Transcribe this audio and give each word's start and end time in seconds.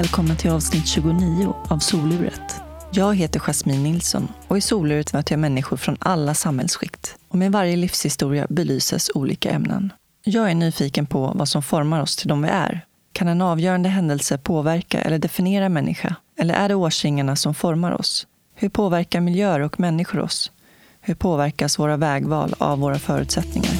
Välkommen 0.00 0.36
till 0.36 0.50
avsnitt 0.50 0.86
29 0.86 1.54
av 1.68 1.78
Soluret. 1.78 2.60
Jag 2.90 3.16
heter 3.16 3.40
Jasmine 3.40 3.82
Nilsson 3.82 4.28
och 4.48 4.58
i 4.58 4.60
Soluret 4.60 5.12
möter 5.12 5.32
jag 5.32 5.40
människor 5.40 5.76
från 5.76 5.96
alla 6.00 6.34
samhällsskikt. 6.34 7.16
Och 7.28 7.38
med 7.38 7.52
varje 7.52 7.76
livshistoria 7.76 8.46
belyses 8.50 9.10
olika 9.14 9.50
ämnen. 9.50 9.92
Jag 10.24 10.50
är 10.50 10.54
nyfiken 10.54 11.06
på 11.06 11.32
vad 11.34 11.48
som 11.48 11.62
formar 11.62 12.02
oss 12.02 12.16
till 12.16 12.28
de 12.28 12.42
vi 12.42 12.48
är. 12.48 12.84
Kan 13.12 13.28
en 13.28 13.42
avgörande 13.42 13.88
händelse 13.88 14.38
påverka 14.38 15.00
eller 15.00 15.18
definiera 15.18 15.64
en 15.64 15.72
människa? 15.72 16.14
Eller 16.38 16.54
är 16.54 16.68
det 16.68 16.74
årsringarna 16.74 17.36
som 17.36 17.54
formar 17.54 17.92
oss? 17.92 18.26
Hur 18.54 18.68
påverkar 18.68 19.20
miljöer 19.20 19.60
och 19.60 19.80
människor 19.80 20.20
oss? 20.20 20.52
Hur 21.00 21.14
påverkas 21.14 21.78
våra 21.78 21.96
vägval 21.96 22.54
av 22.58 22.78
våra 22.78 22.98
förutsättningar? 22.98 23.72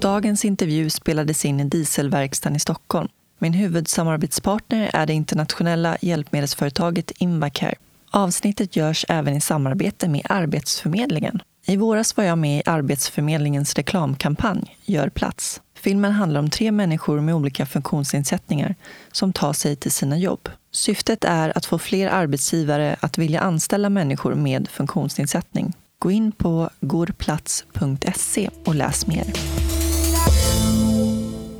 Dagens 0.00 0.44
intervju 0.44 0.90
spelades 0.90 1.44
in 1.44 1.60
i 1.60 1.64
dieselverkstaden 1.64 2.56
i 2.56 2.60
Stockholm. 2.60 3.08
Min 3.42 3.54
huvudsamarbetspartner 3.54 4.90
är 4.92 5.06
det 5.06 5.12
internationella 5.12 5.96
hjälpmedelsföretaget 6.00 7.10
Invacare. 7.10 7.74
Avsnittet 8.10 8.76
görs 8.76 9.04
även 9.08 9.36
i 9.36 9.40
samarbete 9.40 10.08
med 10.08 10.22
Arbetsförmedlingen. 10.28 11.42
I 11.66 11.76
våras 11.76 12.16
var 12.16 12.24
jag 12.24 12.38
med 12.38 12.58
i 12.58 12.62
Arbetsförmedlingens 12.66 13.74
reklamkampanj 13.74 14.76
Gör 14.84 15.08
plats. 15.08 15.60
Filmen 15.74 16.12
handlar 16.12 16.40
om 16.40 16.50
tre 16.50 16.72
människor 16.72 17.20
med 17.20 17.34
olika 17.34 17.66
funktionsnedsättningar 17.66 18.74
som 19.12 19.32
tar 19.32 19.52
sig 19.52 19.76
till 19.76 19.92
sina 19.92 20.18
jobb. 20.18 20.48
Syftet 20.72 21.24
är 21.24 21.56
att 21.58 21.66
få 21.66 21.78
fler 21.78 22.08
arbetsgivare 22.08 22.96
att 23.00 23.18
vilja 23.18 23.40
anställa 23.40 23.88
människor 23.88 24.34
med 24.34 24.68
funktionsnedsättning. 24.68 25.72
Gå 25.98 26.10
in 26.10 26.32
på 26.32 26.70
gorplats.se 26.80 28.50
och 28.64 28.74
läs 28.74 29.06
mer. 29.06 29.24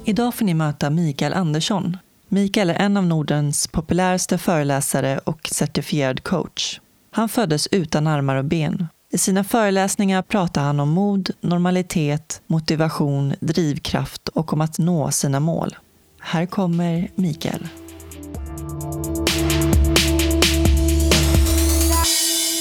Idag 0.04 0.34
får 0.34 0.44
ni 0.44 0.54
möta 0.54 0.90
Mikael 0.90 1.32
Andersson. 1.32 1.96
Mikael 2.28 2.70
är 2.70 2.74
en 2.74 2.96
av 2.96 3.06
Nordens 3.06 3.66
populäraste 3.66 4.38
föreläsare 4.38 5.18
och 5.18 5.48
certifierad 5.52 6.22
coach. 6.22 6.80
Han 7.10 7.28
föddes 7.28 7.66
utan 7.66 8.06
armar 8.06 8.36
och 8.36 8.44
ben. 8.44 8.86
I 9.12 9.18
sina 9.18 9.44
föreläsningar 9.44 10.22
pratar 10.22 10.62
han 10.62 10.80
om 10.80 10.88
mod, 10.88 11.30
normalitet, 11.40 12.42
motivation, 12.46 13.34
drivkraft 13.40 14.28
och 14.28 14.52
om 14.52 14.60
att 14.60 14.78
nå 14.78 15.10
sina 15.10 15.40
mål. 15.40 15.76
Här 16.20 16.46
kommer 16.46 17.10
Mikael. 17.14 17.68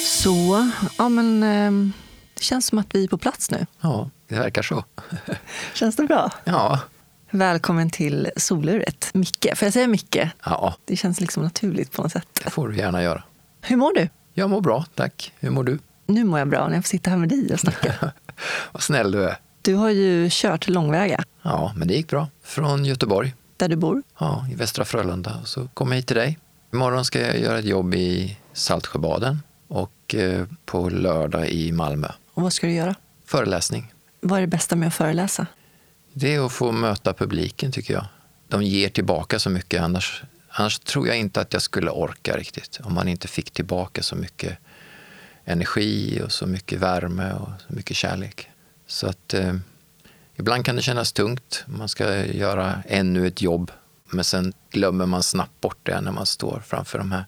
Så, 0.05 0.71
ja 0.97 1.09
men 1.09 1.43
eh, 1.43 1.93
det 2.33 2.43
känns 2.43 2.67
som 2.67 2.79
att 2.79 2.95
vi 2.95 3.03
är 3.03 3.07
på 3.07 3.17
plats 3.17 3.51
nu. 3.51 3.65
Ja, 3.81 4.09
det 4.27 4.35
verkar 4.35 4.61
så. 4.61 4.83
Känns 5.73 5.95
det 5.95 6.03
bra? 6.03 6.31
Ja. 6.43 6.79
Välkommen 7.31 7.89
till 7.89 8.29
soluret. 8.37 9.09
Micke, 9.13 9.47
får 9.55 9.65
jag 9.65 9.73
säga 9.73 9.87
Micke? 9.87 10.17
Ja, 10.45 10.75
Det 10.85 10.95
känns 10.95 11.21
liksom 11.21 11.43
naturligt 11.43 11.91
på 11.91 12.01
något 12.01 12.11
sätt. 12.11 12.27
det 12.43 12.49
får 12.49 12.69
du 12.69 12.77
gärna 12.77 13.03
göra. 13.03 13.23
Hur 13.61 13.75
mår 13.75 13.93
du? 13.93 14.09
Jag 14.33 14.49
mår 14.49 14.61
bra, 14.61 14.85
tack. 14.95 15.33
Hur 15.39 15.49
mår 15.49 15.63
du? 15.63 15.79
Nu 16.05 16.23
mår 16.23 16.39
jag 16.39 16.47
bra 16.49 16.67
när 16.67 16.75
jag 16.75 16.83
får 16.83 16.89
sitta 16.89 17.09
här 17.09 17.17
med 17.17 17.29
dig 17.29 17.53
och 17.53 17.59
snacka. 17.59 17.93
Vad 18.71 18.83
snäll 18.83 19.11
du 19.11 19.23
är. 19.23 19.37
Du 19.61 19.73
har 19.75 19.89
ju 19.89 20.27
kört 20.31 20.67
långväga 20.67 21.23
Ja, 21.41 21.73
men 21.75 21.87
det 21.87 21.93
gick 21.93 22.07
bra. 22.09 22.27
Från 22.43 22.85
Göteborg, 22.85 23.35
där 23.57 23.69
du 23.69 23.75
bor. 23.75 24.03
ja, 24.19 24.45
i 24.51 24.55
Västra 24.55 24.85
Frölunda. 24.85 25.37
Och 25.41 25.47
så 25.47 25.67
kom 25.67 25.89
jag 25.91 25.95
hit 25.95 26.07
till 26.07 26.15
dig. 26.17 26.39
Imorgon 26.73 27.05
ska 27.05 27.21
jag 27.21 27.39
göra 27.39 27.59
ett 27.59 27.65
jobb 27.65 27.95
i 27.95 28.37
Saltsjöbaden 28.53 29.39
och 29.67 30.15
eh, 30.15 30.45
på 30.65 30.89
lördag 30.89 31.49
i 31.49 31.71
Malmö. 31.71 32.07
Och 32.33 32.43
vad 32.43 32.53
ska 32.53 32.67
du 32.67 32.73
göra? 32.73 32.95
Föreläsning. 33.25 33.93
Vad 34.21 34.37
är 34.37 34.41
det 34.41 34.47
bästa 34.47 34.75
med 34.75 34.87
att 34.87 34.93
föreläsa? 34.93 35.45
Det 36.13 36.35
är 36.35 36.45
att 36.45 36.51
få 36.51 36.71
möta 36.71 37.13
publiken 37.13 37.71
tycker 37.71 37.93
jag. 37.93 38.05
De 38.47 38.63
ger 38.63 38.89
tillbaka 38.89 39.39
så 39.39 39.49
mycket. 39.49 39.81
Annars, 39.81 40.23
annars 40.49 40.79
tror 40.79 41.07
jag 41.07 41.17
inte 41.17 41.41
att 41.41 41.53
jag 41.53 41.61
skulle 41.61 41.91
orka 41.91 42.37
riktigt. 42.37 42.79
Om 42.83 42.93
man 42.93 43.07
inte 43.07 43.27
fick 43.27 43.51
tillbaka 43.51 44.03
så 44.03 44.15
mycket 44.15 44.57
energi 45.45 46.21
och 46.25 46.31
så 46.31 46.47
mycket 46.47 46.79
värme 46.79 47.33
och 47.33 47.49
så 47.67 47.73
mycket 47.73 47.97
kärlek. 47.97 48.49
Så 48.87 49.07
att 49.07 49.33
eh, 49.33 49.55
ibland 50.35 50.65
kan 50.65 50.75
det 50.75 50.81
kännas 50.81 51.11
tungt. 51.11 51.63
Man 51.65 51.89
ska 51.89 52.25
göra 52.25 52.83
ännu 52.87 53.27
ett 53.27 53.41
jobb. 53.41 53.71
Men 54.09 54.23
sen 54.23 54.53
glömmer 54.69 55.05
man 55.05 55.23
snabbt 55.23 55.61
bort 55.61 55.79
det 55.83 56.01
när 56.01 56.11
man 56.11 56.25
står 56.25 56.63
framför 56.65 56.97
de 56.97 57.11
här 57.11 57.25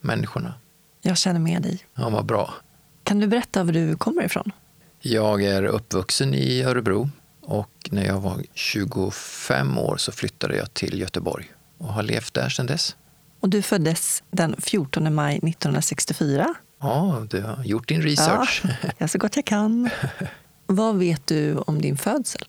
människorna. 0.00 0.54
Jag 1.02 1.18
känner 1.18 1.40
med 1.40 1.62
dig. 1.62 1.86
Ja, 1.94 2.08
vad 2.08 2.24
bra. 2.24 2.54
Kan 3.02 3.20
du 3.20 3.26
berätta 3.26 3.64
var 3.64 3.72
du 3.72 3.96
kommer 3.96 4.24
ifrån? 4.24 4.52
Jag 5.00 5.42
är 5.42 5.64
uppvuxen 5.64 6.34
i 6.34 6.62
Örebro 6.62 7.10
och 7.40 7.88
när 7.90 8.06
jag 8.06 8.20
var 8.20 8.42
25 8.54 9.78
år 9.78 9.96
så 9.96 10.12
flyttade 10.12 10.56
jag 10.56 10.74
till 10.74 11.00
Göteborg 11.00 11.52
och 11.78 11.92
har 11.92 12.02
levt 12.02 12.34
där 12.34 12.48
sedan 12.48 12.66
dess. 12.66 12.96
Och 13.40 13.48
du 13.48 13.62
föddes 13.62 14.22
den 14.30 14.56
14 14.58 15.14
maj 15.14 15.36
1964. 15.36 16.54
Ja, 16.80 17.26
du 17.30 17.42
har 17.42 17.64
gjort 17.64 17.88
din 17.88 18.02
research. 18.02 18.62
Ja, 18.64 18.90
jag 18.98 19.10
så 19.10 19.18
gott 19.18 19.36
jag 19.36 19.44
kan. 19.44 19.90
Vad 20.66 20.96
vet 20.98 21.26
du 21.26 21.56
om 21.56 21.82
din 21.82 21.96
födsel? 21.96 22.44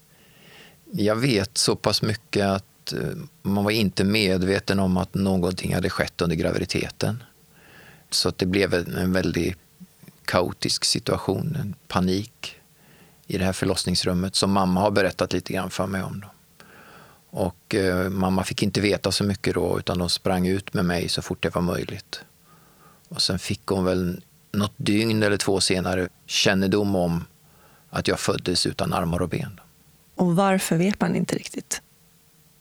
Jag 0.92 1.16
vet 1.16 1.58
så 1.58 1.76
pass 1.76 2.02
mycket 2.02 2.46
att 2.46 2.94
eh, 2.94 3.00
man 3.42 3.64
var 3.64 3.72
inte 3.72 4.04
medveten 4.04 4.80
om 4.80 4.98
att 4.98 5.14
någonting 5.14 5.74
hade 5.74 5.90
skett 5.90 6.22
under 6.22 6.36
graviditeten. 6.36 7.24
Så 8.10 8.30
att 8.30 8.38
det 8.38 8.46
blev 8.46 8.74
en 8.74 9.14
väldigt 9.14 9.58
kaotisk 10.26 10.86
situation, 10.86 11.58
en 11.62 11.76
panik 11.88 12.61
i 13.32 13.38
det 13.38 13.46
här 13.46 13.54
förlossningsrummet 13.54 14.36
som 14.36 14.52
mamma 14.52 14.82
har 14.82 14.92
berättat 14.92 15.34
lite 15.34 15.54
grann 15.54 15.70
för 15.70 15.88
mig 15.88 16.04
om. 16.04 16.20
Då. 16.20 16.28
Och 17.30 17.76
eh, 17.76 18.10
mamma 18.10 18.44
fick 18.44 18.64
inte 18.64 18.82
veta 18.82 19.12
så 19.12 19.24
mycket 19.24 19.54
då 19.54 19.80
utan 19.80 19.98
de 19.98 20.10
sprang 20.10 20.48
ut 20.48 20.74
med 20.74 20.86
mig 20.86 21.10
så 21.10 21.22
fort 21.22 21.44
det 21.44 21.56
var 21.56 21.62
möjligt. 21.62 22.22
Och 23.10 23.22
sen 23.22 23.40
fick 23.40 23.66
hon 23.66 23.86
väl 23.86 24.24
något 24.52 24.74
dygn 24.78 25.24
eller 25.24 25.38
två 25.38 25.60
senare 25.60 26.10
kännedom 26.26 26.96
om 26.96 27.26
att 27.90 28.08
jag 28.08 28.20
föddes 28.20 28.66
utan 28.66 28.94
armar 28.94 29.22
och 29.22 29.30
ben. 29.30 29.60
Och 30.16 30.36
varför 30.36 30.78
vet 30.78 31.02
man 31.02 31.16
inte 31.16 31.36
riktigt? 31.36 31.82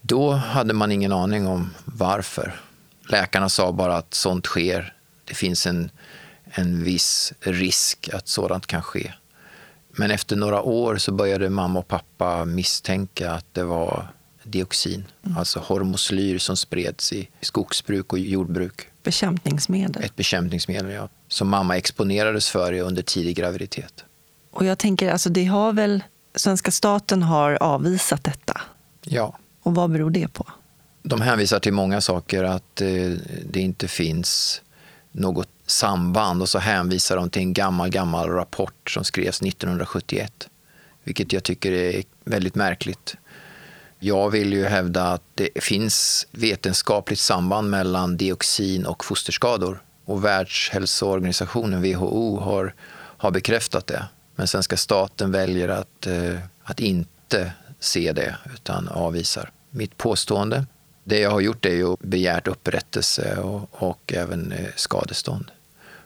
Då 0.00 0.32
hade 0.32 0.75
man 0.75 0.92
ingen 0.92 1.12
aning 1.12 1.47
om 1.47 1.70
varför. 1.84 2.60
Läkarna 3.08 3.48
sa 3.48 3.72
bara 3.72 3.97
att 3.97 4.14
sånt 4.14 4.47
sker. 4.47 4.94
Det 5.25 5.34
finns 5.34 5.66
en, 5.66 5.91
en 6.44 6.84
viss 6.84 7.32
risk 7.41 8.10
att 8.12 8.28
sådant 8.28 8.66
kan 8.66 8.82
ske. 8.82 9.12
Men 9.92 10.10
efter 10.10 10.36
några 10.36 10.62
år 10.62 10.96
så 10.96 11.12
började 11.12 11.50
mamma 11.50 11.78
och 11.78 11.88
pappa 11.88 12.44
misstänka 12.44 13.32
att 13.32 13.46
det 13.54 13.64
var 13.64 14.08
dioxin, 14.42 15.04
alltså 15.36 15.58
hormoslyr 15.60 16.38
som 16.38 16.56
spreds 16.56 17.12
i 17.12 17.28
skogsbruk 17.40 18.12
och 18.12 18.18
jordbruk. 18.18 18.86
Bekämpningsmedel. 19.02 20.04
Ett 20.04 20.16
bekämpningsmedel 20.16 20.90
ja, 20.90 21.08
som 21.28 21.48
mamma 21.48 21.76
exponerades 21.76 22.48
för 22.48 22.72
under 22.72 23.02
tidig 23.02 23.36
graviditet. 23.36 24.04
Och 24.50 24.64
jag 24.64 24.78
tänker, 24.78 25.10
alltså 25.10 25.28
det 25.28 25.44
har 25.44 25.72
väl, 25.72 26.02
svenska 26.34 26.70
staten 26.70 27.22
har 27.22 27.62
avvisat 27.62 28.24
detta. 28.24 28.60
Ja, 29.02 29.38
Och 29.62 29.74
vad 29.74 29.90
beror 29.90 30.10
det 30.10 30.28
på? 30.28 30.46
De 31.02 31.20
hänvisar 31.20 31.60
till 31.60 31.72
många 31.72 32.00
saker, 32.00 32.44
att 32.44 32.80
eh, 32.80 32.88
det 33.46 33.60
inte 33.60 33.88
finns 33.88 34.62
något 35.12 35.48
samband 35.70 36.42
och 36.42 36.48
så 36.48 36.58
hänvisar 36.58 37.16
de 37.16 37.31
till 37.31 37.42
en 37.42 37.53
gammal, 37.53 37.91
gammal 37.91 38.28
rapport 38.28 38.91
som 38.91 39.04
skrevs 39.04 39.42
1971, 39.42 40.48
vilket 41.04 41.32
jag 41.32 41.44
tycker 41.44 41.72
är 41.72 42.03
väldigt 42.25 42.54
märkligt. 42.54 43.16
Jag 43.99 44.31
vill 44.31 44.52
ju 44.52 44.64
hävda 44.64 45.12
att 45.12 45.22
det 45.34 45.49
finns 45.55 46.26
vetenskapligt 46.31 47.19
samband 47.19 47.70
mellan 47.70 48.17
dioxin 48.17 48.87
och 48.87 49.05
fosterskador 49.05 49.82
och 50.05 50.25
Världshälsoorganisationen, 50.25 51.82
WHO, 51.82 52.40
har, 52.40 52.75
har 53.17 53.31
bekräftat 53.31 53.87
det. 53.87 54.05
Men 54.37 54.46
svenska 54.46 54.76
staten 54.76 55.32
väljer 55.32 55.69
att, 55.69 56.06
eh, 56.06 56.38
att 56.62 56.81
inte 56.81 57.52
se 57.81 58.12
det 58.12 58.37
utan 58.55 58.88
avvisar. 58.88 59.50
Mitt 59.70 59.96
påstående, 59.96 60.67
det 61.05 61.19
jag 61.19 61.31
har 61.31 61.40
gjort 61.40 61.67
är 61.67 61.75
ju 61.75 61.96
begärt 62.00 62.49
upprättelse 62.49 63.37
och, 63.37 63.69
och 63.70 64.12
även 64.12 64.52
eh, 64.52 64.69
skadestånd. 64.76 65.50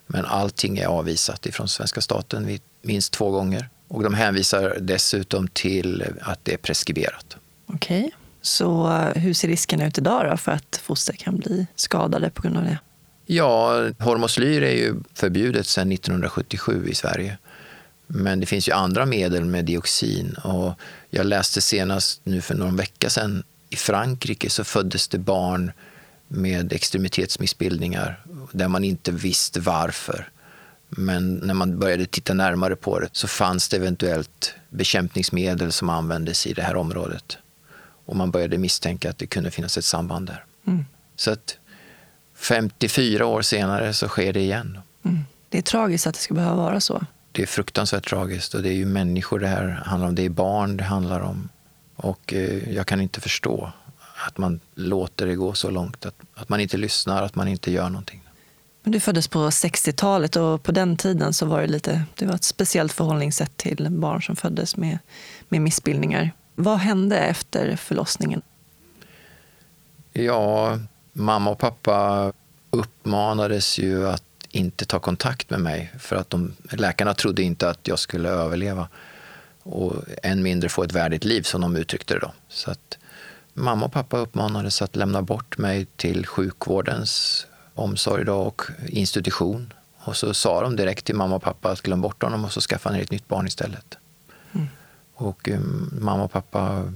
Men 0.07 0.25
allting 0.25 0.79
är 0.79 0.87
avvisat 0.87 1.47
ifrån 1.47 1.69
svenska 1.69 2.01
staten 2.01 2.59
minst 2.83 3.13
två 3.13 3.31
gånger. 3.31 3.69
Och 3.89 4.03
de 4.03 4.15
hänvisar 4.15 4.79
dessutom 4.81 5.49
till 5.49 6.05
att 6.21 6.41
det 6.43 6.53
är 6.53 6.57
preskriberat. 6.57 7.37
Okej. 7.67 8.11
Så 8.43 8.93
eh, 8.93 9.23
hur 9.23 9.35
ser 9.35 9.49
riskerna 9.49 9.87
ut 9.87 9.99
idag 9.99 10.31
då 10.31 10.37
för 10.37 10.53
att 10.53 10.81
foster 10.83 11.13
kan 11.13 11.37
bli 11.37 11.67
skadade 11.75 12.31
på 12.31 12.43
grund 12.43 12.57
av 12.57 12.65
det? 12.65 12.79
Ja, 13.27 13.69
hormoslyr 13.99 14.63
är 14.63 14.75
ju 14.75 14.95
förbjudet 15.15 15.67
sedan 15.67 15.93
1977 15.93 16.89
i 16.89 16.95
Sverige. 16.95 17.39
Men 18.07 18.41
det 18.41 18.47
finns 18.47 18.69
ju 18.69 18.73
andra 18.73 19.07
medel 19.07 19.45
med 19.45 19.65
dioxin. 19.65 20.35
Och 20.45 20.73
jag 21.11 21.27
läste 21.27 21.61
senast 21.61 22.21
nu 22.25 22.41
för 22.41 22.55
någon 22.55 22.77
vecka 22.77 23.11
sedan 23.11 23.43
i 23.71 23.77
Frankrike 23.77 24.51
så 24.51 24.65
föddes 24.65 25.09
det 25.09 25.19
barn 25.19 25.73
med 26.29 26.73
extremitetsmissbildningar 26.73 28.24
där 28.55 28.69
man 28.69 28.85
inte 28.85 29.13
visste 29.13 29.61
varför. 29.61 30.29
Men 30.89 31.35
när 31.35 31.55
man 31.55 31.79
började 31.79 32.07
titta 32.07 32.35
närmare 32.35 32.77
på 32.77 33.01
det 33.01 33.09
så 33.13 33.29
fanns 33.29 33.69
det 33.69 33.77
eventuellt 33.77 34.55
bekämpningsmedel 34.69 35.73
som 35.73 35.91
användes 35.91 36.47
i 36.47 36.53
det 36.53 36.63
här 36.63 36.77
området. 36.77 37.39
Och 38.07 38.17
man 38.17 38.31
började 38.31 38.59
misstänka 38.59 39.11
att 39.11 39.19
det 39.19 39.27
kunde 39.27 39.51
finnas 39.51 39.79
ett 39.79 39.85
samband 39.85 40.27
där. 40.27 40.45
Mm. 40.67 40.85
Så 41.17 41.31
att 41.31 41.59
54 42.35 43.27
år 43.27 43.43
senare 43.43 43.93
så 43.93 44.09
sker 44.09 44.33
det 44.33 44.41
igen. 44.41 44.79
Mm. 45.05 45.25
Det 45.49 45.59
är 45.59 45.63
tragiskt 45.63 46.07
att 46.07 46.15
det 46.15 46.21
ska 46.21 46.35
behöva 46.35 46.57
vara 46.57 46.81
så. 46.81 47.07
Det 47.33 47.43
är 47.43 47.47
fruktansvärt 47.47 48.09
tragiskt 48.09 48.55
och 48.55 48.63
det 48.63 48.69
är 48.69 48.75
ju 48.75 48.87
människor 48.87 49.39
det 49.39 49.49
här 49.49 49.83
handlar 49.87 50.09
om. 50.09 50.15
Det 50.15 50.23
är 50.23 50.29
barn 50.29 50.77
det 50.77 50.85
handlar 50.85 51.21
om. 51.21 51.49
Och 51.97 52.35
eh, 52.35 52.73
jag 52.75 52.87
kan 52.87 53.01
inte 53.01 53.21
förstå 53.21 53.73
att 54.27 54.39
man 54.39 54.61
låter 54.75 55.27
det 55.27 55.35
gå 55.35 55.55
så 55.55 55.71
långt. 55.71 56.07
Att, 56.07 56.15
att 56.35 56.49
man 56.49 56.61
inte 56.61 56.77
lyssnar, 56.77 57.23
att 57.23 57.35
man 57.35 57.49
inte 57.49 57.71
gör 57.71 57.89
någonting. 57.89 58.24
Du 58.87 59.01
föddes 59.01 59.29
på 59.29 59.39
60-talet 59.39 60.37
och 60.37 60.63
på 60.63 60.73
den 60.73 60.97
tiden 60.97 61.33
så 61.33 61.47
var 61.47 61.61
det 61.61 61.67
lite, 61.67 62.05
det 62.15 62.27
var 62.27 62.35
ett 62.35 62.45
speciellt 62.45 62.93
förhållningssätt 62.93 63.57
till 63.57 63.87
barn 63.91 64.23
som 64.23 64.37
föddes 64.37 64.77
med, 64.77 64.99
med 65.49 65.61
missbildningar. 65.61 66.33
Vad 66.55 66.79
hände 66.79 67.19
efter 67.19 67.77
förlossningen? 67.77 68.43
Ja, 70.13 70.79
mamma 71.13 71.51
och 71.51 71.59
pappa 71.59 72.33
uppmanades 72.71 73.79
ju 73.79 74.09
att 74.09 74.25
inte 74.51 74.85
ta 74.85 74.99
kontakt 74.99 75.51
med 75.51 75.61
mig 75.61 75.93
för 75.99 76.17
att 76.17 76.31
de, 76.31 76.55
läkarna 76.71 77.15
trodde 77.15 77.43
inte 77.43 77.69
att 77.69 77.89
jag 77.89 77.99
skulle 77.99 78.29
överleva 78.29 78.89
och 79.63 79.95
än 80.23 80.43
mindre 80.43 80.69
få 80.69 80.83
ett 80.83 80.93
värdigt 80.93 81.25
liv 81.25 81.43
som 81.43 81.61
de 81.61 81.77
uttryckte 81.77 82.15
det. 82.15 82.21
Då. 82.21 82.33
Så 82.49 82.71
att 82.71 82.99
mamma 83.55 83.87
och 83.87 83.93
pappa 83.93 84.19
uppmanades 84.19 84.83
att 84.83 84.97
lämna 84.97 85.23
bort 85.23 85.59
mig 85.59 85.87
till 85.97 86.27
sjukvårdens 86.27 87.47
omsorg 87.75 88.25
då 88.25 88.37
och 88.37 88.63
institution. 88.87 89.73
Och 89.99 90.17
så 90.17 90.35
sa 90.35 90.63
de 90.63 90.77
direkt 90.77 91.05
till 91.05 91.15
mamma 91.15 91.37
och 91.37 91.43
pappa 91.43 91.71
att 91.71 91.83
glöm 91.83 92.01
bort 92.01 92.23
honom 92.23 92.45
och 92.45 92.53
så 92.53 92.61
skaffa 92.61 92.91
ni 92.91 93.01
ett 93.01 93.11
nytt 93.11 93.29
barn 93.29 93.47
istället. 93.47 93.99
Mm. 94.53 94.67
Och 95.15 95.49
um, 95.49 95.99
mamma 96.01 96.25
och 96.25 96.33
pappa 96.33 96.93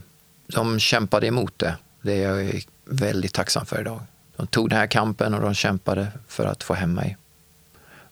de 0.46 0.78
kämpade 0.78 1.26
emot 1.26 1.58
det. 1.58 1.76
Det 2.02 2.22
är 2.22 2.32
jag 2.32 2.62
väldigt 2.84 3.34
tacksam 3.34 3.66
för 3.66 3.80
idag. 3.80 4.00
De 4.36 4.46
tog 4.46 4.70
den 4.70 4.78
här 4.78 4.86
kampen 4.86 5.34
och 5.34 5.40
de 5.40 5.54
kämpade 5.54 6.08
för 6.28 6.46
att 6.46 6.62
få 6.62 6.74
hem 6.74 6.94
mig. 6.94 7.16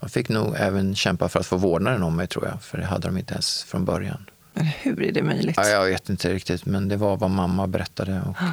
De 0.01 0.09
fick 0.09 0.29
nog 0.29 0.55
även 0.59 0.95
kämpa 0.95 1.29
för 1.29 1.41
att 1.41 1.47
få 1.47 1.57
vårdnaden 1.57 2.03
om 2.03 2.17
mig, 2.17 2.27
tror 2.27 2.47
jag. 2.47 2.63
För 2.63 2.79
det 2.79 2.85
hade 2.85 3.09
de 3.09 3.19
inte 3.19 3.35
ens 3.35 3.63
från 3.63 3.85
början. 3.85 4.27
Men 4.53 4.65
hur 4.67 5.03
är 5.03 5.13
det 5.13 5.23
möjligt? 5.23 5.57
Ja, 5.57 5.69
jag 5.69 5.85
vet 5.85 6.09
inte 6.09 6.35
riktigt, 6.35 6.67
men 6.67 6.89
det 6.89 6.97
var 6.97 7.17
vad 7.17 7.31
mamma 7.31 7.67
berättade. 7.67 8.23
Och, 8.29 8.37
Ah. 8.39 8.53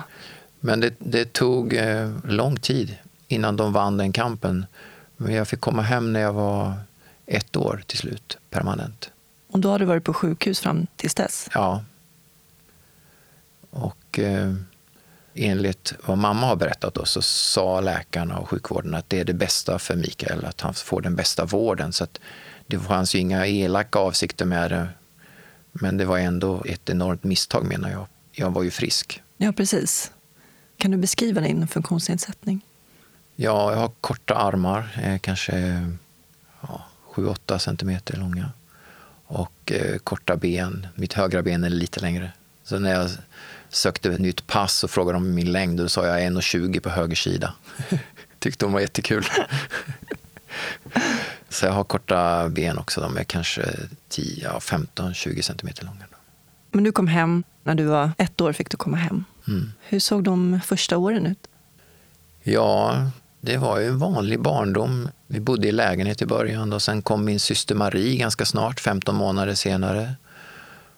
Men 0.60 0.80
det, 0.80 0.94
det 1.00 1.33
tog 1.33 1.74
eh, 1.74 2.12
lång 2.24 2.60
tid 2.60 2.98
innan 3.33 3.56
de 3.57 3.74
vann 3.74 3.97
den 3.97 4.12
kampen. 4.12 4.65
Men 5.18 5.33
jag 5.33 5.47
fick 5.47 5.62
komma 5.62 5.81
hem 5.81 6.13
när 6.13 6.19
jag 6.19 6.33
var 6.33 6.74
ett 7.25 7.56
år 7.56 7.83
till 7.88 7.97
slut, 7.97 8.38
permanent. 8.50 9.12
Och 9.51 9.59
då 9.59 9.69
har 9.69 9.80
du 9.80 9.85
varit 9.85 10.03
på 10.03 10.13
sjukhus 10.13 10.59
fram 10.59 10.88
tills 10.95 11.15
dess? 11.15 11.50
Ja. 11.53 11.83
Och 13.69 14.19
eh, 14.19 14.53
enligt 15.33 15.94
vad 16.06 16.18
mamma 16.18 16.47
har 16.47 16.56
berättat 16.56 16.94
då, 16.94 17.06
så 17.06 17.21
sa 17.21 17.81
läkarna 17.81 18.38
och 18.38 18.50
sjukvården 18.50 18.94
att 18.94 19.09
det 19.09 19.19
är 19.19 19.25
det 19.25 19.33
bästa 19.33 19.79
för 19.79 19.95
Mikael, 19.95 20.45
att 20.45 20.62
han 20.62 20.74
får 20.74 21.01
den 21.01 21.15
bästa 21.15 21.45
vården. 21.45 21.94
Så 21.94 22.03
att 22.03 22.19
det 22.68 22.79
fanns 22.79 23.15
ju 23.15 23.19
inga 23.19 23.47
elaka 23.47 24.00
avsikter 24.00 24.45
med 24.45 24.71
det. 24.71 24.88
Men 25.71 25.97
det 25.97 26.06
var 26.06 26.18
ändå 26.18 26.63
ett 26.65 26.89
enormt 26.89 27.24
misstag 27.24 27.65
menar 27.65 27.89
jag. 27.91 28.06
Jag 28.31 28.51
var 28.51 28.63
ju 28.63 28.71
frisk. 28.71 29.21
Ja, 29.38 29.51
precis. 29.51 30.12
Kan 30.77 30.91
du 30.91 30.97
beskriva 30.97 31.41
din 31.41 31.68
funktionsnedsättning? 31.68 32.62
Ja, 33.35 33.71
jag 33.71 33.80
har 33.80 33.91
korta 34.01 34.35
armar, 34.35 35.00
eh, 35.03 35.19
kanske 35.19 35.85
ja, 36.62 36.85
7-8 37.13 37.57
centimeter 37.57 38.18
långa. 38.18 38.51
Och 39.25 39.71
eh, 39.71 39.97
korta 39.97 40.35
ben. 40.35 40.88
Mitt 40.95 41.13
högra 41.13 41.41
ben 41.41 41.63
är 41.63 41.69
lite 41.69 42.00
längre. 42.00 42.31
Så 42.63 42.80
när 42.80 42.91
jag 42.91 43.09
sökte 43.69 44.12
ett 44.12 44.19
nytt 44.19 44.47
pass 44.47 44.83
och 44.83 44.91
frågade 44.91 45.18
om 45.18 45.33
min 45.33 45.51
längd, 45.51 45.80
då 45.80 45.89
sa 45.89 46.07
jag 46.07 46.19
1,20 46.31 46.80
på 46.80 46.89
höger 46.89 47.15
sida. 47.15 47.53
Tyckte 48.39 48.65
hon 48.65 48.74
var 48.74 48.80
jättekul. 48.80 49.25
Så 51.50 51.65
jag 51.65 51.74
har 51.74 51.83
korta 51.83 52.50
ben 52.50 52.77
också. 52.77 53.01
De 53.01 53.18
är 53.18 53.24
kanske 53.24 53.75
10, 54.09 54.44
ja, 54.44 54.59
15-20 54.59 55.41
centimeter 55.41 55.86
långa. 55.86 56.06
Men 56.71 56.83
du 56.83 56.91
kom 56.91 57.07
hem, 57.07 57.44
när 57.63 57.75
du 57.75 57.83
var 57.83 58.12
ett 58.18 58.41
år 58.41 58.53
fick 58.53 58.69
du 58.69 58.77
komma 58.77 58.97
hem. 58.97 59.25
Mm. 59.47 59.71
Hur 59.81 60.00
såg 60.00 60.24
de 60.24 60.62
första 60.65 60.97
åren 60.97 61.25
ut? 61.25 61.47
Ja, 62.44 63.06
det 63.45 63.57
var 63.57 63.79
ju 63.79 63.87
en 63.87 63.97
vanlig 63.97 64.39
barndom. 64.39 65.09
Vi 65.27 65.39
bodde 65.39 65.67
i 65.67 65.71
lägenhet 65.71 66.21
i 66.21 66.25
början 66.25 66.73
och 66.73 66.81
sen 66.81 67.01
kom 67.01 67.25
min 67.25 67.39
syster 67.39 67.75
Marie 67.75 68.17
ganska 68.17 68.45
snart, 68.45 68.79
15 68.79 69.15
månader 69.15 69.55
senare. 69.55 70.13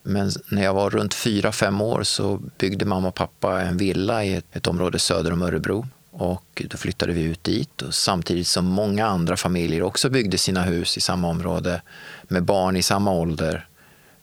Men 0.04 0.32
när 0.48 0.64
jag 0.64 0.74
var 0.74 0.90
runt 0.90 1.16
4-5 1.16 1.84
år 1.84 2.04
så 2.04 2.42
byggde 2.58 2.86
mamma 2.86 3.08
och 3.08 3.16
pappa 3.16 3.62
en 3.62 3.78
villa 3.78 4.24
i 4.24 4.36
ett, 4.36 4.46
ett 4.52 4.68
område 4.68 5.00
söder 5.00 5.34
om 5.34 5.42
Örebro. 5.42 5.88
Och 6.12 6.62
då 6.70 6.78
flyttade 6.78 7.14
vi 7.14 7.24
ut 7.24 7.44
dit 7.44 7.82
och 7.82 7.94
samtidigt 7.94 8.48
som 8.48 8.66
många 8.66 9.08
andra 9.08 9.38
familjer 9.38 9.84
också 9.84 10.10
byggde 10.10 10.38
sina 10.38 10.64
hus 10.64 10.98
i 10.98 11.02
samma 11.02 11.28
område 11.28 11.82
med 12.24 12.44
barn 12.44 12.76
i 12.76 12.84
samma 12.84 13.12
ålder. 13.12 13.68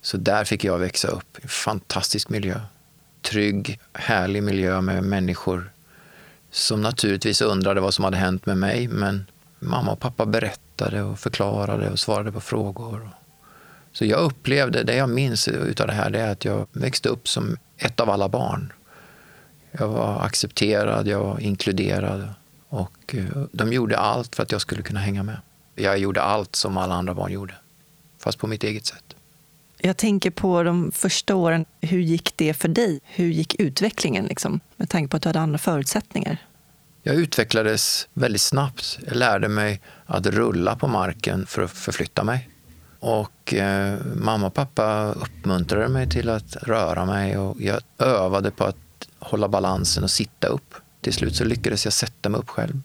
Så 0.02 0.16
där 0.16 0.44
fick 0.44 0.64
jag 0.64 0.78
växa 0.78 1.08
upp. 1.08 1.38
En 1.42 1.48
fantastisk 1.48 2.28
miljö. 2.28 2.60
Trygg, 3.22 3.80
härlig 3.92 4.42
miljö 4.42 4.80
med 4.80 5.04
människor 5.04 5.71
som 6.52 6.81
naturligtvis 6.81 7.40
undrade 7.40 7.81
vad 7.81 7.94
som 7.94 8.04
hade 8.04 8.16
hänt 8.16 8.46
med 8.46 8.56
mig. 8.58 8.88
Men 8.88 9.26
mamma 9.58 9.93
och 9.93 10.00
pappa 10.00 10.26
berättade 10.26 11.02
och 11.02 11.19
förklarade 11.19 11.90
och 11.90 11.99
svarade 11.99 12.32
på 12.32 12.40
frågor. 12.40 13.10
Så 13.93 14.04
jag 14.04 14.20
upplevde, 14.20 14.82
det 14.82 14.94
jag 14.94 15.10
minns 15.10 15.49
utav 15.49 15.87
det 15.87 15.93
här, 15.93 16.10
det 16.10 16.20
är 16.20 16.32
att 16.32 16.44
jag 16.44 16.66
växte 16.72 17.08
upp 17.08 17.28
som 17.28 17.56
ett 17.76 18.00
av 18.00 18.10
alla 18.10 18.28
barn. 18.28 18.72
Jag 19.72 19.88
var 19.88 20.20
accepterad, 20.20 21.06
jag 21.06 21.20
var 21.20 21.40
inkluderad 21.40 22.28
och 22.69 23.14
eh, 23.14 23.44
de 23.52 23.72
gjorde 23.72 23.98
allt 23.98 24.37
för 24.37 24.43
att 24.43 24.52
jag 24.52 24.60
skulle 24.60 24.82
kunna 24.82 25.00
hänga 25.00 25.22
med. 25.22 25.37
Jag 25.75 25.98
gjorde 25.98 26.22
allt 26.22 26.56
som 26.56 26.76
alla 26.76 26.94
andra 26.94 27.14
barn 27.14 27.32
gjorde, 27.32 27.55
fast 28.19 28.38
på 28.38 28.46
mitt 28.46 28.64
eget 28.64 28.87
sätt. 28.87 29.12
Jag 29.84 29.96
tänker 29.96 30.31
på 30.31 30.62
de 30.62 30.93
första 30.93 31.34
åren. 31.34 31.64
Hur 31.81 31.99
gick 31.99 32.37
det 32.37 32.55
för 32.55 32.69
dig? 32.69 33.00
Hur 33.05 33.26
gick 33.26 33.61
utvecklingen? 33.61 34.25
Liksom, 34.25 34.61
med 34.76 34.89
tanke 34.89 35.08
på 35.08 35.17
att 35.17 35.22
du 35.22 35.29
hade 35.29 35.41
andra 35.41 35.58
förutsättningar. 35.58 36.39
Jag 37.03 37.15
utvecklades 37.15 38.08
väldigt 38.12 38.41
snabbt. 38.41 38.98
Jag 39.06 39.17
lärde 39.17 39.48
mig 39.48 39.81
att 40.06 40.27
rulla 40.27 40.77
på 40.77 40.89
marken 40.89 41.46
för 41.46 41.62
att 41.62 41.70
förflytta 41.70 42.24
mig. 42.24 42.48
Och 42.98 43.55
eh, 43.55 43.98
mamma 44.15 44.46
och 44.46 44.55
pappa 44.55 45.12
uppmuntrade 45.12 45.89
mig 45.89 46.08
till 46.08 46.29
att 46.29 46.56
röra 46.56 47.06
mig 47.06 47.39
och 47.39 47.56
jag 47.60 47.81
övade 47.98 48.51
på 48.51 48.65
att 48.65 49.08
hålla 49.19 49.48
balansen 49.48 50.05
och 50.05 50.10
sitta 50.10 50.46
upp. 50.46 50.74
Till 51.01 51.12
slut 51.12 51.36
så 51.36 51.44
lyckades 51.44 51.84
jag 51.84 51.93
sätta 51.93 52.29
mig 52.29 52.41
upp 52.41 52.48
själv 52.48 52.81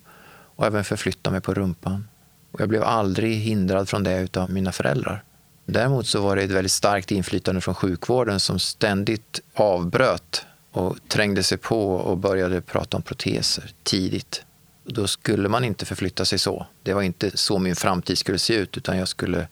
och 0.56 0.66
även 0.66 0.84
förflytta 0.84 1.32
mig 1.32 1.42
på 1.42 1.54
rumpan. 1.54 2.08
Och 2.52 2.62
jag 2.62 2.70
blev 2.70 2.84
aldrig 2.84 3.38
hindrad 3.38 3.90
från 3.90 4.04
det 4.04 4.38
av 4.38 4.52
mina 4.52 4.72
föräldrar. 4.72 5.24
Däremot 5.70 6.08
så 6.08 6.22
var 6.22 6.36
det 6.36 6.44
ett 6.44 6.52
väldigt 6.52 6.72
starkt 6.72 7.12
inflytande 7.12 7.62
från 7.62 7.76
sjukvården 7.76 8.40
som 8.40 8.60
ständigt 8.60 9.42
avbröt 9.54 10.46
och 10.72 10.98
trängde 11.08 11.44
sig 11.44 11.58
på 11.58 11.92
och 11.94 12.18
började 12.18 12.62
prata 12.62 12.98
om 12.98 13.04
proteser 13.04 13.72
tidigt. 13.84 14.44
Då 14.84 15.08
skulle 15.08 15.50
man 15.50 15.64
inte 15.64 15.86
förflytta 15.86 16.26
sig 16.26 16.40
så. 16.40 16.66
Det 16.84 16.94
var 16.94 17.02
inte 17.02 17.38
så 17.38 17.60
min 17.60 17.76
framtid 17.76 18.18
skulle 18.18 18.40
se 18.40 18.54
ut 18.54 18.78
utan 18.78 18.98
jag 18.98 19.08
skulle 19.08 19.48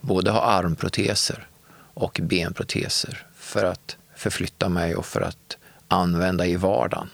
både 0.00 0.30
ha 0.30 0.40
armproteser 0.40 1.46
och 1.94 2.20
benproteser 2.22 3.26
för 3.36 3.64
att 3.64 3.96
förflytta 4.16 4.68
mig 4.68 4.96
och 4.96 5.06
för 5.06 5.20
att 5.20 5.56
använda 5.88 6.46
i 6.46 6.56
vardagen. 6.56 7.10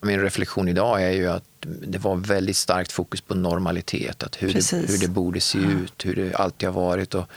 Min 0.00 0.20
reflektion 0.20 0.68
idag 0.68 1.02
är 1.02 1.10
ju 1.10 1.26
att 1.26 1.44
det 1.60 1.98
var 1.98 2.16
väldigt 2.16 2.56
starkt 2.56 2.92
fokus 2.92 3.20
på 3.20 3.34
normalitet, 3.34 4.22
att 4.22 4.42
hur, 4.42 4.52
det, 4.52 4.72
hur 4.72 4.98
det 4.98 5.08
borde 5.08 5.40
se 5.40 5.58
ut, 5.58 6.06
hur 6.06 6.16
det 6.16 6.34
alltid 6.34 6.68
har 6.68 6.80
varit. 6.80 7.14
Och 7.14 7.28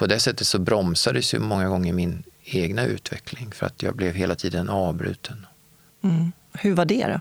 på 0.00 0.06
det 0.06 0.20
sättet 0.20 0.46
så 0.46 0.58
bromsades 0.58 1.34
ju 1.34 1.38
många 1.38 1.68
gånger 1.68 1.92
min 1.92 2.22
egna 2.44 2.84
utveckling 2.84 3.52
för 3.52 3.66
att 3.66 3.82
jag 3.82 3.96
blev 3.96 4.14
hela 4.14 4.34
tiden 4.34 4.68
avbruten. 4.68 5.46
Mm. 6.02 6.32
Hur 6.52 6.74
var 6.74 6.84
det 6.84 7.06
då? 7.06 7.20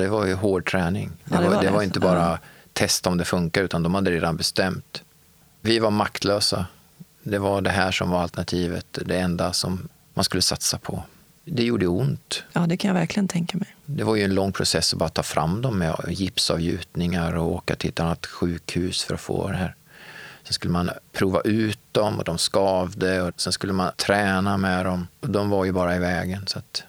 Det 0.00 0.08
var 0.08 0.26
ju 0.26 0.34
hård 0.34 0.70
träning. 0.70 1.10
Det, 1.24 1.34
ja, 1.34 1.40
det, 1.40 1.48
var, 1.48 1.54
var, 1.54 1.62
det 1.62 1.70
var, 1.70 1.82
inte 1.82 2.00
bara 2.00 2.18
ja. 2.18 2.38
testa 2.72 3.10
om 3.10 3.18
det 3.18 3.24
funkar 3.24 3.62
utan 3.62 3.82
de 3.82 3.94
hade 3.94 4.10
redan 4.10 4.36
bestämt. 4.36 5.02
Vi 5.60 5.78
var 5.78 5.90
maktlösa. 5.90 6.66
Det 7.22 7.38
var 7.38 7.60
det 7.60 7.70
här 7.70 7.92
som 7.92 8.10
var 8.10 8.22
alternativet, 8.22 8.98
det 9.06 9.18
enda 9.18 9.52
som 9.52 9.88
man 10.14 10.24
skulle 10.24 10.42
satsa 10.42 10.78
på. 10.78 11.02
Det 11.44 11.62
gjorde 11.64 11.86
ont. 11.86 12.42
Ja, 12.52 12.60
det 12.60 12.76
kan 12.76 12.88
jag 12.88 12.94
verkligen 12.94 13.28
tänka 13.28 13.58
mig. 13.58 13.76
Det 13.86 14.04
var 14.04 14.16
ju 14.16 14.24
en 14.24 14.34
lång 14.34 14.52
process 14.52 14.92
att 14.92 14.98
bara 14.98 15.08
ta 15.08 15.22
fram 15.22 15.62
dem 15.62 15.78
med 15.78 15.96
gipsavgjutningar 16.08 17.36
och 17.36 17.52
åka 17.52 17.76
till 17.76 17.88
ett 17.88 18.00
annat 18.00 18.26
sjukhus 18.26 19.02
för 19.02 19.14
att 19.14 19.20
få 19.20 19.48
det 19.48 19.56
här. 19.56 19.74
Sen 20.48 20.54
skulle 20.54 20.72
man 20.72 20.90
prova 21.12 21.40
ut 21.40 21.78
dem 21.92 22.18
och 22.18 22.24
de 22.24 22.38
skavde 22.38 23.22
och 23.22 23.32
sen 23.36 23.52
skulle 23.52 23.72
man 23.72 23.92
träna 23.96 24.56
med 24.56 24.86
dem. 24.86 25.06
Och 25.20 25.30
de 25.30 25.50
var 25.50 25.64
ju 25.64 25.72
bara 25.72 25.96
i 25.96 25.98
vägen. 25.98 26.46
Så 26.46 26.58
att, 26.58 26.82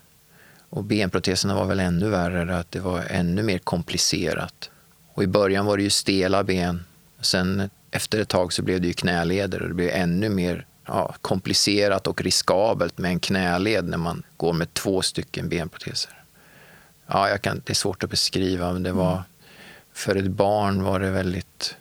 och 0.69 0.83
benproteserna 0.83 1.55
var 1.55 1.65
väl 1.65 1.79
ännu 1.79 2.09
värre, 2.09 2.57
att 2.57 2.71
det 2.71 2.79
var 2.79 3.03
ännu 3.09 3.43
mer 3.43 3.57
komplicerat. 3.57 4.69
Och 5.13 5.23
i 5.23 5.27
början 5.27 5.65
var 5.65 5.77
det 5.77 5.83
ju 5.83 5.89
stela 5.89 6.43
ben. 6.43 6.85
Sen 7.21 7.69
efter 7.91 8.19
ett 8.19 8.29
tag 8.29 8.53
så 8.53 8.61
blev 8.61 8.81
det 8.81 8.87
ju 8.87 8.93
knäleder 8.93 9.61
och 9.61 9.67
det 9.67 9.73
blev 9.73 9.89
ännu 9.89 10.29
mer 10.29 10.65
ja, 10.85 11.15
komplicerat 11.21 12.07
och 12.07 12.21
riskabelt 12.21 12.97
med 12.97 13.11
en 13.11 13.19
knäled 13.19 13.89
när 13.89 13.97
man 13.97 14.23
går 14.37 14.53
med 14.53 14.73
två 14.73 15.01
stycken 15.01 15.49
benproteser. 15.49 16.23
Ja, 17.07 17.29
jag 17.29 17.41
kan, 17.41 17.61
det 17.65 17.73
är 17.73 17.75
svårt 17.75 18.03
att 18.03 18.09
beskriva, 18.09 18.73
men 18.73 18.83
det 18.83 18.91
var, 18.91 19.11
mm. 19.11 19.23
för 19.93 20.15
ett 20.15 20.31
barn 20.31 20.83
var 20.83 20.99
det 20.99 21.09
väldigt 21.09 21.75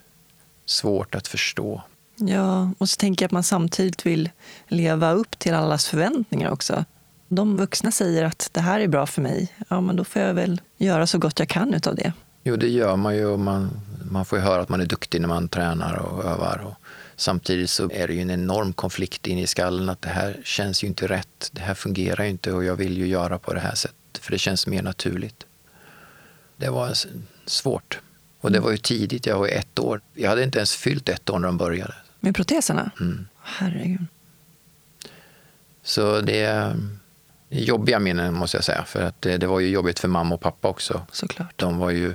svårt 0.71 1.15
att 1.15 1.29
förstå. 1.29 1.83
Ja, 2.17 2.71
och 2.79 2.89
så 2.89 2.97
tänker 2.97 3.23
jag 3.25 3.29
att 3.29 3.33
man 3.33 3.43
samtidigt 3.43 4.07
vill 4.07 4.31
leva 4.69 5.13
upp 5.13 5.39
till 5.39 5.55
allas 5.55 5.87
förväntningar 5.87 6.51
också. 6.51 6.85
De 7.29 7.57
vuxna 7.57 7.91
säger 7.91 8.25
att 8.25 8.51
det 8.53 8.61
här 8.61 8.81
är 8.81 8.89
bra 8.89 9.07
för 9.07 9.23
mig, 9.23 9.53
ja 9.69 9.81
men 9.81 9.97
då 9.97 10.05
får 10.05 10.23
jag 10.23 10.35
väl 10.35 10.61
göra 10.77 11.07
så 11.07 11.19
gott 11.19 11.39
jag 11.39 11.49
kan 11.49 11.75
utav 11.75 11.95
det. 11.95 12.13
Jo, 12.45 12.57
det 12.57 12.69
gör 12.69 12.97
man 12.97 13.17
ju. 13.17 13.37
Man, 13.37 13.71
man 14.11 14.25
får 14.25 14.39
ju 14.39 14.45
höra 14.45 14.63
att 14.63 14.69
man 14.69 14.81
är 14.81 14.87
duktig 14.87 15.21
när 15.21 15.29
man 15.29 15.49
tränar 15.49 15.95
och 15.95 16.25
övar. 16.25 16.59
Och 16.59 16.75
samtidigt 17.17 17.71
så 17.71 17.91
är 17.91 18.09
det 18.09 18.15
ju 18.15 18.21
en 18.21 18.31
enorm 18.31 18.73
konflikt 18.73 19.27
in 19.27 19.39
i 19.39 19.47
skallen 19.47 19.89
att 19.89 20.03
det 20.03 20.09
här 20.09 20.41
känns 20.45 20.85
ju 20.85 20.89
inte 20.89 21.07
rätt. 21.07 21.51
Det 21.53 21.61
här 21.61 21.75
fungerar 21.75 22.25
ju 22.25 22.31
inte 22.31 22.53
och 22.53 22.65
jag 22.65 22.77
vill 22.77 22.99
ju 22.99 23.07
göra 23.07 23.39
på 23.39 23.55
det 23.55 23.61
här 23.61 23.75
sättet 23.75 24.19
för 24.21 24.33
det 24.33 24.39
känns 24.39 24.67
mer 24.67 24.83
naturligt. 24.83 25.47
Det 26.57 26.71
var 26.71 26.95
svårt. 27.47 28.01
Och 28.41 28.53
det 28.53 28.61
var 28.61 28.71
ju 28.71 28.77
tidigt, 28.77 29.27
jag 29.27 29.39
var 29.39 29.49
ett 29.49 29.79
år. 29.79 30.01
Jag 30.15 30.29
hade 30.29 30.45
inte 30.45 30.59
ens 30.59 30.77
fyllt 30.77 31.09
ett 31.09 31.31
år 31.31 31.39
när 31.39 31.49
de 31.49 31.57
började. 31.57 31.95
Med 32.21 32.35
proteserna? 32.35 32.91
Mm. 33.01 33.27
Herregud. 33.43 34.07
Så 35.83 36.21
det 36.21 36.41
är 36.41 36.77
jobbiga 37.49 37.99
minnen 37.99 38.35
måste 38.35 38.57
jag 38.57 38.65
säga. 38.65 38.85
För 38.85 39.03
att 39.03 39.23
det, 39.23 39.37
det, 39.37 39.47
var 39.47 39.61
ju 39.61 39.69
jobbigt 39.69 39.99
för 39.99 40.09
mamma 40.09 40.35
och 40.35 40.41
pappa 40.41 40.69
också. 40.69 41.07
Såklart. 41.13 41.53
De 41.57 41.79
var 41.79 41.91
ju... 41.91 42.15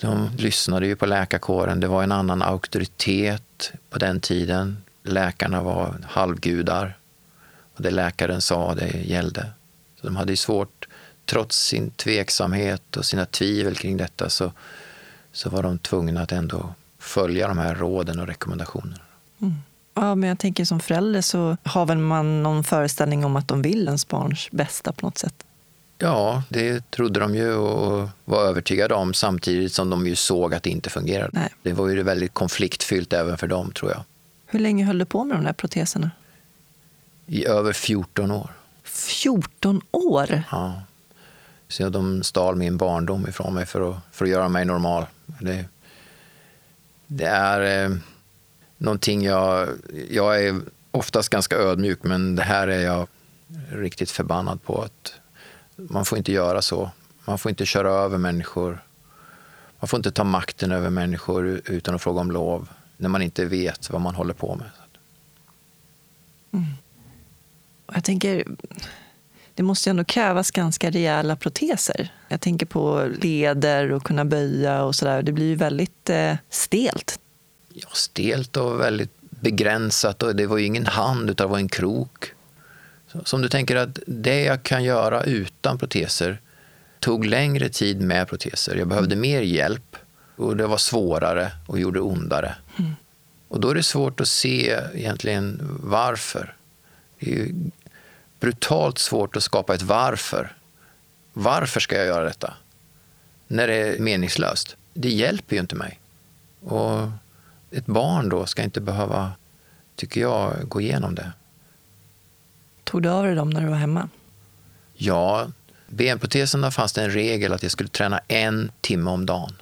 De 0.00 0.30
lyssnade 0.36 0.86
ju 0.86 0.96
på 0.96 1.06
läkarkåren. 1.06 1.80
Det 1.80 1.86
var 1.86 2.02
en 2.02 2.12
annan 2.12 2.42
auktoritet 2.42 3.72
på 3.90 3.98
den 3.98 4.20
tiden. 4.20 4.82
Läkarna 5.02 5.62
var 5.62 5.94
halvgudar. 6.08 6.98
Och 7.74 7.82
det 7.82 7.90
läkaren 7.90 8.40
sa, 8.40 8.74
det 8.74 8.88
gällde. 8.88 9.46
Så 10.00 10.06
de 10.06 10.16
hade 10.16 10.32
ju 10.32 10.36
svårt, 10.36 10.88
trots 11.30 11.66
sin 11.66 11.90
tveksamhet 11.90 12.96
och 12.96 13.04
sina 13.04 13.26
tvivel 13.26 13.76
kring 13.76 13.96
detta, 13.96 14.28
så, 14.28 14.52
så 15.32 15.50
var 15.50 15.62
de 15.62 15.78
tvungna 15.78 16.22
att 16.22 16.32
ändå 16.32 16.74
följa 16.98 17.48
de 17.48 17.58
här 17.58 17.74
råden 17.74 18.20
och 18.20 18.26
rekommendationerna. 18.26 19.02
Mm. 19.40 19.54
Ja, 19.94 20.14
men 20.14 20.28
jag 20.28 20.38
tänker 20.38 20.64
som 20.64 20.80
förälder 20.80 21.20
så 21.20 21.56
har 21.62 21.86
väl 21.86 21.98
man 21.98 22.42
någon 22.42 22.64
föreställning 22.64 23.24
om 23.24 23.36
att 23.36 23.48
de 23.48 23.62
vill 23.62 23.86
ens 23.86 24.08
barns 24.08 24.48
bästa 24.50 24.92
på 24.92 25.06
något 25.06 25.18
sätt? 25.18 25.34
Ja, 25.98 26.42
det 26.48 26.90
trodde 26.90 27.20
de 27.20 27.34
ju 27.34 27.54
och 27.54 28.08
var 28.24 28.42
övertygade 28.42 28.94
om 28.94 29.14
samtidigt 29.14 29.72
som 29.72 29.90
de 29.90 30.06
ju 30.06 30.16
såg 30.16 30.54
att 30.54 30.62
det 30.62 30.70
inte 30.70 30.90
fungerade. 30.90 31.30
Nej. 31.32 31.48
Det 31.62 31.72
var 31.72 31.88
ju 31.88 32.02
väldigt 32.02 32.34
konfliktfyllt 32.34 33.12
även 33.12 33.38
för 33.38 33.46
dem, 33.46 33.72
tror 33.72 33.90
jag. 33.90 34.02
Hur 34.46 34.58
länge 34.58 34.84
höll 34.84 34.98
du 34.98 35.04
på 35.04 35.24
med 35.24 35.36
de 35.36 35.44
där 35.44 35.52
proteserna? 35.52 36.10
I 37.26 37.46
över 37.46 37.72
14 37.72 38.30
år. 38.30 38.50
14 38.84 39.80
år? 39.90 40.42
Ja. 40.50 40.82
Så 41.70 41.88
de 41.88 42.22
stal 42.22 42.56
min 42.56 42.76
barndom 42.76 43.28
ifrån 43.28 43.54
mig 43.54 43.66
för 43.66 43.90
att, 43.90 43.96
för 44.12 44.24
att 44.24 44.30
göra 44.30 44.48
mig 44.48 44.64
normal. 44.64 45.06
Det, 45.40 45.64
det 47.06 47.26
är 47.26 47.84
eh, 47.84 47.96
någonting 48.76 49.22
jag... 49.22 49.68
Jag 50.10 50.44
är 50.44 50.60
oftast 50.90 51.28
ganska 51.28 51.56
ödmjuk, 51.56 52.02
men 52.02 52.36
det 52.36 52.42
här 52.42 52.68
är 52.68 52.80
jag 52.80 53.08
riktigt 53.70 54.10
förbannad 54.10 54.62
på. 54.62 54.82
att 54.82 55.14
Man 55.76 56.04
får 56.04 56.18
inte 56.18 56.32
göra 56.32 56.62
så. 56.62 56.90
Man 57.24 57.38
får 57.38 57.50
inte 57.50 57.66
köra 57.66 57.90
över 57.90 58.18
människor. 58.18 58.84
Man 59.80 59.88
får 59.88 59.98
inte 59.98 60.10
ta 60.10 60.24
makten 60.24 60.72
över 60.72 60.90
människor 60.90 61.60
utan 61.64 61.94
att 61.94 62.02
fråga 62.02 62.20
om 62.20 62.30
lov 62.30 62.68
när 62.96 63.08
man 63.08 63.22
inte 63.22 63.44
vet 63.44 63.90
vad 63.90 64.00
man 64.00 64.14
håller 64.14 64.34
på 64.34 64.54
med. 64.54 64.70
Mm. 66.52 66.66
Jag 67.94 68.04
tänker, 68.04 68.44
det 69.60 69.64
måste 69.64 69.88
ju 69.88 69.90
ändå 69.90 70.04
krävas 70.04 70.50
ganska 70.50 70.90
rejäla 70.90 71.36
proteser. 71.36 72.12
Jag 72.28 72.40
tänker 72.40 72.66
på 72.66 73.10
leder 73.20 73.92
och 73.92 74.04
kunna 74.04 74.24
böja 74.24 74.82
och 74.82 74.94
sådär. 74.94 75.22
Det 75.22 75.32
blir 75.32 75.46
ju 75.46 75.54
väldigt 75.54 76.10
eh, 76.10 76.34
stelt. 76.50 77.20
Ja, 77.68 77.88
stelt 77.92 78.56
och 78.56 78.80
väldigt 78.80 79.10
begränsat. 79.20 80.22
Och 80.22 80.36
det 80.36 80.46
var 80.46 80.58
ju 80.58 80.64
ingen 80.64 80.86
hand, 80.86 81.30
utan 81.30 81.46
det 81.46 81.50
var 81.50 81.58
en 81.58 81.68
krok. 81.68 82.32
Så 83.24 83.36
om 83.36 83.42
du 83.42 83.48
tänker 83.48 83.76
att 83.76 83.98
det 84.06 84.42
jag 84.42 84.62
kan 84.62 84.84
göra 84.84 85.24
utan 85.24 85.78
proteser 85.78 86.40
tog 86.98 87.24
längre 87.24 87.68
tid 87.68 88.00
med 88.00 88.28
proteser. 88.28 88.76
Jag 88.76 88.88
behövde 88.88 89.14
mm. 89.14 89.20
mer 89.20 89.40
hjälp 89.40 89.96
och 90.36 90.56
det 90.56 90.66
var 90.66 90.78
svårare 90.78 91.52
och 91.66 91.78
gjorde 91.78 92.00
ondare. 92.00 92.54
Mm. 92.78 92.92
Och 93.48 93.60
då 93.60 93.70
är 93.70 93.74
det 93.74 93.82
svårt 93.82 94.20
att 94.20 94.28
se 94.28 94.80
egentligen 94.94 95.78
varför. 95.82 96.54
Det 97.18 97.30
är 97.30 97.34
ju 97.34 97.54
brutalt 98.40 98.98
svårt 98.98 99.36
att 99.36 99.42
skapa 99.42 99.74
ett 99.74 99.82
varför. 99.82 100.56
Varför 101.32 101.80
ska 101.80 101.96
jag 101.96 102.06
göra 102.06 102.24
detta? 102.24 102.54
När 103.46 103.66
det 103.66 103.74
är 103.74 103.98
meningslöst. 103.98 104.76
Det 104.94 105.10
hjälper 105.10 105.56
ju 105.56 105.60
inte 105.60 105.76
mig. 105.76 106.00
Och 106.60 107.08
ett 107.70 107.86
barn 107.86 108.28
då 108.28 108.46
ska 108.46 108.62
inte 108.62 108.80
behöva, 108.80 109.32
tycker 109.96 110.20
jag, 110.20 110.68
gå 110.68 110.80
igenom 110.80 111.14
det. 111.14 111.32
Tog 112.84 113.02
du 113.02 113.08
av 113.08 113.24
dig 113.24 113.34
dem 113.34 113.50
när 113.50 113.60
du 113.60 113.66
var 113.66 113.76
hemma? 113.76 114.08
Ja, 114.94 115.50
benproteserna 115.88 116.70
fanns 116.70 116.92
det 116.92 117.02
en 117.02 117.10
regel 117.10 117.52
att 117.52 117.62
jag 117.62 117.72
skulle 117.72 117.88
träna 117.88 118.20
en 118.28 118.72
timme 118.80 119.10
om 119.10 119.26
dagen. 119.26 119.54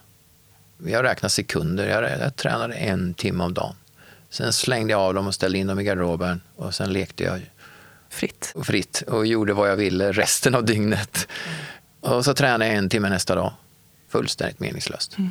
Jag 0.87 1.05
räknade 1.05 1.31
sekunder, 1.31 1.89
jag, 1.89 2.21
jag 2.21 2.37
tränade 2.37 2.75
en 2.75 3.15
timme 3.15 3.45
om 3.45 3.55
dagen. 3.55 3.75
Sen 4.31 4.53
slängde 4.53 4.93
jag 4.93 5.01
av 5.01 5.15
dem 5.15 5.27
och 5.27 5.35
ställde 5.35 5.59
in 5.59 5.67
dem 5.67 5.81
i 5.81 5.85
garderoben 5.85 6.41
och 6.57 6.75
sen 6.75 6.93
lekte 6.93 7.25
jag 7.25 7.41
fritt. 8.11 8.53
Och 8.55 8.67
fritt 8.67 9.03
och 9.07 9.27
gjorde 9.27 9.53
vad 9.53 9.71
jag 9.71 9.77
ville 9.77 10.13
resten 10.13 10.55
av 10.55 10.65
dygnet. 10.65 11.29
Och 12.01 12.25
så 12.25 12.35
tränade 12.35 12.67
jag 12.67 12.77
en 12.77 12.89
timme 12.89 13.09
nästa 13.09 13.35
dag. 13.35 13.53
Fullständigt 14.09 14.61
meningslöst. 14.61 15.19
Mm. 15.19 15.31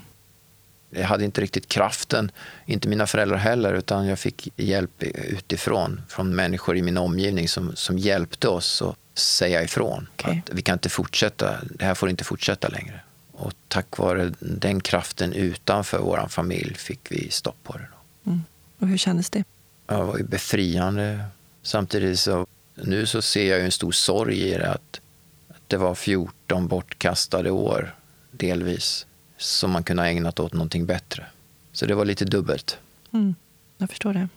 Jag 0.90 1.08
hade 1.08 1.26
inte 1.26 1.42
riktigt 1.42 1.68
kraften, 1.68 2.32
inte 2.66 2.88
mina 2.88 3.08
föräldrar 3.08 3.38
heller, 3.38 3.74
utan 3.74 4.08
jag 4.08 4.20
fick 4.20 4.50
hjälp 4.56 5.04
utifrån, 5.04 6.02
från 6.10 6.36
människor 6.36 6.78
i 6.78 6.82
min 6.82 6.98
omgivning 6.98 7.48
som, 7.48 7.76
som 7.76 7.98
hjälpte 7.98 8.48
oss 8.48 8.82
att 8.82 8.98
säga 9.14 9.64
ifrån. 9.64 10.08
Okay. 10.14 10.40
Att 10.40 10.54
vi 10.54 10.62
kan 10.62 10.74
inte 10.74 10.90
fortsätta, 10.90 11.58
det 11.64 11.86
här 11.86 11.96
får 11.96 12.10
inte 12.10 12.24
fortsätta 12.24 12.68
längre. 12.68 13.00
Och 13.32 13.54
tack 13.68 13.98
vare 13.98 14.34
den 14.40 14.82
kraften 14.82 15.34
utanför 15.34 16.00
vår 16.00 16.28
familj 16.30 16.74
fick 16.74 17.12
vi 17.12 17.32
stopp 17.32 17.64
på 17.64 17.78
det. 17.78 17.88
Mm. 18.26 18.44
Och 18.80 18.88
hur 18.88 18.98
kändes 18.98 19.30
det? 19.30 19.44
det 19.86 19.96
var 19.96 20.18
ju 20.18 20.24
befriande. 20.24 21.24
Samtidigt 21.64 22.20
så 22.20 22.48
nu 22.84 23.06
så 23.06 23.22
ser 23.22 23.50
jag 23.50 23.66
en 23.66 23.72
stor 23.72 23.92
sorg 23.92 24.42
i 24.42 24.52
det 24.52 24.72
att, 24.72 25.02
att 25.48 25.62
det 25.68 25.78
var 25.78 25.96
14 25.96 26.68
bortkastade 26.68 27.52
år, 27.52 27.96
delvis, 28.32 29.06
som 29.38 29.72
man 29.72 29.84
kunde 29.84 30.04
ha 30.04 30.10
ägnat 30.10 30.40
åt 30.40 30.54
någonting 30.54 30.86
bättre. 30.86 31.26
Så 31.72 31.86
det 31.86 31.96
var 31.96 32.06
lite 32.06 32.26
dubbelt. 32.26 32.78
Mm, 33.14 33.36
jag 33.78 33.90
förstår 33.90 34.14
det. 34.14 34.30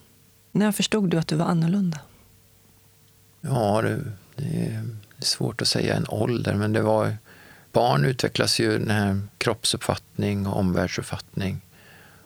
När 0.52 0.72
förstod 0.72 1.10
du 1.10 1.18
att 1.18 1.28
du 1.28 1.36
var 1.36 1.46
annorlunda? 1.46 2.00
Ja, 3.40 3.82
det, 3.82 4.00
det 4.36 4.66
är 4.66 5.24
svårt 5.24 5.62
att 5.62 5.68
säga 5.68 5.96
en 5.96 6.06
ålder, 6.08 6.54
men 6.54 6.72
det 6.72 6.82
var... 6.82 7.16
Barn 7.72 8.04
utvecklas 8.04 8.60
ju 8.60 8.78
den 8.78 8.90
här 8.90 9.20
kroppsuppfattning 9.38 10.46
och 10.46 10.58
omvärldsuppfattning. 10.58 11.60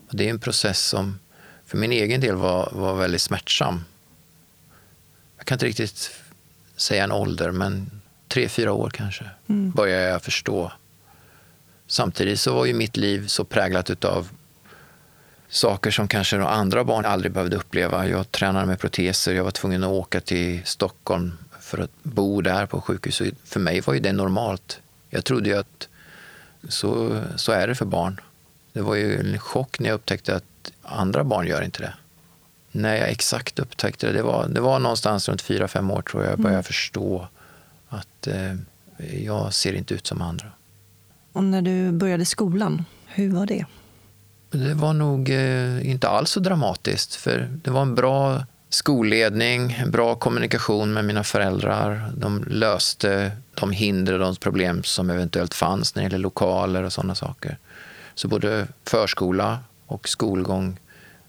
Och 0.09 0.17
det 0.17 0.27
är 0.27 0.31
en 0.31 0.39
process 0.39 0.83
som 0.83 1.19
för 1.67 1.79
min 1.79 1.93
egen 1.93 2.21
del 2.21 2.37
var, 2.37 2.69
var 2.73 2.95
väldigt 2.95 3.23
smärtsam 3.23 3.81
jag 5.45 5.49
kan 5.49 5.57
inte 5.57 5.67
riktigt 5.67 6.11
säga 6.77 7.05
en 7.05 7.13
ålder, 7.13 7.51
men 7.51 7.91
tre, 8.29 8.49
fyra 8.49 8.73
år 8.73 8.91
kanske, 8.91 9.25
mm. 9.49 9.71
började 9.71 10.03
jag 10.03 10.23
förstå. 10.23 10.73
Samtidigt 11.87 12.41
så 12.41 12.55
var 12.55 12.65
ju 12.65 12.75
mitt 12.75 12.97
liv 12.97 13.27
så 13.27 13.45
präglat 13.45 14.05
av 14.05 14.29
saker 15.49 15.91
som 15.91 16.09
kanske 16.09 16.43
andra 16.43 16.85
barn 16.85 17.05
aldrig 17.05 17.33
behövde 17.33 17.57
uppleva. 17.57 18.09
Jag 18.09 18.33
tränade 18.33 18.67
med 18.67 18.79
proteser, 18.79 19.35
jag 19.35 19.45
var 19.45 19.51
tvungen 19.51 19.85
att 19.85 19.91
åka 19.91 20.21
till 20.21 20.61
Stockholm 20.65 21.33
för 21.61 21.79
att 21.79 22.03
bo 22.03 22.41
där 22.41 22.67
på 22.67 22.81
sjukhus. 22.81 23.23
För 23.45 23.61
mig 23.61 23.81
var 23.81 23.95
ju 23.95 24.01
det 24.01 24.13
normalt. 24.13 24.81
Jag 25.11 25.25
trodde 25.25 25.49
ju 25.49 25.57
att 25.57 25.89
så, 26.69 27.23
så 27.37 27.53
är 27.53 27.69
det 27.69 27.75
för 27.75 27.85
barn. 27.85 28.21
Det 28.73 28.81
var 28.81 28.95
ju 28.95 29.21
en 29.21 29.39
chock 29.39 29.79
när 29.79 29.89
jag 29.89 29.95
upptäckte 29.95 30.37
att 30.37 30.73
andra 30.83 31.25
barn 31.25 31.47
gör 31.47 31.63
inte 31.63 31.83
det 31.83 31.95
när 32.75 32.97
jag 32.97 33.09
exakt 33.09 33.59
upptäckte 33.59 34.07
det, 34.07 34.13
det 34.13 34.23
var, 34.23 34.49
det 34.49 34.61
var 34.61 34.79
någonstans 34.79 35.29
runt 35.29 35.43
fyra 35.43 35.69
fem 35.69 35.91
år 35.91 36.03
tror 36.03 36.23
jag, 36.23 36.33
jag 36.33 36.39
började 36.39 36.55
mm. 36.55 36.65
förstå 36.65 37.29
att 37.89 38.27
eh, 38.27 38.55
jag 39.25 39.55
ser 39.55 39.73
inte 39.73 39.95
ut 39.95 40.07
som 40.07 40.23
andra. 40.23 40.47
Och 41.33 41.45
när 41.45 41.63
du 41.63 41.93
började 41.93 42.25
skolan, 42.25 42.85
hur 43.07 43.31
var 43.31 43.47
det? 43.47 43.67
Det 44.51 44.75
var 44.75 44.93
nog 44.93 45.31
eh, 45.31 45.91
inte 45.91 46.09
alls 46.09 46.31
så 46.31 46.41
dramatiskt, 46.41 47.15
för 47.15 47.49
det 47.65 47.71
var 47.71 47.83
en 47.83 47.95
bra 47.95 48.45
skolledning, 48.69 49.83
bra 49.87 50.15
kommunikation 50.15 50.93
med 50.93 51.05
mina 51.05 51.25
föräldrar. 51.25 52.13
De 52.17 52.45
löste 52.49 53.33
de 53.55 53.71
hinder 53.71 54.13
och 54.13 54.19
de 54.19 54.37
problem 54.37 54.83
som 54.83 55.11
eventuellt 55.11 55.55
fanns 55.55 55.95
när 55.95 56.03
det 56.03 56.05
gäller 56.05 56.19
lokaler 56.19 56.83
och 56.83 56.93
sådana 56.93 57.15
saker. 57.15 57.59
Så 58.15 58.29
både 58.29 58.67
förskola 58.85 59.59
och 59.87 60.09
skolgång 60.09 60.79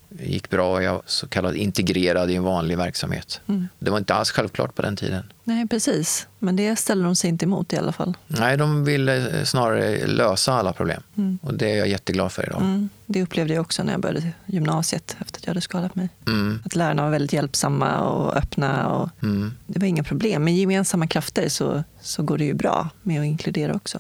gick 0.10 0.50
bra. 0.50 0.84
Jag 0.84 0.94
var 0.94 1.02
så 1.06 1.28
kallad 1.28 1.56
integrerad 1.56 2.32
i 2.32 2.36
en 2.36 2.44
vanlig 2.44 2.78
verksamhet. 2.78 3.42
Mm. 3.48 3.68
Det 3.80 3.90
var 3.92 3.98
inte 3.98 4.14
alls 4.14 4.32
självklart 4.32 4.76
på 4.76 4.82
den 4.82 4.96
tiden. 4.96 5.24
Nej, 5.44 5.68
precis. 5.68 6.28
Men 6.40 6.56
det 6.56 6.76
ställer 6.76 7.04
de 7.06 7.16
sig 7.16 7.30
inte 7.30 7.46
emot 7.46 7.74
i 7.74 7.78
alla 7.78 7.92
fall. 7.92 8.18
Nej, 8.28 8.58
de 8.58 8.84
ville 8.86 9.46
snarare 9.46 10.08
lösa 10.08 10.54
alla 10.54 10.74
problem. 10.74 11.02
Mm. 11.18 11.40
Och 11.42 11.54
det 11.54 11.72
är 11.72 11.78
jag 11.78 11.88
jätteglad 11.88 12.32
för 12.32 12.44
idag. 12.46 12.62
Mm. 12.62 12.90
Det 13.06 13.24
upplevde 13.24 13.54
jag 13.54 13.62
också 13.62 13.84
när 13.84 13.92
jag 13.92 14.02
började 14.02 14.32
gymnasiet 14.46 15.18
efter 15.22 15.40
att 15.40 15.44
jag 15.46 15.50
hade 15.50 15.62
skadat 15.62 15.96
mig. 15.96 16.10
Mm. 16.28 16.60
Att 16.66 16.76
lärarna 16.76 17.04
var 17.04 17.10
väldigt 17.10 17.34
hjälpsamma 17.34 18.00
och 18.02 18.36
öppna. 18.38 18.88
Och 18.90 19.10
Mm. 19.24 19.54
det 19.68 19.80
var 19.80 19.88
inga 19.88 20.04
problem. 20.04 20.44
Med 20.44 20.56
gemensamma 20.56 21.08
krafter 21.08 21.50
så, 21.50 21.84
så 22.02 22.24
går 22.24 22.38
det 22.38 22.46
ju 22.46 22.54
bra 22.54 22.90
med 23.02 23.20
att 23.20 23.26
inkludera 23.26 23.74
också. 23.74 24.00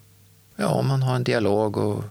Ja, 0.56 0.68
om 0.68 0.88
man 0.88 1.04
har 1.04 1.16
en 1.16 1.24
dialog 1.24 1.78
och, 1.78 2.04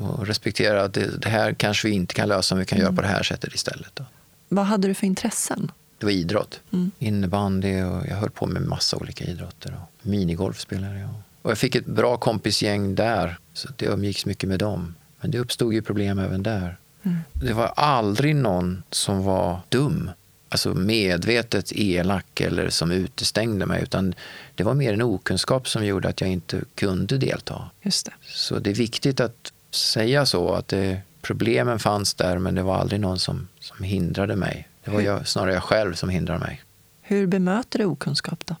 och 0.00 0.26
respekterar 0.26 0.84
att 0.84 0.94
det, 0.94 1.22
det 1.22 1.28
här 1.28 1.52
kanske 1.52 1.88
vi 1.88 1.94
inte 1.94 2.14
kan 2.14 2.28
lösa, 2.28 2.54
men 2.54 2.60
vi 2.60 2.66
kan 2.66 2.78
göra 2.78 2.92
på 2.92 3.02
det 3.02 3.08
här 3.08 3.22
sättet 3.22 3.54
istället. 3.54 3.90
Då. 3.94 4.04
Vad 4.48 4.64
hade 4.64 4.88
du 4.88 4.94
för 4.94 5.06
intressen? 5.06 5.72
Det 5.98 6.06
var 6.06 6.12
idrott. 6.12 6.60
Mm. 6.72 6.90
Innebandy 6.98 7.82
och 7.82 8.06
jag 8.08 8.16
höll 8.16 8.30
på 8.30 8.46
med 8.46 8.62
massa 8.62 8.96
olika 8.96 9.24
idrotter. 9.24 9.74
Och 9.82 10.06
minigolf 10.06 10.60
spelade 10.60 10.98
jag. 10.98 11.10
Och 11.42 11.50
jag 11.50 11.58
fick 11.58 11.74
ett 11.74 11.86
bra 11.86 12.16
kompisgäng 12.16 12.94
där, 12.94 13.38
så 13.52 13.68
det 13.76 13.86
umgicks 13.86 14.26
mycket 14.26 14.48
med 14.48 14.58
dem. 14.58 14.94
Men 15.20 15.30
det 15.30 15.38
uppstod 15.38 15.74
ju 15.74 15.82
problem 15.82 16.18
även 16.18 16.42
där. 16.42 16.76
Mm. 17.02 17.18
Det 17.32 17.52
var 17.52 17.66
aldrig 17.66 18.36
någon 18.36 18.82
som 18.90 19.24
var 19.24 19.60
dum, 19.68 20.10
alltså 20.48 20.74
medvetet 20.74 21.72
elak 21.72 22.40
eller 22.40 22.68
som 22.68 22.90
utestängde 22.90 23.66
mig, 23.66 23.82
utan 23.82 24.14
det 24.54 24.64
var 24.64 24.74
mer 24.74 24.92
en 24.92 25.02
okunskap 25.02 25.68
som 25.68 25.86
gjorde 25.86 26.08
att 26.08 26.20
jag 26.20 26.30
inte 26.30 26.60
kunde 26.74 27.18
delta. 27.18 27.70
Just 27.82 28.06
det. 28.06 28.12
Så 28.26 28.58
det 28.58 28.70
är 28.70 28.74
viktigt 28.74 29.20
att 29.20 29.52
säga 29.70 30.26
så, 30.26 30.52
att 30.54 30.68
det, 30.68 31.00
problemen 31.22 31.78
fanns 31.78 32.14
där, 32.14 32.38
men 32.38 32.54
det 32.54 32.62
var 32.62 32.76
aldrig 32.78 33.00
någon 33.00 33.18
som, 33.18 33.48
som 33.60 33.84
hindrade 33.84 34.36
mig. 34.36 34.68
Det 34.84 34.90
var 34.90 35.00
jag, 35.00 35.28
snarare 35.28 35.54
jag 35.54 35.62
själv 35.62 35.94
som 35.94 36.08
hindrade 36.08 36.40
mig. 36.40 36.62
Hur 37.00 37.26
bemöter 37.26 37.78
du 37.78 37.84
okunskap 37.84 38.46
då? 38.46 38.56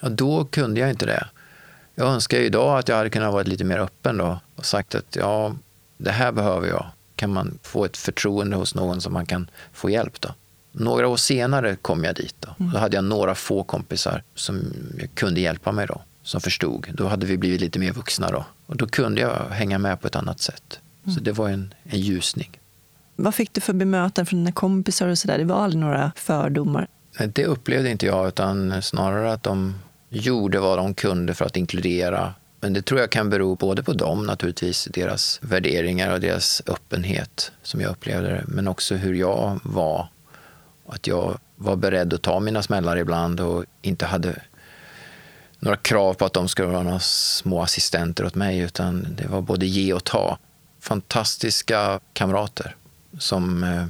Ja, 0.00 0.08
då 0.08 0.44
kunde 0.44 0.80
jag 0.80 0.90
inte 0.90 1.06
det. 1.06 1.28
Jag 1.94 2.08
önskar 2.08 2.38
idag 2.38 2.78
att 2.78 2.88
jag 2.88 2.96
hade 2.96 3.10
kunnat 3.10 3.32
vara 3.32 3.42
lite 3.42 3.64
mer 3.64 3.78
öppen 3.78 4.16
då 4.16 4.40
och 4.56 4.66
sagt 4.66 4.94
att 4.94 5.16
ja, 5.16 5.54
det 5.96 6.10
här 6.10 6.32
behöver 6.32 6.68
jag. 6.68 6.86
Kan 7.16 7.32
man 7.32 7.58
få 7.62 7.84
ett 7.84 7.96
förtroende 7.96 8.56
hos 8.56 8.74
någon 8.74 9.00
som 9.00 9.12
man 9.12 9.26
kan 9.26 9.50
få 9.72 9.90
hjälp 9.90 10.20
då? 10.20 10.28
Några 10.72 11.08
år 11.08 11.16
senare 11.16 11.76
kom 11.76 12.04
jag 12.04 12.14
dit. 12.14 12.34
Då, 12.38 12.54
då 12.58 12.78
hade 12.78 12.96
jag 12.96 13.04
några 13.04 13.34
få 13.34 13.62
kompisar 13.62 14.22
som 14.34 14.72
kunde 15.14 15.40
hjälpa 15.40 15.72
mig 15.72 15.86
då, 15.86 16.02
som 16.22 16.40
förstod. 16.40 16.86
Då 16.94 17.08
hade 17.08 17.26
vi 17.26 17.36
blivit 17.36 17.60
lite 17.60 17.78
mer 17.78 17.92
vuxna 17.92 18.30
då. 18.30 18.44
Och 18.70 18.76
då 18.76 18.86
kunde 18.86 19.20
jag 19.20 19.48
hänga 19.50 19.78
med 19.78 20.00
på 20.00 20.06
ett 20.06 20.16
annat 20.16 20.40
sätt. 20.40 20.80
Så 21.14 21.20
det 21.20 21.32
var 21.32 21.48
en, 21.48 21.74
en 21.84 22.00
ljusning. 22.00 22.60
Vad 23.16 23.34
fick 23.34 23.52
du 23.52 23.60
för 23.60 23.72
bemötande 23.72 24.28
från 24.28 24.38
dina 24.38 24.52
kompisar 24.52 25.08
och 25.08 25.18
sådär? 25.18 25.38
Det 25.38 25.44
var 25.44 25.56
aldrig 25.56 25.80
några 25.80 26.12
fördomar? 26.16 26.86
Det 27.28 27.44
upplevde 27.44 27.90
inte 27.90 28.06
jag, 28.06 28.28
utan 28.28 28.82
snarare 28.82 29.32
att 29.32 29.42
de 29.42 29.74
gjorde 30.08 30.60
vad 30.60 30.78
de 30.78 30.94
kunde 30.94 31.34
för 31.34 31.44
att 31.44 31.56
inkludera. 31.56 32.34
Men 32.60 32.72
det 32.72 32.82
tror 32.82 33.00
jag 33.00 33.10
kan 33.10 33.30
bero 33.30 33.54
både 33.54 33.82
på 33.82 33.92
dem, 33.92 34.26
naturligtvis, 34.26 34.88
deras 34.92 35.38
värderingar 35.42 36.12
och 36.12 36.20
deras 36.20 36.62
öppenhet, 36.66 37.52
som 37.62 37.80
jag 37.80 37.90
upplevde 37.90 38.28
det, 38.28 38.44
men 38.46 38.68
också 38.68 38.94
hur 38.94 39.14
jag 39.14 39.60
var. 39.64 40.08
Att 40.86 41.06
jag 41.06 41.38
var 41.56 41.76
beredd 41.76 42.14
att 42.14 42.22
ta 42.22 42.40
mina 42.40 42.62
smällar 42.62 42.96
ibland 42.96 43.40
och 43.40 43.64
inte 43.82 44.06
hade 44.06 44.42
några 45.60 45.76
krav 45.76 46.14
på 46.14 46.24
att 46.24 46.32
de 46.32 46.48
skulle 46.48 46.68
vara 46.68 46.82
några 46.82 47.00
små 47.00 47.62
assistenter 47.62 48.24
åt 48.24 48.34
mig, 48.34 48.58
utan 48.58 49.06
det 49.16 49.26
var 49.26 49.40
både 49.40 49.66
ge 49.66 49.92
och 49.92 50.04
ta. 50.04 50.38
Fantastiska 50.80 52.00
kamrater 52.12 52.76
som 53.18 53.64
eh, 53.64 53.86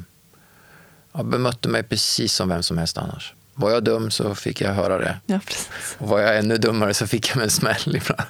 ja, 1.12 1.22
bemötte 1.22 1.68
mig 1.68 1.83
precis 1.83 2.35
som 2.35 2.48
vem 2.48 2.62
som 2.62 2.78
helst 2.78 2.98
annars. 2.98 3.35
Var 3.54 3.70
jag 3.70 3.85
dum 3.85 4.11
så 4.11 4.35
fick 4.35 4.61
jag 4.61 4.74
höra 4.74 4.98
det. 4.98 5.16
Ja. 5.26 5.40
Och 5.98 6.09
var 6.09 6.20
jag 6.20 6.38
ännu 6.38 6.56
dummare 6.56 6.94
så 6.94 7.06
fick 7.06 7.28
jag 7.30 7.37
mig 7.37 7.44
en 7.44 7.50
smäll 7.50 7.96
ibland. 7.96 8.28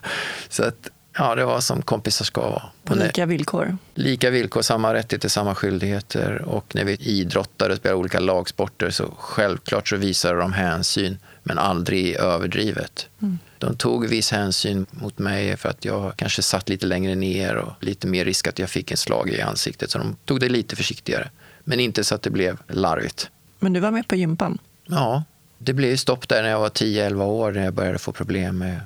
Så 0.48 0.64
att, 0.64 0.88
ja, 1.18 1.34
det 1.34 1.44
var 1.44 1.60
som 1.60 1.82
kompisar 1.82 2.24
ska 2.24 2.40
vara. 2.40 2.62
På 2.84 2.94
lika 2.94 3.26
villkor? 3.26 3.76
Lika 3.94 4.30
villkor, 4.30 4.62
samma 4.62 4.94
rättigheter, 4.94 5.28
samma 5.28 5.54
skyldigheter. 5.54 6.42
Och 6.42 6.74
när 6.74 6.84
vi 6.84 6.94
idrottade 6.94 7.72
och 7.72 7.78
spelade 7.78 8.00
olika 8.00 8.20
lagsporter 8.20 8.90
så 8.90 9.14
självklart 9.18 9.88
så 9.88 9.96
visade 9.96 10.38
de 10.38 10.52
hänsyn, 10.52 11.18
men 11.50 11.58
aldrig 11.58 12.14
överdrivet. 12.14 13.08
Mm. 13.22 13.38
De 13.58 13.76
tog 13.76 14.06
viss 14.06 14.30
hänsyn 14.30 14.86
mot 14.90 15.18
mig 15.18 15.56
för 15.56 15.68
att 15.68 15.84
jag 15.84 16.16
kanske 16.16 16.42
satt 16.42 16.68
lite 16.68 16.86
längre 16.86 17.14
ner 17.14 17.56
och 17.56 17.72
lite 17.80 18.06
mer 18.06 18.24
risk 18.24 18.46
att 18.46 18.58
jag 18.58 18.70
fick 18.70 18.90
en 18.90 18.96
slag 18.96 19.28
i 19.30 19.40
ansiktet. 19.40 19.90
Så 19.90 19.98
de 19.98 20.16
tog 20.24 20.40
det 20.40 20.48
lite 20.48 20.76
försiktigare. 20.76 21.30
Men 21.64 21.80
inte 21.80 22.04
så 22.04 22.14
att 22.14 22.22
det 22.22 22.30
blev 22.30 22.58
larvigt. 22.68 23.30
Men 23.58 23.72
du 23.72 23.80
var 23.80 23.90
med 23.90 24.08
på 24.08 24.16
gympan? 24.16 24.58
Ja, 24.84 25.24
det 25.58 25.72
blev 25.72 25.96
stopp 25.96 26.28
där 26.28 26.42
när 26.42 26.50
jag 26.50 26.60
var 26.60 26.68
10-11 26.68 27.22
år 27.24 27.52
när 27.52 27.64
jag 27.64 27.74
började 27.74 27.98
få 27.98 28.12
problem 28.12 28.58
med 28.58 28.80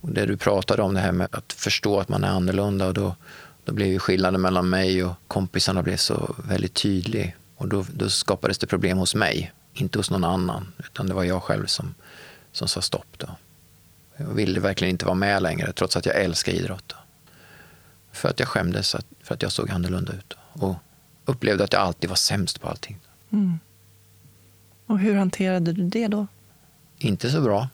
och 0.00 0.08
det 0.08 0.26
du 0.26 0.36
pratade 0.36 0.82
om, 0.82 0.94
det 0.94 1.00
här 1.00 1.12
med 1.12 1.28
att 1.32 1.52
förstå 1.52 2.00
att 2.00 2.08
man 2.08 2.24
är 2.24 2.28
annorlunda. 2.28 2.86
Och 2.86 2.94
då, 2.94 3.16
då 3.64 3.72
blev 3.72 3.88
ju 3.88 3.98
skillnaden 3.98 4.40
mellan 4.40 4.70
mig 4.70 5.04
och 5.04 5.14
kompisarna 5.28 5.82
blev 5.82 5.96
så 5.96 6.34
väldigt 6.48 6.74
tydlig. 6.74 7.36
Och 7.56 7.68
då, 7.68 7.84
då 7.94 8.08
skapades 8.08 8.58
det 8.58 8.66
problem 8.66 8.98
hos 8.98 9.14
mig, 9.14 9.52
inte 9.80 9.98
hos 9.98 10.10
någon 10.10 10.24
annan. 10.24 10.72
Utan 10.78 11.06
det 11.06 11.14
var 11.14 11.24
jag 11.24 11.42
själv 11.42 11.66
som, 11.66 11.94
som 12.52 12.68
sa 12.68 12.82
stopp. 12.82 13.18
Då. 13.18 13.28
Jag 14.16 14.26
ville 14.26 14.60
verkligen 14.60 14.90
inte 14.90 15.04
vara 15.04 15.14
med 15.14 15.42
längre, 15.42 15.72
trots 15.72 15.96
att 15.96 16.06
jag 16.06 16.16
älskar 16.16 16.52
idrott. 16.52 16.84
Då. 16.86 16.96
För 18.12 18.28
att 18.28 18.40
jag 18.40 18.48
skämdes 18.48 18.94
att, 18.94 19.06
för 19.22 19.34
att 19.34 19.42
jag 19.42 19.52
såg 19.52 19.70
annorlunda 19.70 20.12
ut. 20.12 20.34
Då. 20.54 20.66
Och 20.66 20.76
upplevde 21.24 21.64
att 21.64 21.72
jag 21.72 21.82
alltid 21.82 22.10
var 22.10 22.16
sämst 22.16 22.60
på 22.60 22.68
allting. 22.68 22.98
Mm. 23.30 23.58
Och 24.86 24.98
hur 24.98 25.16
hanterade 25.16 25.72
du 25.72 25.82
det 25.82 26.08
då? 26.08 26.26
Inte 26.98 27.30
så 27.30 27.40
bra. 27.40 27.68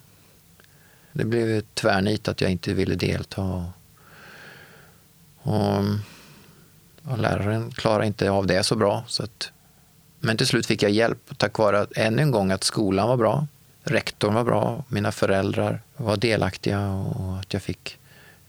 Det 1.11 1.25
blev 1.25 1.49
ett 1.49 1.75
tvärnit 1.75 2.27
att 2.27 2.41
jag 2.41 2.51
inte 2.51 2.73
ville 2.73 2.95
delta. 2.95 3.41
Och, 3.41 3.63
och, 5.41 5.83
och 7.03 7.17
läraren 7.17 7.71
klarade 7.71 8.07
inte 8.07 8.31
av 8.31 8.47
det 8.47 8.63
så 8.63 8.75
bra. 8.75 9.03
Så 9.07 9.23
att, 9.23 9.51
men 10.25 10.37
till 10.37 10.47
slut 10.47 10.65
fick 10.65 10.83
jag 10.83 10.91
hjälp 10.91 11.37
tack 11.37 11.57
vare 11.57 11.79
att, 11.79 11.97
ännu 11.97 12.21
en 12.21 12.31
gång 12.31 12.51
att 12.51 12.63
skolan 12.63 13.07
var 13.07 13.17
bra, 13.17 13.47
rektorn 13.83 14.33
var 14.33 14.43
bra, 14.43 14.83
mina 14.87 15.11
föräldrar 15.11 15.81
var 15.97 16.17
delaktiga 16.17 16.89
och 16.91 17.39
att 17.39 17.53
jag 17.53 17.61
fick, 17.61 17.97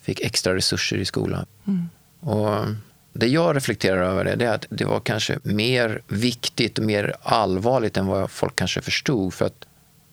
fick 0.00 0.20
extra 0.20 0.54
resurser 0.54 0.96
i 0.96 1.04
skolan. 1.04 1.46
Mm. 1.66 1.88
Och 2.20 2.66
det 3.12 3.26
jag 3.26 3.56
reflekterar 3.56 4.02
över 4.02 4.24
det, 4.24 4.34
det 4.34 4.44
är 4.44 4.54
att 4.54 4.66
det 4.68 4.84
var 4.84 5.00
kanske 5.00 5.38
mer 5.42 6.02
viktigt 6.08 6.78
och 6.78 6.84
mer 6.84 7.14
allvarligt 7.22 7.96
än 7.96 8.06
vad 8.06 8.30
folk 8.30 8.56
kanske 8.56 8.82
förstod. 8.82 9.34
För 9.34 9.46
att 9.46 9.66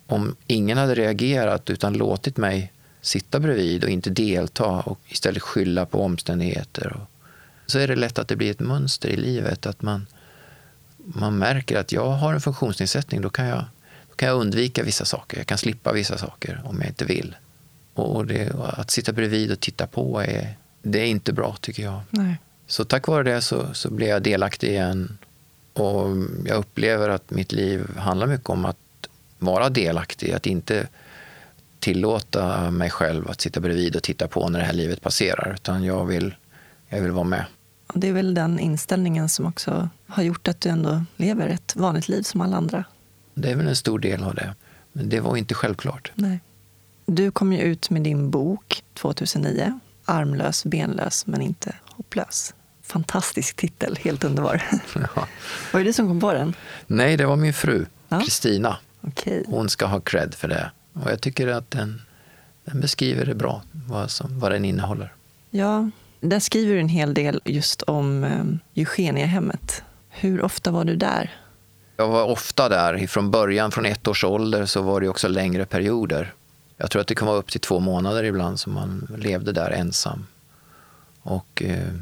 om 0.08 0.36
ingen 0.48 0.78
hade 0.78 0.96
reagerat 0.96 1.70
utan 1.70 1.94
låtit 1.94 2.38
mig 2.38 2.72
sitta 3.02 3.40
bredvid 3.40 3.84
och 3.84 3.90
inte 3.90 4.10
delta 4.10 4.66
och 4.66 5.00
istället 5.08 5.42
skylla 5.42 5.86
på 5.86 6.04
omständigheter 6.04 6.94
och, 6.94 7.10
så 7.66 7.80
är 7.80 7.88
det 7.88 7.96
lätt 7.96 8.20
att 8.20 8.28
det 8.28 8.36
blir 8.36 8.52
ett 8.52 8.60
mönster 8.60 9.10
i 9.10 9.16
livet. 9.16 9.66
Att 9.66 9.82
man, 9.82 10.08
man 11.06 11.38
märker 11.38 11.78
att 11.80 11.92
jag 11.92 12.10
har 12.10 12.34
en 12.34 12.42
funktionsnedsättning, 12.42 13.22
då 13.22 13.30
kan, 13.30 13.46
jag, 13.46 13.66
då 14.10 14.16
kan 14.16 14.28
jag 14.28 14.38
undvika 14.38 14.84
vissa 14.84 15.06
saker. 15.06 15.38
Jag 15.38 15.48
kan 15.48 15.58
slippa 15.58 15.94
vissa 15.94 16.18
saker 16.18 16.62
om 16.66 16.80
jag 16.80 16.90
inte 16.90 17.06
vill. 17.06 17.36
Och 17.94 18.26
det, 18.26 18.52
att 18.60 18.92
sitta 18.92 19.12
bredvid 19.12 19.52
och 19.52 19.60
titta 19.60 19.88
på 19.88 20.22
är, 20.22 20.58
det 20.82 21.00
är 21.00 21.06
inte 21.06 21.34
bra 21.34 21.56
tycker 21.62 21.84
jag. 21.84 22.02
Nej. 22.10 22.36
Så 22.68 22.86
tack 22.86 23.08
vare 23.08 23.24
det 23.24 23.42
så, 23.42 23.74
så 23.74 23.90
blev 23.92 24.10
jag 24.10 24.22
delaktig 24.22 24.70
igen. 24.70 25.18
Och 25.74 26.08
jag 26.46 26.58
upplever 26.58 27.10
att 27.10 27.32
mitt 27.32 27.52
liv 27.52 27.98
handlar 27.98 28.28
mycket 28.28 28.50
om 28.50 28.66
att 28.66 28.78
vara 29.40 29.70
delaktig. 29.70 30.32
Att 30.32 30.46
inte 30.46 30.88
tillåta 31.80 32.72
mig 32.72 32.90
själv 32.90 33.30
att 33.30 33.42
sitta 33.42 33.60
bredvid 33.60 33.96
och 33.96 34.04
titta 34.04 34.28
på 34.28 34.50
när 34.50 34.60
det 34.60 34.66
här 34.66 34.74
livet 34.74 35.02
passerar. 35.02 35.54
Utan 35.54 35.84
jag 35.84 36.06
vill, 36.06 36.36
jag 36.90 37.02
vill 37.02 37.12
vara 37.12 37.24
med. 37.24 37.46
Det 37.94 38.08
är 38.08 38.14
väl 38.14 38.34
den 38.34 38.60
inställningen 38.60 39.30
som 39.30 39.46
också 39.46 39.90
har 40.08 40.24
gjort 40.24 40.48
att 40.48 40.62
du 40.62 40.70
ändå 40.70 41.04
lever 41.18 41.48
ett 41.50 41.76
vanligt 41.76 42.08
liv 42.10 42.22
som 42.24 42.42
alla 42.42 42.58
andra. 42.58 42.84
Det 43.34 43.52
är 43.52 43.56
väl 43.56 43.68
en 43.68 43.76
stor 43.76 44.00
del 44.00 44.24
av 44.24 44.36
det. 44.36 44.56
Men 44.94 45.10
det 45.10 45.20
var 45.20 45.38
inte 45.38 45.54
självklart. 45.54 46.12
Nej. 46.16 46.40
Du 47.06 47.32
kom 47.32 47.54
ju 47.54 47.60
ut 47.60 47.90
med 47.90 48.02
din 48.02 48.30
bok 48.32 48.84
2009. 48.94 49.80
Armlös, 50.06 50.66
benlös, 50.66 51.26
men 51.28 51.42
inte 51.42 51.76
hopplös. 51.86 52.54
Fantastisk 52.84 53.56
titel, 53.56 53.98
helt 54.02 54.24
underbar. 54.24 54.64
Ja. 55.16 55.28
Var 55.74 55.80
det 55.80 55.84
du 55.84 55.94
som 55.94 56.08
kom 56.08 56.20
på 56.20 56.34
den? 56.34 56.56
Nej, 56.88 57.18
det 57.18 57.26
var 57.26 57.36
min 57.36 57.54
fru, 57.54 57.86
Ja. 58.08 58.20
Kristina. 58.22 58.78
Okej. 59.02 59.44
Hon 59.48 59.70
ska 59.70 59.86
ha 59.86 60.00
cred 60.00 60.34
för 60.34 60.48
det. 60.48 60.72
Och 60.94 61.12
jag 61.12 61.22
tycker 61.22 61.48
att 61.48 61.72
den, 61.72 62.02
den 62.66 62.82
beskriver 62.82 63.26
det 63.26 63.36
bra, 63.36 63.62
vad, 63.72 64.12
som, 64.12 64.40
vad 64.40 64.52
den 64.52 64.66
innehåller. 64.66 65.14
Ja, 65.50 65.90
där 66.24 66.40
skriver 66.40 66.74
du 66.74 66.80
en 66.80 66.90
hel 66.90 67.14
del 67.14 67.42
just 67.46 67.82
om 67.82 68.24
eh, 68.24 68.82
Eugeniahemmet. 68.84 69.84
Hur 70.10 70.42
ofta 70.42 70.72
var 70.72 70.86
du 70.86 70.96
där? 70.96 71.38
Jag 71.98 72.08
var 72.08 72.24
ofta 72.24 72.70
där. 72.70 73.08
Från 73.08 73.32
början, 73.32 73.72
från 73.72 73.86
ett 73.86 74.08
års 74.08 74.24
ålder, 74.24 74.66
så 74.66 74.82
var 74.82 75.02
det 75.02 75.08
också 75.10 75.28
längre 75.28 75.66
perioder. 75.66 76.34
Jag 76.78 76.92
tror 76.92 77.02
att 77.02 77.08
det 77.08 77.16
kan 77.16 77.28
vara 77.28 77.38
upp 77.38 77.52
till 77.52 77.60
två 77.62 77.80
månader 77.80 78.24
ibland 78.24 78.60
som 78.60 78.74
man 78.74 79.08
levde 79.18 79.52
där 79.52 79.72
ensam. 79.72 80.28
Och 81.22 81.64
eh, 81.66 81.94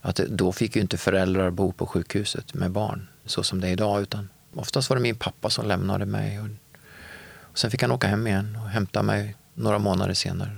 Att 0.00 0.16
det, 0.16 0.26
då 0.26 0.52
fick 0.52 0.76
ju 0.76 0.82
inte 0.82 0.96
föräldrar 0.96 1.50
bo 1.50 1.72
på 1.72 1.86
sjukhuset 1.86 2.54
med 2.54 2.70
barn 2.70 3.08
så 3.26 3.42
som 3.42 3.60
det 3.60 3.68
är 3.68 3.72
idag. 3.72 4.02
Utan 4.02 4.28
oftast 4.54 4.90
var 4.90 4.96
det 4.96 5.02
min 5.02 5.16
pappa 5.16 5.50
som 5.50 5.66
lämnade 5.66 6.06
mig. 6.06 6.40
Och, 6.40 6.46
och 7.40 7.58
sen 7.58 7.70
fick 7.70 7.82
han 7.82 7.92
åka 7.92 8.06
hem 8.06 8.26
igen 8.26 8.58
och 8.62 8.68
hämta 8.68 9.02
mig 9.02 9.36
några 9.54 9.78
månader 9.78 10.14
senare. 10.14 10.56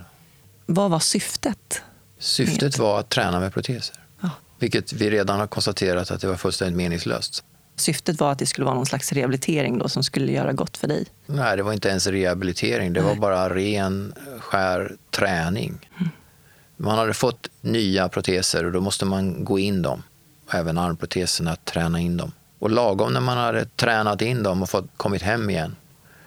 Vad 0.66 0.90
var 0.90 0.98
syftet? 0.98 1.82
Syftet 2.18 2.78
var 2.78 3.00
att 3.00 3.08
träna 3.08 3.40
med 3.40 3.54
proteser. 3.54 3.96
Ja. 4.20 4.30
Vilket 4.58 4.92
vi 4.92 5.10
redan 5.10 5.40
har 5.40 5.46
konstaterat 5.46 6.10
att 6.10 6.20
det 6.20 6.26
var 6.26 6.36
fullständigt 6.36 6.76
meningslöst. 6.76 7.44
Syftet 7.76 8.20
var 8.20 8.32
att 8.32 8.38
det 8.38 8.46
skulle 8.46 8.64
vara 8.64 8.74
någon 8.74 8.86
slags 8.86 9.12
rehabilitering 9.12 9.78
då, 9.78 9.88
som 9.88 10.02
skulle 10.02 10.32
göra 10.32 10.52
gott 10.52 10.76
för 10.76 10.88
dig? 10.88 11.06
Nej, 11.26 11.56
det 11.56 11.62
var 11.62 11.72
inte 11.72 11.88
ens 11.88 12.06
rehabilitering. 12.06 12.92
Det 12.92 13.00
var 13.00 13.14
bara 13.14 13.54
ren, 13.54 14.14
skär 14.40 14.96
träning. 15.10 15.88
Mm. 15.98 16.10
Man 16.76 16.98
hade 16.98 17.14
fått 17.14 17.48
nya 17.60 18.08
proteser 18.08 18.64
och 18.64 18.72
då 18.72 18.80
måste 18.80 19.04
man 19.04 19.44
gå 19.44 19.58
in 19.58 19.82
dem. 19.82 20.02
Även 20.50 20.78
armproteserna, 20.78 21.56
träna 21.56 22.00
in 22.00 22.16
dem. 22.16 22.32
Och 22.58 22.70
lagom 22.70 23.12
när 23.12 23.20
man 23.20 23.38
hade 23.38 23.64
tränat 23.64 24.22
in 24.22 24.42
dem 24.42 24.62
och 24.62 24.70
fått 24.70 24.86
kommit 24.96 25.22
hem 25.22 25.50
igen 25.50 25.76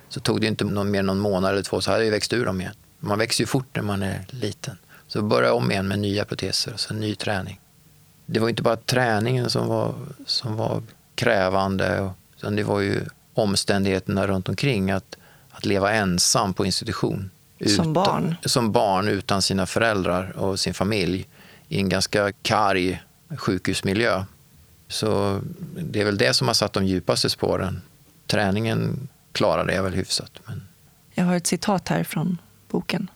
så 0.09 0.19
tog 0.19 0.41
det 0.41 0.47
inte 0.47 0.63
någon, 0.63 0.91
mer 0.91 0.99
än 0.99 1.05
någon 1.05 1.19
månad 1.19 1.51
eller 1.51 1.63
två 1.63 1.81
så 1.81 1.91
hade 1.91 2.03
jag 2.03 2.11
växt 2.11 2.33
ur 2.33 2.45
dem 2.45 2.61
igen. 2.61 2.73
Man 2.99 3.19
växer 3.19 3.43
ju 3.43 3.47
fort 3.47 3.75
när 3.75 3.83
man 3.83 4.03
är 4.03 4.25
liten. 4.29 4.77
Så 5.07 5.21
började 5.21 5.47
jag 5.47 5.57
om 5.57 5.71
igen 5.71 5.87
med 5.87 5.99
nya 5.99 6.25
proteser 6.25 6.73
och 6.73 6.79
så 6.79 6.93
ny 6.93 7.15
träning. 7.15 7.59
Det 8.25 8.39
var 8.39 8.49
inte 8.49 8.61
bara 8.61 8.75
träningen 8.75 9.49
som 9.49 9.67
var, 9.67 9.95
som 10.25 10.55
var 10.55 10.83
krävande, 11.15 12.11
utan 12.37 12.55
det 12.55 12.63
var 12.63 12.79
ju 12.79 13.01
omständigheterna 13.33 14.27
runt 14.27 14.49
omkring. 14.49 14.91
Att, 14.91 15.17
att 15.49 15.65
leva 15.65 15.91
ensam 15.91 16.53
på 16.53 16.65
institution. 16.65 17.29
Utan, 17.59 17.75
som 17.75 17.93
barn? 17.93 18.35
Som 18.45 18.71
barn 18.71 19.07
utan 19.07 19.41
sina 19.41 19.65
föräldrar 19.65 20.37
och 20.37 20.59
sin 20.59 20.73
familj 20.73 21.27
i 21.67 21.79
en 21.79 21.89
ganska 21.89 22.31
karg 22.31 23.03
sjukhusmiljö. 23.37 24.25
Så 24.87 25.41
det 25.77 26.01
är 26.01 26.05
väl 26.05 26.17
det 26.17 26.33
som 26.33 26.47
har 26.47 26.53
satt 26.53 26.73
de 26.73 26.85
djupaste 26.85 27.29
spåren. 27.29 27.81
Träningen 28.27 29.07
klarade 29.31 29.73
jag 29.73 29.83
väl 29.83 29.93
hyfsat. 29.93 30.31
Men... 30.45 30.67
Jag 31.13 31.25
har 31.25 31.35
ett 31.35 31.47
citat 31.47 31.89
här 31.89 32.03
från 32.03 32.37
boken. 32.67 33.09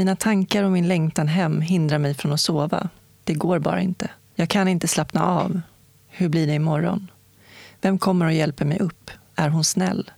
Mina 0.00 0.16
tankar 0.16 0.64
och 0.64 0.72
min 0.72 0.88
längtan 0.88 1.28
hem 1.28 1.60
hindrar 1.60 1.98
mig 1.98 2.14
från 2.14 2.32
att 2.32 2.40
sova. 2.40 2.88
Det 3.24 3.34
går 3.34 3.58
bara 3.58 3.80
inte. 3.80 4.10
Jag 4.34 4.48
kan 4.48 4.68
inte 4.68 4.88
slappna 4.88 5.24
av. 5.24 5.60
Hur 6.08 6.28
blir 6.28 6.46
det 6.46 6.54
imorgon? 6.54 7.10
Vem 7.80 7.98
kommer 7.98 8.26
och 8.26 8.32
hjälper 8.32 8.64
mig 8.64 8.78
upp? 8.78 9.10
Är 9.34 9.48
hon 9.48 9.64
snäll? 9.64 10.10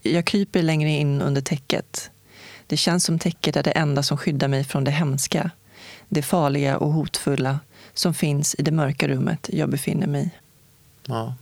Jag 0.00 0.24
kryper 0.24 0.62
längre 0.62 0.90
in 0.90 1.22
under 1.22 1.40
täcket. 1.40 2.10
Det 2.66 2.76
känns 2.76 3.04
som 3.04 3.18
täcket 3.18 3.56
är 3.56 3.62
det 3.62 3.70
enda 3.70 4.02
som 4.02 4.18
skyddar 4.18 4.48
mig 4.48 4.64
från 4.64 4.84
det 4.84 4.90
hemska, 4.90 5.50
det 6.08 6.22
farliga 6.22 6.76
och 6.76 6.92
hotfulla 6.92 7.60
som 7.94 8.14
finns 8.14 8.54
i 8.58 8.62
det 8.62 8.72
mörka 8.72 9.08
rummet 9.08 9.50
jag 9.52 9.70
befinner 9.70 10.06
mig 10.06 10.22
i. 10.22 10.30
Ja. 11.06 11.34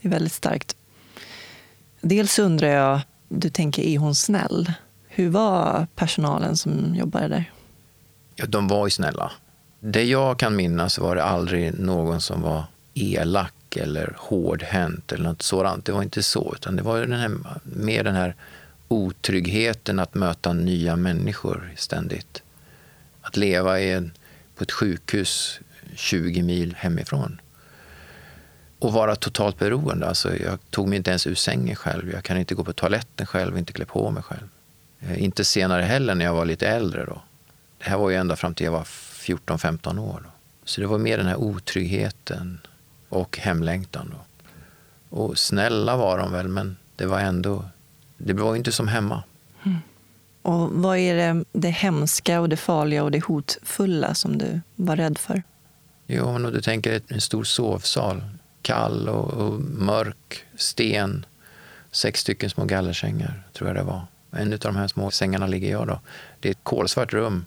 Det 0.00 0.08
är 0.08 0.12
väldigt 0.12 0.32
starkt. 0.32 0.76
Dels 2.00 2.38
undrar 2.38 2.68
jag, 2.68 3.00
du 3.28 3.50
tänker, 3.50 3.82
är 3.82 3.98
hon 3.98 4.14
snäll? 4.14 4.72
Hur 5.18 5.28
var 5.28 5.86
personalen 5.94 6.56
som 6.56 6.94
jobbade 6.94 7.28
där? 7.28 7.52
Ja, 8.36 8.46
de 8.46 8.68
var 8.68 8.86
ju 8.86 8.90
snälla. 8.90 9.32
Det 9.80 10.04
jag 10.04 10.38
kan 10.38 10.56
minnas 10.56 10.98
var 10.98 11.16
det 11.16 11.24
aldrig 11.24 11.78
någon 11.78 12.20
som 12.20 12.42
var 12.42 12.64
elak 12.94 13.76
eller 13.76 14.14
hårdhänt 14.18 15.12
eller 15.12 15.24
något 15.24 15.42
sådant. 15.42 15.84
Det 15.84 15.92
var 15.92 16.02
inte 16.02 16.22
så, 16.22 16.54
utan 16.56 16.76
det 16.76 16.82
var 16.82 17.00
den 17.00 17.12
här, 17.12 17.30
mer 17.62 18.04
den 18.04 18.14
här 18.14 18.34
otryggheten 18.88 19.98
att 19.98 20.14
möta 20.14 20.52
nya 20.52 20.96
människor 20.96 21.72
ständigt. 21.76 22.42
Att 23.22 23.36
leva 23.36 23.80
i 23.80 23.92
en, 23.92 24.12
på 24.56 24.64
ett 24.64 24.72
sjukhus 24.72 25.60
20 25.94 26.42
mil 26.42 26.74
hemifrån. 26.78 27.40
Och 28.78 28.92
vara 28.92 29.16
totalt 29.16 29.58
beroende. 29.58 30.08
Alltså, 30.08 30.36
jag 30.36 30.58
tog 30.70 30.88
mig 30.88 30.96
inte 30.96 31.10
ens 31.10 31.26
ur 31.26 31.34
sängen 31.34 31.76
själv. 31.76 32.12
Jag 32.12 32.24
kan 32.24 32.36
inte 32.36 32.54
gå 32.54 32.64
på 32.64 32.72
toaletten 32.72 33.26
själv 33.26 33.58
inte 33.58 33.72
klä 33.72 33.84
på 33.84 34.10
mig 34.10 34.22
själv. 34.22 34.48
Eh, 35.00 35.22
inte 35.22 35.44
senare 35.44 35.82
heller 35.82 36.14
när 36.14 36.24
jag 36.24 36.34
var 36.34 36.44
lite 36.44 36.68
äldre. 36.68 37.04
Då. 37.04 37.22
Det 37.78 37.84
här 37.84 37.98
var 37.98 38.10
ju 38.10 38.16
ända 38.16 38.36
fram 38.36 38.54
till 38.54 38.64
jag 38.64 38.72
var 38.72 38.84
14-15 38.84 39.98
år. 39.98 40.22
Då. 40.24 40.30
Så 40.64 40.80
det 40.80 40.86
var 40.86 40.98
mer 40.98 41.18
den 41.18 41.26
här 41.26 41.36
otryggheten 41.36 42.60
och 43.08 43.38
hemlängtan. 43.38 44.14
Då. 44.14 44.24
Och 45.16 45.38
snälla 45.38 45.96
var 45.96 46.18
de 46.18 46.32
väl, 46.32 46.48
men 46.48 46.76
det 46.96 47.06
var 47.06 47.20
ändå... 47.20 47.64
Det 48.16 48.32
var 48.32 48.56
inte 48.56 48.72
som 48.72 48.88
hemma. 48.88 49.22
Mm. 49.64 49.78
Och 50.42 50.70
vad 50.72 50.98
är 50.98 51.14
det, 51.14 51.44
det 51.52 51.70
hemska 51.70 52.40
och 52.40 52.48
det 52.48 52.56
farliga 52.56 53.04
och 53.04 53.10
det 53.10 53.24
hotfulla 53.24 54.14
som 54.14 54.38
du 54.38 54.60
var 54.74 54.96
rädd 54.96 55.18
för? 55.18 55.42
Jo, 56.06 56.32
men 56.32 56.46
om 56.46 56.52
du 56.52 56.60
tänker 56.60 57.00
en 57.08 57.20
stor 57.20 57.44
sovsal. 57.44 58.22
Kall 58.62 59.08
och, 59.08 59.30
och 59.30 59.60
mörk, 59.60 60.44
sten, 60.56 61.26
sex 61.90 62.20
stycken 62.20 62.50
små 62.50 62.64
gallersängar, 62.64 63.42
tror 63.52 63.68
jag 63.68 63.76
det 63.76 63.82
var. 63.82 64.06
En 64.30 64.52
av 64.52 64.58
de 64.58 64.76
här 64.76 64.88
små 64.88 65.10
sängarna 65.10 65.46
ligger 65.46 65.70
jag 65.70 65.86
då. 65.86 66.00
Det 66.40 66.48
är 66.48 66.52
ett 66.52 66.58
kolsvart 66.62 67.12
rum. 67.12 67.44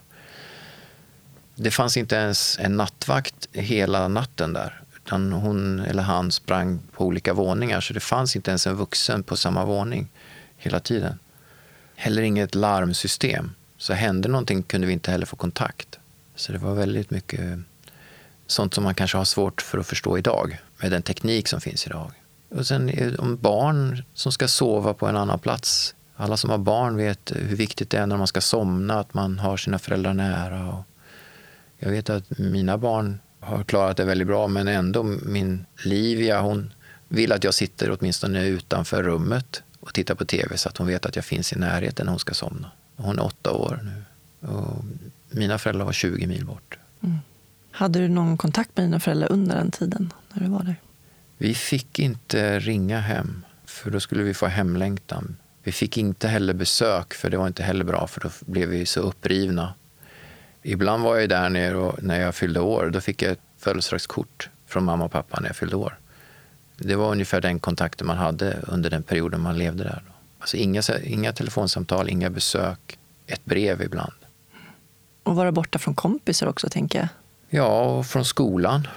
Det 1.56 1.72
fanns 1.72 1.98
inte 1.98 2.15
ens 2.15 2.60
en 2.60 2.78
nattvakt 2.78 3.48
hela 3.52 4.08
natten 4.08 4.54
där. 4.54 4.82
Utan 4.96 5.32
hon 5.32 5.80
eller 5.80 6.04
han 6.04 6.32
sprang 6.32 6.80
på 6.91 7.06
olika 7.06 7.34
våningar 7.34 7.82
så 7.82 7.94
det 7.94 8.00
fanns 8.00 8.36
inte 8.36 8.52
ens 8.52 8.67
en 8.67 8.76
vuxen 8.76 9.24
på 9.24 9.36
samma 9.36 9.65
våning 9.65 10.10
hela 10.58 10.80
tiden. 10.80 11.20
Heller 11.96 12.22
inget 12.22 12.56
larmsystem. 12.56 13.52
Så 13.78 13.94
hände 13.94 14.30
någonting 14.30 14.63
kunde 14.63 14.88
vi 14.88 14.94
inte 14.94 15.12
heller 15.12 15.26
få 15.26 15.36
kontakt. 15.36 16.00
Så 16.36 16.52
det 16.52 16.58
var 16.58 16.74
väldigt 16.74 17.12
mycket 17.12 17.60
sånt 18.48 18.74
som 18.74 18.84
man 18.84 18.96
kanske 18.96 19.17
har 19.17 19.26
svårt 19.26 19.62
för 19.62 19.78
att 19.78 19.88
förstå 19.88 20.17
idag 20.17 20.60
med 20.78 20.91
den 20.91 21.02
teknik 21.02 21.48
som 21.48 21.62
finns 21.62 21.88
idag. 21.88 22.12
Och 22.50 22.67
sen 22.67 23.15
om 23.20 23.38
barn 23.38 24.04
som 24.13 24.32
ska 24.32 24.48
sova 24.48 24.94
på 24.94 25.08
en 25.08 25.17
annan 25.17 25.39
plats. 25.39 25.96
Alla 26.21 26.38
som 26.38 26.49
har 26.49 26.57
barn 26.57 26.97
vet 26.97 27.31
hur 27.36 27.55
viktigt 27.55 27.89
det 27.89 27.97
är 27.97 28.05
när 28.05 28.17
man 28.17 28.27
ska 28.27 28.41
somna 28.41 28.99
att 28.99 29.13
man 29.13 29.39
har 29.39 29.57
sina 29.57 29.79
föräldrar 29.79 30.13
nära. 30.13 30.73
Och 30.73 30.84
jag 31.77 31.89
vet 31.89 32.10
att 32.10 32.38
mina 32.38 32.77
barn 32.77 33.19
har 33.39 33.63
klarat 33.63 33.97
det 33.97 34.03
väldigt 34.03 34.27
bra 34.27 34.47
men 34.47 34.67
ändå 34.67 35.03
min 35.03 35.65
Livia 35.84 36.41
hon 36.41 36.73
vill 37.07 37.31
att 37.31 37.43
jag 37.43 37.53
sitter 37.53 37.97
åtminstone 37.99 38.45
utanför 38.45 39.03
rummet 39.03 39.63
och 39.79 39.93
tittar 39.93 40.15
på 40.15 40.25
tv 40.25 40.57
så 40.57 40.69
att 40.69 40.77
hon 40.77 40.88
vet 40.88 41.05
att 41.05 41.15
jag 41.15 41.25
finns 41.25 41.53
i 41.53 41.55
närheten 41.60 42.05
när 42.05 42.12
hon 42.12 42.19
ska 42.19 42.34
somna. 42.34 42.71
Hon 42.95 43.19
är 43.19 43.25
åtta 43.25 43.51
år 43.51 43.79
nu. 43.84 44.03
Och 44.47 44.84
mina 45.29 45.57
föräldrar 45.57 45.86
var 45.86 45.93
20 45.93 46.27
mil 46.27 46.45
bort. 46.45 46.77
Mm. 47.03 47.17
Hade 47.71 47.99
du 47.99 48.07
någon 48.07 48.38
kontakt 48.38 48.77
med 48.77 48.86
dina 48.86 48.99
föräldrar 48.99 49.31
under 49.31 49.55
den 49.55 49.71
tiden? 49.71 50.13
när 50.34 50.43
du 50.43 50.49
var 50.49 50.63
där? 50.63 50.75
Vi 51.38 51.53
fick 51.53 51.99
inte 51.99 52.60
ringa 52.60 52.99
hem, 52.99 53.45
för 53.65 53.91
då 53.91 53.99
skulle 53.99 54.23
vi 54.23 54.34
få 54.34 54.47
hemlängtan. 54.47 55.36
Vi 55.63 55.71
fick 55.71 55.97
inte 55.97 56.28
heller 56.28 56.54
besök, 56.54 57.13
för 57.13 57.30
det 57.30 57.38
var 57.38 57.47
inte 57.47 57.63
heller 57.63 57.86
bra, 57.86 58.08
för 58.08 58.21
då 58.21 58.30
blev 58.39 58.69
vi 58.69 58.86
så 58.86 59.00
upprivna. 59.00 59.74
Ibland 60.62 61.04
var 61.04 61.17
jag 61.17 61.30
där 61.30 61.50
nere 61.50 61.76
och 61.76 62.04
när 62.04 62.19
jag 62.19 62.36
fyllde 62.36 62.60
år. 62.60 62.89
Då 62.93 63.02
fick 63.02 63.21
jag 63.21 63.32
ett 63.32 63.39
födelsedagskort 63.58 64.50
från 64.67 64.84
mamma 64.84 65.06
och 65.06 65.12
pappa 65.12 65.39
när 65.39 65.50
jag 65.50 65.56
fyllde 65.56 65.76
år. 65.76 65.97
Det 66.78 66.95
var 66.95 67.12
ungefär 67.12 67.41
den 67.41 67.60
kontakten 67.60 68.08
man 68.08 68.17
hade 68.17 68.58
under 68.67 68.89
den 68.89 69.04
perioden 69.04 69.41
man 69.41 69.58
levde 69.58 69.84
där. 69.84 70.04
Alltså 70.39 70.58
inga, 70.58 70.82
inga 71.04 71.34
telefonsamtal, 71.34 72.10
inga 72.10 72.30
besök, 72.30 73.00
ett 73.28 73.45
brev 73.45 73.82
ibland. 73.82 74.13
Och 75.24 75.36
vara 75.36 75.52
borta 75.52 75.80
från 75.80 75.95
kompisar 75.95 76.47
också, 76.47 76.69
tänker 76.69 77.00
jag. 77.00 77.08
Ja, 77.50 77.84
och 77.84 78.06
från 78.06 78.26
skolan. 78.26 78.88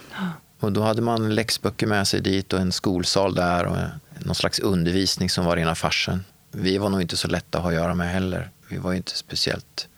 Och 0.60 0.72
då 0.72 0.82
hade 0.82 1.02
man 1.02 1.34
läxböcker 1.34 1.86
med 1.86 2.08
sig 2.08 2.20
dit 2.20 2.52
och 2.52 2.60
en 2.60 2.72
skolsal 2.72 3.34
där 3.34 3.66
och 3.66 3.76
någon 4.18 4.34
slags 4.34 4.58
undervisning 4.58 5.30
som 5.30 5.44
var 5.44 5.56
rena 5.56 5.74
farsen. 5.74 6.24
Vi 6.54 6.78
var 6.78 6.88
nog 6.88 7.02
inte 7.02 7.16
så 7.16 7.28
lätta 7.28 7.58
att 7.58 7.64
ha 7.64 7.70
att 7.70 7.76
göra 7.76 7.94
med 7.94 8.10
heller. 8.10 8.50
Vi 8.68 8.76
var 8.76 8.92
inte 8.92 9.16
speciellt 9.16 9.88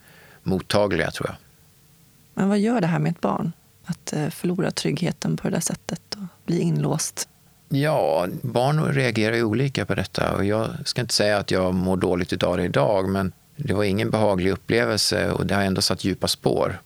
mottagliga 0.42 1.10
tror 1.10 1.28
jag. 1.28 1.36
Men 2.34 2.48
vad 2.48 2.58
gör 2.58 2.80
det 2.80 2.86
här 2.86 2.98
med 2.98 3.10
ett 3.10 3.20
barn? 3.20 3.52
Att 3.84 4.12
eh, 4.12 4.28
förlora 4.28 4.70
tryggheten 4.70 5.36
på 5.36 5.48
det 5.48 5.56
där 5.56 5.60
sättet 5.60 6.02
och 6.14 6.46
bli 6.46 6.60
inlåst? 6.60 7.28
Ja, 7.68 8.26
barn 8.42 8.84
reagerar 8.84 9.36
ju 9.36 9.42
olika 9.44 9.86
på 9.86 9.94
detta. 9.94 10.36
Och 10.36 10.44
jag 10.44 10.68
ska 10.84 11.00
inte 11.00 11.14
säga 11.14 11.38
att 11.38 11.50
jag 11.50 11.74
mår 11.74 11.96
dåligt 11.96 12.42
av 12.42 12.56
det 12.56 12.64
idag, 12.64 13.08
men 13.08 13.32
det 13.56 13.74
var 13.74 13.84
ingen 13.84 14.10
behaglig 14.10 14.50
upplevelse 14.50 15.30
och 15.30 15.46
det 15.46 15.54
har 15.54 15.62
ändå 15.62 15.82
satt 15.82 16.04
djupa 16.04 16.28
spår. 16.28 16.80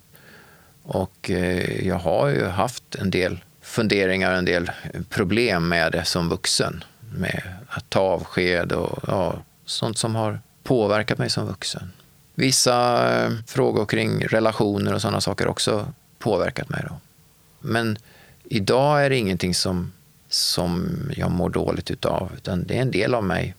Och 0.83 1.31
eh, 1.31 1.87
jag 1.87 1.99
har 1.99 2.29
ju 2.29 2.45
haft 2.45 2.95
en 2.95 3.11
del 3.11 3.45
funderingar, 3.61 4.33
en 4.33 4.45
del 4.45 4.71
problem 5.09 5.69
med 5.69 5.93
det 5.93 6.05
som 6.05 6.29
vuxen. 6.29 6.85
Med 7.15 7.43
att 7.69 7.91
ta 7.91 8.01
avsked 8.01 8.73
och 8.73 8.99
ja, 9.07 9.39
sånt 9.71 9.99
som 9.99 10.15
har 10.15 10.41
påverkat 10.63 11.19
mig 11.19 11.31
som 11.31 11.47
vuxen. 11.47 11.93
Vissa 12.35 13.09
eh, 13.25 13.33
frågor 13.47 13.87
kring 13.87 14.27
relationer 14.27 14.95
och 14.95 15.01
sådana 15.01 15.21
saker 15.21 15.47
också 15.47 15.93
påverkat 16.19 16.69
mig. 16.69 16.85
Då. 16.89 16.97
Men 17.61 17.99
idag 18.45 19.05
är 19.05 19.11
det 19.11 19.17
ingenting 19.17 19.55
som, 19.55 19.93
som 20.29 20.89
jag 21.17 21.31
mår 21.31 21.51
dåligt 21.51 21.91
utav, 21.91 22.31
utan 22.37 22.65
det 22.67 22.77
är 22.77 22.83
en 22.83 22.91
del 22.91 23.15
av 23.15 23.25
mig. 23.25 23.55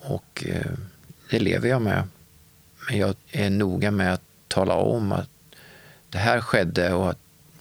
Och 0.00 0.44
eh, 0.46 0.72
det 1.30 1.38
lever 1.38 1.68
jag 1.68 1.82
med. 1.82 2.02
Men 2.88 2.98
jag 2.98 3.14
är 3.30 3.50
noga 3.50 3.90
med 3.90 4.14
att 4.14 4.22
tala 4.48 4.74
om 4.74 5.12
att 5.12 5.30
det 6.10 6.18
här 6.18 6.40
skedde 6.40 6.92
och 6.92 7.10
att 7.10 7.18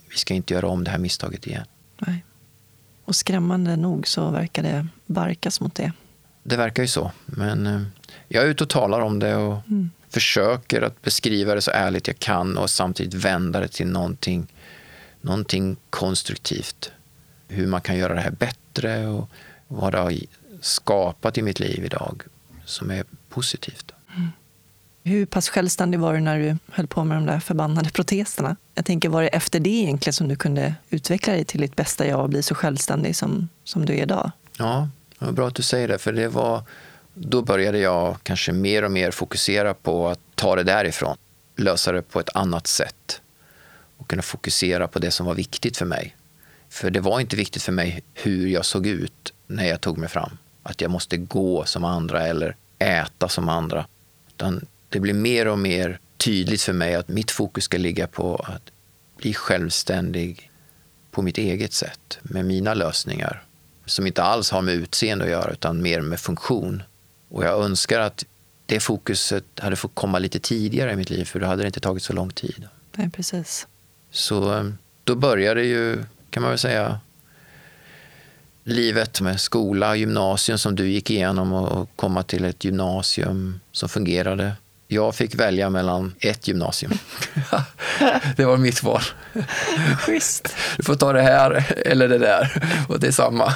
vi 0.10 0.18
ska 0.18 0.34
inte 0.34 0.54
göra 0.54 0.68
om 0.68 0.84
det 0.84 0.92
här 0.92 0.98
misstaget 0.98 1.48
igen. 1.48 1.66
Nej. 1.98 2.24
Och 3.06 3.16
skrämmande 3.16 3.76
nog 3.76 4.08
så 4.08 4.30
verkar 4.30 4.64
det 4.64 4.88
barkas 5.06 5.62
mot 5.62 5.76
det. 5.76 5.92
Det 6.48 6.58
verkar 6.58 6.84
ju 6.84 6.88
så. 6.88 7.12
Men 7.26 7.68
eh, 7.68 7.82
jag 8.28 8.44
är 8.44 8.48
ute 8.48 8.64
och 8.64 8.70
talar 8.70 9.00
om 9.00 9.20
det 9.20 9.36
och 9.36 9.68
mm. 9.68 9.90
försöker 10.10 10.82
att 10.82 11.02
beskriva 11.02 11.56
det 11.56 11.62
så 11.62 11.72
ärligt 11.72 12.08
jag 12.08 12.20
kan 12.20 12.58
och 12.58 12.70
samtidigt 12.70 13.14
vända 13.14 13.60
det 13.60 13.68
till 13.68 13.88
någonting, 13.88 14.48
någonting 15.22 15.78
konstruktivt. 15.90 16.92
Hur 17.48 17.68
man 17.68 17.82
kan 17.82 17.98
göra 17.98 18.14
det 18.14 18.22
här 18.22 18.32
bättre 18.32 19.08
och 19.08 19.30
vad 19.68 19.92
det 19.92 19.98
har 19.98 20.14
skapat 20.62 21.38
i 21.38 21.42
mitt 21.42 21.60
liv 21.60 21.86
idag 21.86 22.24
som 22.66 22.92
är 22.92 23.06
positivt. 23.30 23.92
Mm. 24.16 24.28
Hur 25.04 25.26
pass 25.26 25.50
självständig 25.50 26.00
var 26.00 26.14
du 26.14 26.20
när 26.20 26.40
du 26.40 26.58
höll 26.72 26.88
på 26.88 27.04
med 27.04 27.18
de 27.18 27.26
där 27.26 27.40
förbannade 27.40 27.90
proteserna? 27.90 28.56
Jag 28.76 28.86
tänker, 28.86 29.10
var 29.10 29.22
det 29.22 29.28
efter 29.28 29.60
det 29.60 29.70
egentligen 29.70 30.14
som 30.14 30.28
du 30.28 30.36
kunde 30.36 30.76
utveckla 30.90 31.34
dig 31.34 31.46
till 31.46 31.62
ditt 31.62 31.76
bästa 31.76 32.08
jag 32.08 32.22
och 32.22 32.30
bli 32.30 32.44
så 32.44 32.56
självständig 32.56 33.16
som, 33.16 33.50
som 33.64 33.86
du 33.86 33.94
är 33.94 34.02
idag? 34.02 34.32
Ja, 34.58 34.90
det 35.20 35.26
var 35.26 35.32
bra 35.32 35.48
att 35.48 35.56
du 35.56 35.64
säger 35.64 35.88
det, 35.88 35.98
för 35.98 36.12
det 36.12 36.28
var, 36.28 36.64
då 37.14 37.42
började 37.42 37.80
jag 37.80 38.18
kanske 38.24 38.52
mer 38.52 38.84
och 38.84 38.92
mer 38.92 39.12
fokusera 39.12 39.74
på 39.74 40.08
att 40.08 40.20
ta 40.36 40.56
det 40.56 40.64
därifrån, 40.64 41.18
lösa 41.56 41.92
det 41.92 42.02
på 42.02 42.20
ett 42.20 42.36
annat 42.36 42.68
sätt 42.68 43.22
och 43.98 44.08
kunna 44.10 44.22
fokusera 44.22 44.88
på 44.88 45.00
det 45.00 45.12
som 45.12 45.26
var 45.26 45.34
viktigt 45.34 45.78
för 45.78 45.86
mig. 45.86 46.16
För 46.70 46.90
det 46.90 47.00
var 47.00 47.20
inte 47.20 47.36
viktigt 47.36 47.64
för 47.64 47.72
mig 47.72 48.04
hur 48.14 48.48
jag 48.48 48.66
såg 48.66 48.88
ut 48.88 49.34
när 49.48 49.68
jag 49.68 49.82
tog 49.82 49.98
mig 49.98 50.10
fram. 50.10 50.38
Att 50.64 50.82
jag 50.82 50.92
måste 50.92 51.18
gå 51.18 51.66
som 51.66 51.84
andra 51.84 52.28
eller 52.28 52.56
äta 52.80 53.30
som 53.30 53.50
andra. 53.50 53.88
Utan 54.28 54.66
det 54.90 55.00
blir 55.00 55.14
mer 55.14 55.48
och 55.48 55.60
mer 55.60 56.00
tydligt 56.18 56.62
för 56.62 56.74
mig 56.74 56.96
att 56.96 57.08
mitt 57.08 57.32
fokus 57.32 57.64
ska 57.64 57.78
ligga 57.78 58.08
på 58.08 58.36
att 58.36 58.72
bli 59.18 59.34
självständig 59.34 60.52
på 61.12 61.22
mitt 61.22 61.38
eget 61.38 61.74
sätt, 61.74 62.20
med 62.22 62.46
mina 62.46 62.74
lösningar 62.74 63.47
som 63.88 64.08
inte 64.08 64.24
alls 64.24 64.52
har 64.52 64.62
med 64.62 64.76
utseende 64.76 65.26
att 65.26 65.32
göra, 65.32 65.52
utan 65.52 65.82
mer 65.82 66.02
med 66.02 66.20
funktion. 66.20 66.84
Och 67.30 67.44
jag 67.44 67.64
önskar 67.64 68.00
att 68.00 68.26
det 68.66 68.80
fokuset 68.80 69.46
hade 69.58 69.76
fått 69.76 69.96
komma 69.96 70.20
lite 70.20 70.40
tidigare 70.40 70.92
i 70.92 70.96
mitt 70.96 71.10
liv, 71.10 71.26
för 71.26 71.40
då 71.40 71.46
hade 71.46 71.64
det 71.64 71.68
inte 71.68 71.80
tagit 71.80 72.04
så 72.04 72.14
lång 72.14 72.30
tid. 72.30 72.68
Nej, 72.96 73.10
precis. 73.10 73.68
Så 74.12 74.58
eh, 74.58 74.64
då 75.04 75.16
började 75.16 75.64
ju, 75.64 76.04
kan 76.30 76.44
man 76.44 76.50
väl 76.52 76.60
säga, 76.60 77.00
livet 78.64 79.22
med 79.22 79.40
skola, 79.40 79.96
gymnasium 79.96 80.58
som 80.58 80.76
du 80.76 80.90
gick 80.90 81.10
igenom 81.10 81.54
och 81.54 81.90
komma 81.96 82.24
till 82.24 82.46
ett 82.46 82.64
gymnasium 82.64 83.60
som 83.72 83.90
fungerade. 83.90 84.54
Jag 84.88 85.16
fick 85.16 85.36
välja 85.36 85.70
mellan 85.70 86.14
ett 86.20 86.48
gymnasium. 86.48 86.92
det 88.36 88.46
var 88.46 88.58
mitt 88.58 88.84
val. 88.84 89.02
Schysst. 90.00 90.56
Du 90.78 90.84
får 90.84 90.96
ta 90.96 91.14
det 91.14 91.22
här 91.22 91.66
eller 91.86 92.08
det 92.08 92.18
där. 92.18 92.64
Och 92.90 93.00
det 93.00 93.08
är 93.08 93.12
samma. 93.12 93.56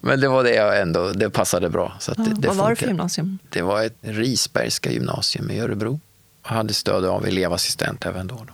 Men 0.00 0.20
det 0.20 0.28
var 0.28 0.44
det 0.44 0.54
jag 0.54 0.80
ändå, 0.80 1.12
det 1.12 1.30
passade 1.30 1.70
bra. 1.70 1.96
Så 2.00 2.12
ja, 2.16 2.24
det, 2.24 2.34
det 2.34 2.48
vad 2.48 2.56
var 2.56 2.70
det 2.70 2.76
för 2.76 2.86
gymnasium? 2.86 3.38
Det 3.48 3.62
var 3.62 3.82
ett 3.82 3.96
Risbergska 4.00 4.90
gymnasium 4.90 5.50
i 5.50 5.60
Örebro. 5.60 6.00
Jag 6.42 6.50
hade 6.50 6.74
stöd 6.74 7.04
av 7.04 7.26
elevassistent 7.26 8.06
även 8.06 8.26
då. 8.26 8.46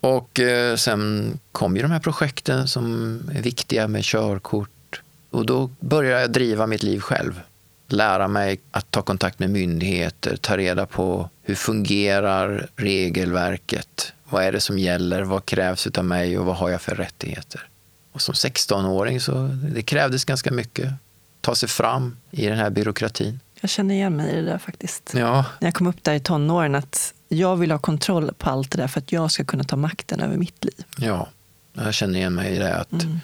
Och 0.00 0.40
eh, 0.40 0.76
sen 0.76 1.32
kom 1.52 1.76
ju 1.76 1.82
de 1.82 1.90
här 1.90 2.00
projekten 2.00 2.68
som 2.68 3.20
är 3.34 3.42
viktiga 3.42 3.88
med 3.88 4.04
körkort. 4.04 5.02
Och 5.30 5.46
då 5.46 5.70
började 5.80 6.20
jag 6.20 6.30
driva 6.30 6.66
mitt 6.66 6.82
liv 6.82 7.00
själv. 7.00 7.40
Lära 7.88 8.28
mig 8.28 8.60
att 8.70 8.90
ta 8.90 9.02
kontakt 9.02 9.38
med 9.38 9.50
myndigheter, 9.50 10.36
ta 10.36 10.56
reda 10.56 10.86
på 10.86 11.30
hur 11.42 11.54
fungerar 11.54 12.68
regelverket? 12.76 14.12
Vad 14.28 14.44
är 14.44 14.52
det 14.52 14.60
som 14.60 14.78
gäller? 14.78 15.22
Vad 15.22 15.46
krävs 15.46 15.86
av 15.86 16.04
mig 16.04 16.38
och 16.38 16.46
vad 16.46 16.56
har 16.56 16.70
jag 16.70 16.80
för 16.80 16.94
rättigheter? 16.94 17.68
Och 18.16 18.22
som 18.22 18.34
16-åring 18.34 19.20
så 19.20 19.50
det 19.74 19.82
krävdes 19.82 20.24
ganska 20.24 20.50
mycket. 20.50 20.92
Ta 21.40 21.54
sig 21.54 21.68
fram 21.68 22.16
i 22.30 22.46
den 22.46 22.58
här 22.58 22.70
byråkratin. 22.70 23.40
Jag 23.60 23.70
känner 23.70 23.94
igen 23.94 24.16
mig 24.16 24.32
i 24.32 24.36
det 24.36 24.42
där 24.42 24.58
faktiskt. 24.58 25.12
Ja. 25.14 25.44
När 25.60 25.68
jag 25.68 25.74
kom 25.74 25.86
upp 25.86 26.04
där 26.04 26.14
i 26.14 26.20
tonåren 26.20 26.74
att 26.74 27.14
jag 27.28 27.56
vill 27.56 27.70
ha 27.70 27.78
kontroll 27.78 28.32
på 28.38 28.50
allt 28.50 28.70
det 28.70 28.78
där 28.78 28.88
för 28.88 29.00
att 29.00 29.12
jag 29.12 29.30
ska 29.30 29.44
kunna 29.44 29.64
ta 29.64 29.76
makten 29.76 30.20
över 30.20 30.36
mitt 30.36 30.64
liv. 30.64 30.84
Ja, 30.98 31.28
jag 31.72 31.94
känner 31.94 32.18
igen 32.18 32.34
mig 32.34 32.56
i 32.56 32.58
det 32.58 32.76
att 32.76 32.92
mm. 32.92 33.20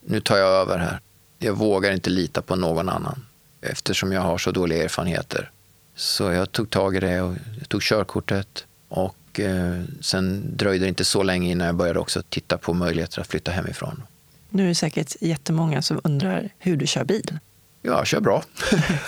nu 0.00 0.20
tar 0.20 0.36
jag 0.36 0.48
över 0.48 0.78
här. 0.78 1.00
Jag 1.38 1.54
vågar 1.54 1.92
inte 1.92 2.10
lita 2.10 2.42
på 2.42 2.56
någon 2.56 2.88
annan 2.88 3.26
eftersom 3.60 4.12
jag 4.12 4.20
har 4.20 4.38
så 4.38 4.50
dåliga 4.50 4.84
erfarenheter. 4.84 5.50
Så 5.96 6.24
jag 6.32 6.52
tog 6.52 6.70
tag 6.70 6.96
i 6.96 7.00
det 7.00 7.20
och 7.20 7.36
tog 7.68 7.82
körkortet 7.82 8.64
och 8.88 9.40
eh, 9.40 9.82
sen 10.00 10.56
dröjde 10.56 10.84
det 10.84 10.88
inte 10.88 11.04
så 11.04 11.22
länge 11.22 11.50
innan 11.50 11.66
jag 11.66 11.76
började 11.76 11.98
också 11.98 12.22
titta 12.28 12.58
på 12.58 12.74
möjligheter 12.74 13.20
att 13.20 13.26
flytta 13.26 13.50
hemifrån. 13.50 14.02
Nu 14.50 14.64
är 14.64 14.68
det 14.68 14.74
säkert 14.74 15.16
jättemånga 15.20 15.82
som 15.82 16.00
undrar 16.04 16.48
hur 16.58 16.76
du 16.76 16.86
kör 16.86 17.04
bil. 17.04 17.38
Ja, 17.82 18.04
kör 18.04 18.20
bra. 18.20 18.42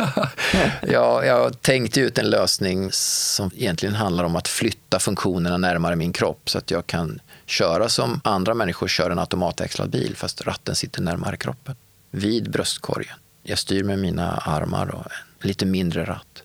jag, 0.83 1.26
jag 1.26 1.62
tänkte 1.62 2.00
ut 2.00 2.18
en 2.18 2.31
lösning 2.31 2.88
som 2.92 3.50
egentligen 3.57 3.94
handlar 3.94 4.24
om 4.24 4.37
att 4.37 4.48
flytta 4.48 4.98
funktionerna 4.98 5.57
närmare 5.57 5.96
min 5.96 6.12
kropp 6.12 6.50
så 6.50 6.59
att 6.59 6.70
jag 6.70 6.87
kan 6.87 7.20
köra 7.46 7.88
som 7.88 8.20
andra 8.24 8.55
människor 8.55 8.88
kör 8.88 9.11
en 9.11 9.18
automatväxlad 9.18 9.90
bil 9.90 10.16
fast 10.16 10.46
ratten 10.46 10.74
sitter 10.74 11.03
närmare 11.03 11.37
kroppen, 11.37 11.76
vid 12.11 12.50
bröstkorgen. 12.50 13.16
Jag 13.42 13.59
styr 13.59 13.85
med 13.85 13.98
mina 13.98 14.31
armar 14.31 14.94
och 14.94 15.07
en 15.40 15.48
lite 15.48 15.66
mindre 15.66 16.05
ratt. 16.05 16.42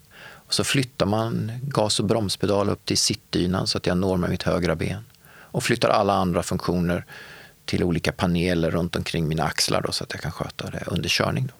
Och 0.47 0.53
så 0.53 0.63
flyttar 0.63 1.05
man 1.05 1.51
gas 1.61 1.99
och 1.99 2.05
bromspedal 2.05 2.69
upp 2.69 2.85
till 2.85 2.97
sittdynan 2.97 3.67
så 3.67 3.77
att 3.77 3.87
jag 3.87 3.97
når 3.97 4.17
med 4.17 4.29
mitt 4.29 4.43
högra 4.43 4.75
ben. 4.75 5.05
Och 5.27 5.63
flyttar 5.63 5.89
alla 5.89 6.13
andra 6.13 6.43
funktioner 6.43 7.05
till 7.65 7.83
olika 7.83 8.11
paneler 8.11 8.71
runt 8.71 8.95
omkring 8.95 9.27
mina 9.27 9.43
axlar 9.43 9.81
då, 9.81 9.91
så 9.91 10.03
att 10.03 10.13
jag 10.13 10.21
kan 10.21 10.31
sköta 10.31 10.69
det 10.69 10.83
under 10.87 11.09
körning. 11.09 11.47
Då. 11.47 11.53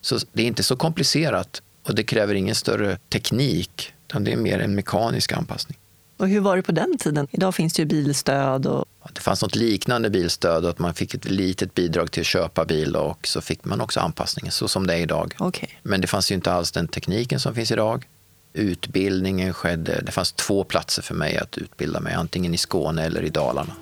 Så 0.00 0.18
det 0.32 0.42
är 0.42 0.46
inte 0.46 0.62
så 0.62 0.76
komplicerat 0.76 1.62
och 1.82 1.94
det 1.94 2.02
kräver 2.02 2.34
ingen 2.34 2.54
större 2.54 2.98
teknik, 3.08 3.92
utan 4.08 4.24
det 4.24 4.32
är 4.32 4.36
mer 4.36 4.58
en 4.58 4.74
mekanisk 4.74 5.32
anpassning. 5.32 5.78
Och 6.16 6.28
hur 6.28 6.40
var 6.40 6.56
det 6.56 6.62
på 6.62 6.72
den 6.72 6.98
tiden? 6.98 7.28
Idag 7.30 7.54
finns 7.54 7.72
det 7.72 7.82
ju 7.82 7.86
bilstöd. 7.86 8.66
Och... 8.66 8.84
Det 9.12 9.20
fanns 9.20 9.42
något 9.42 9.56
liknande 9.56 10.10
bilstöd 10.10 10.66
att 10.66 10.78
man 10.78 10.94
fick 10.94 11.14
ett 11.14 11.24
litet 11.24 11.74
bidrag 11.74 12.10
till 12.10 12.20
att 12.20 12.26
köpa 12.26 12.64
bil 12.64 12.96
och 12.96 13.26
så 13.26 13.40
fick 13.40 13.64
man 13.64 13.80
också 13.80 14.00
anpassningen 14.00 14.52
så 14.52 14.68
som 14.68 14.86
det 14.86 14.94
är 14.94 14.98
idag. 14.98 15.34
Okay. 15.38 15.68
Men 15.82 16.00
det 16.00 16.06
fanns 16.06 16.30
ju 16.30 16.34
inte 16.34 16.52
alls 16.52 16.72
den 16.72 16.88
tekniken 16.88 17.40
som 17.40 17.54
finns 17.54 17.70
idag. 17.70 18.06
Utbildningen 18.52 19.54
skedde, 19.54 20.02
det 20.02 20.12
fanns 20.12 20.32
två 20.32 20.64
platser 20.64 21.02
för 21.02 21.14
mig 21.14 21.36
att 21.36 21.58
utbilda 21.58 22.00
mig, 22.00 22.14
antingen 22.14 22.54
i 22.54 22.58
Skåne 22.58 23.04
eller 23.04 23.22
i 23.22 23.28
Dalarna. 23.28 23.72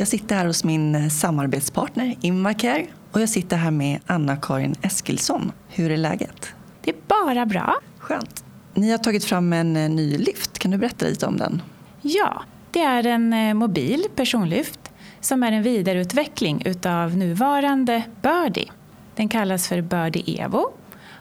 Jag 0.00 0.08
sitter 0.08 0.36
här 0.36 0.46
hos 0.46 0.64
min 0.64 0.94
eh, 0.94 1.08
samarbetspartner 1.08 2.16
Invacare 2.20 2.86
och 3.12 3.20
jag 3.20 3.28
sitter 3.28 3.56
här 3.56 3.70
med 3.70 4.00
Anna-Karin 4.06 4.74
Eskilsson. 4.82 5.52
Hur 5.68 5.90
är 5.90 5.96
läget? 5.96 6.52
Det 6.84 6.90
är 6.90 6.96
bara 7.06 7.46
bra. 7.46 7.74
Skönt. 7.98 8.44
Ni 8.74 8.90
har 8.90 8.98
tagit 8.98 9.24
fram 9.24 9.52
en 9.52 9.76
eh, 9.76 9.90
ny 9.90 10.18
lyft. 10.18 10.58
Kan 10.58 10.70
du 10.70 10.78
berätta 10.78 11.06
lite 11.06 11.26
om 11.26 11.36
den? 11.36 11.62
Ja, 12.02 12.42
det 12.70 12.80
är 12.80 13.06
en 13.06 13.32
eh, 13.32 13.54
mobil 13.54 14.04
personlyft 14.16 14.80
som 15.20 15.42
är 15.42 15.52
en 15.52 15.62
vidareutveckling 15.62 16.62
utav 16.64 17.16
nuvarande 17.16 18.02
Birdie. 18.22 18.70
Den 19.14 19.28
kallas 19.28 19.68
för 19.68 19.80
Birdie 19.80 20.40
Evo 20.40 20.70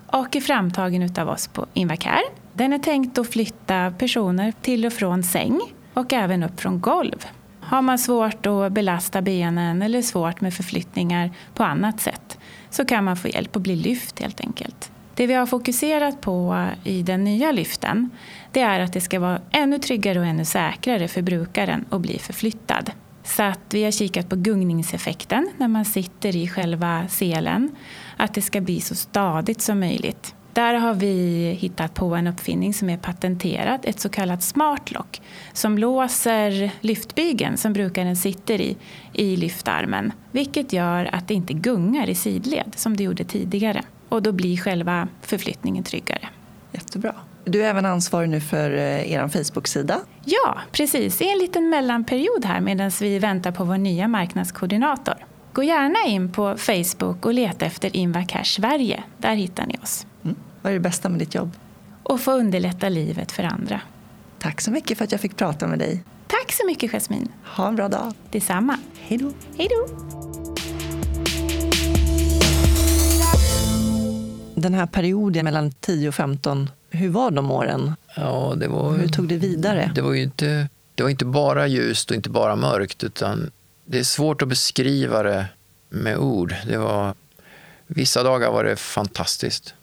och 0.08 0.36
är 0.36 0.42
framtagen 0.42 1.04
utav 1.04 1.30
oss 1.30 1.48
på 1.48 1.66
Invacare. 1.74 2.24
Den 2.54 2.74
är 2.74 2.80
tänkt 2.80 3.18
att 3.18 3.30
flytta 3.30 3.92
personer 3.98 4.54
till 4.62 4.86
och 4.86 4.94
från 4.94 5.24
säng 5.24 5.60
och 5.94 6.14
även 6.14 6.44
upp 6.44 6.60
från 6.60 6.80
golv. 6.80 7.26
Har 7.70 7.82
man 7.82 8.00
svårt 8.00 8.46
att 8.46 8.72
belasta 8.72 9.22
benen 9.22 9.82
eller 9.82 10.02
svårt 10.02 10.42
med 10.42 10.54
förflyttningar 10.54 11.32
på 11.54 11.64
annat 11.64 12.00
sätt 12.00 12.38
så 12.70 12.86
kan 12.86 13.04
man 13.04 13.18
få 13.18 13.28
hjälp 13.28 13.56
att 13.56 13.62
bli 13.62 13.76
lyft 13.76 14.20
helt 14.20 14.42
enkelt. 14.42 14.92
Det 15.16 15.28
vi 15.28 15.34
har 15.34 15.46
fokuserat 15.46 16.22
på 16.22 16.68
i 16.84 17.04
den 17.04 17.24
nya 17.24 17.52
lyften 17.52 18.10
det 18.52 18.62
är 18.62 18.80
att 18.80 18.94
det 18.94 19.02
ska 19.02 19.20
vara 19.20 19.42
ännu 19.52 19.80
tryggare 19.80 20.20
och 20.20 20.26
ännu 20.26 20.46
säkrare 20.46 21.08
för 21.08 21.22
brukaren 21.22 21.86
att 21.90 22.02
bli 22.02 22.20
förflyttad. 22.20 22.92
Så 23.24 23.44
att 23.44 23.74
vi 23.74 23.84
har 23.84 23.92
kikat 23.92 24.30
på 24.30 24.36
gungningseffekten 24.36 25.50
när 25.58 25.68
man 25.68 25.86
sitter 25.86 26.36
i 26.36 26.48
själva 26.48 27.08
selen. 27.08 27.76
Att 28.18 28.34
det 28.34 28.42
ska 28.42 28.62
bli 28.62 28.82
så 28.82 28.96
stadigt 28.96 29.62
som 29.62 29.80
möjligt. 29.80 30.36
Där 30.60 30.74
har 30.74 30.94
vi 30.94 31.58
hittat 31.60 31.94
på 31.94 32.16
en 32.16 32.28
uppfinning 32.28 32.74
som 32.74 32.90
är 32.90 32.98
patenterad, 32.98 33.80
ett 33.84 34.00
så 34.00 34.10
kallat 34.10 34.44
smartlock 34.44 35.22
som 35.54 35.78
låser 35.78 36.72
lyftbygeln 36.82 37.58
som 37.58 37.74
brukaren 37.74 38.16
sitter 38.16 38.62
i, 38.62 38.78
i 39.14 39.38
lyftarmen. 39.38 40.12
Vilket 40.32 40.74
gör 40.74 41.16
att 41.16 41.28
det 41.28 41.34
inte 41.34 41.54
gungar 41.54 42.10
i 42.10 42.16
sidled 42.16 42.74
som 42.76 42.98
det 42.98 43.04
gjorde 43.04 43.24
tidigare. 43.24 43.84
Och 44.10 44.22
då 44.22 44.32
blir 44.32 44.58
själva 44.58 45.08
förflyttningen 45.22 45.84
tryggare. 45.84 46.30
Jättebra. 46.72 47.16
Du 47.46 47.64
är 47.64 47.70
även 47.70 47.86
ansvarig 47.86 48.30
nu 48.30 48.42
för 48.42 48.72
eh, 48.72 49.12
er 49.12 49.28
Facebook-sida. 49.28 50.00
Ja, 50.26 50.58
precis. 50.72 51.22
I 51.22 51.32
en 51.32 51.38
liten 51.38 51.70
mellanperiod 51.70 52.46
här 52.46 52.62
medan 52.62 52.92
vi 53.02 53.20
väntar 53.20 53.52
på 53.52 53.64
vår 53.64 53.78
nya 53.78 54.08
marknadskoordinator. 54.08 55.26
Gå 55.54 55.64
gärna 55.64 56.08
in 56.08 56.32
på 56.32 56.58
Facebook 56.58 57.26
och 57.26 57.34
leta 57.34 57.66
efter 57.66 57.96
Invacash 57.96 58.44
Sverige. 58.44 59.04
Där 59.18 59.36
hittar 59.36 59.66
ni 59.66 59.76
oss. 59.84 60.06
Vad 60.62 60.70
är 60.70 60.74
det 60.74 60.80
bästa 60.80 61.10
med 61.10 61.20
ditt 61.20 61.36
jobb? 61.36 61.52
Att 62.04 62.22
få 62.22 62.32
underlätta 62.32 62.90
livet 62.90 63.32
för 63.32 63.44
andra. 63.44 63.82
Tack 64.40 64.62
så 64.62 64.72
mycket 64.72 64.98
för 64.98 65.06
att 65.06 65.12
jag 65.12 65.22
fick 65.22 65.38
prata 65.38 65.68
med 65.68 65.80
dig. 65.80 66.04
Tack 66.28 66.52
så 66.52 66.66
mycket 66.68 66.92
Jasmine. 66.92 67.28
Ha 67.56 67.68
en 67.68 67.76
bra 67.76 67.90
dag. 67.90 68.14
Detsamma. 68.32 68.78
Hej 69.00 69.18
då. 69.18 69.32
Hej 69.58 69.68
då. 69.70 69.88
Den 74.56 74.74
här 74.74 74.86
perioden 74.86 75.44
mellan 75.46 75.72
10 75.72 76.08
och 76.08 76.16
15, 76.16 76.70
hur 76.90 77.10
var 77.10 77.32
de 77.32 77.52
åren? 77.52 77.94
Ja, 78.16 78.54
det 78.58 78.68
var, 78.68 78.94
Hur 78.94 79.08
tog 79.08 79.28
det 79.28 79.38
vidare? 79.38 79.92
det 79.96 80.02
var 80.02 80.14
ju 80.14 80.24
inte, 80.24 80.68
det 80.96 81.04
var 81.04 81.10
inte 81.10 81.26
bara 81.26 81.68
ljust 81.68 82.10
och 82.12 82.16
inte 82.16 82.30
bara 82.30 82.56
mörkt. 82.56 83.04
utan 83.04 83.52
Det 83.86 84.00
är 84.00 84.04
svårt 84.04 84.42
att 84.42 84.48
beskriva 84.48 85.24
det 85.24 85.46
med 85.90 86.18
ord. 86.18 86.56
Det 86.68 86.78
var, 86.78 87.14
vissa 87.88 88.24
dagar 88.24 88.52
var 88.52 88.64
det 88.64 88.76
fantastiskt 88.76 89.74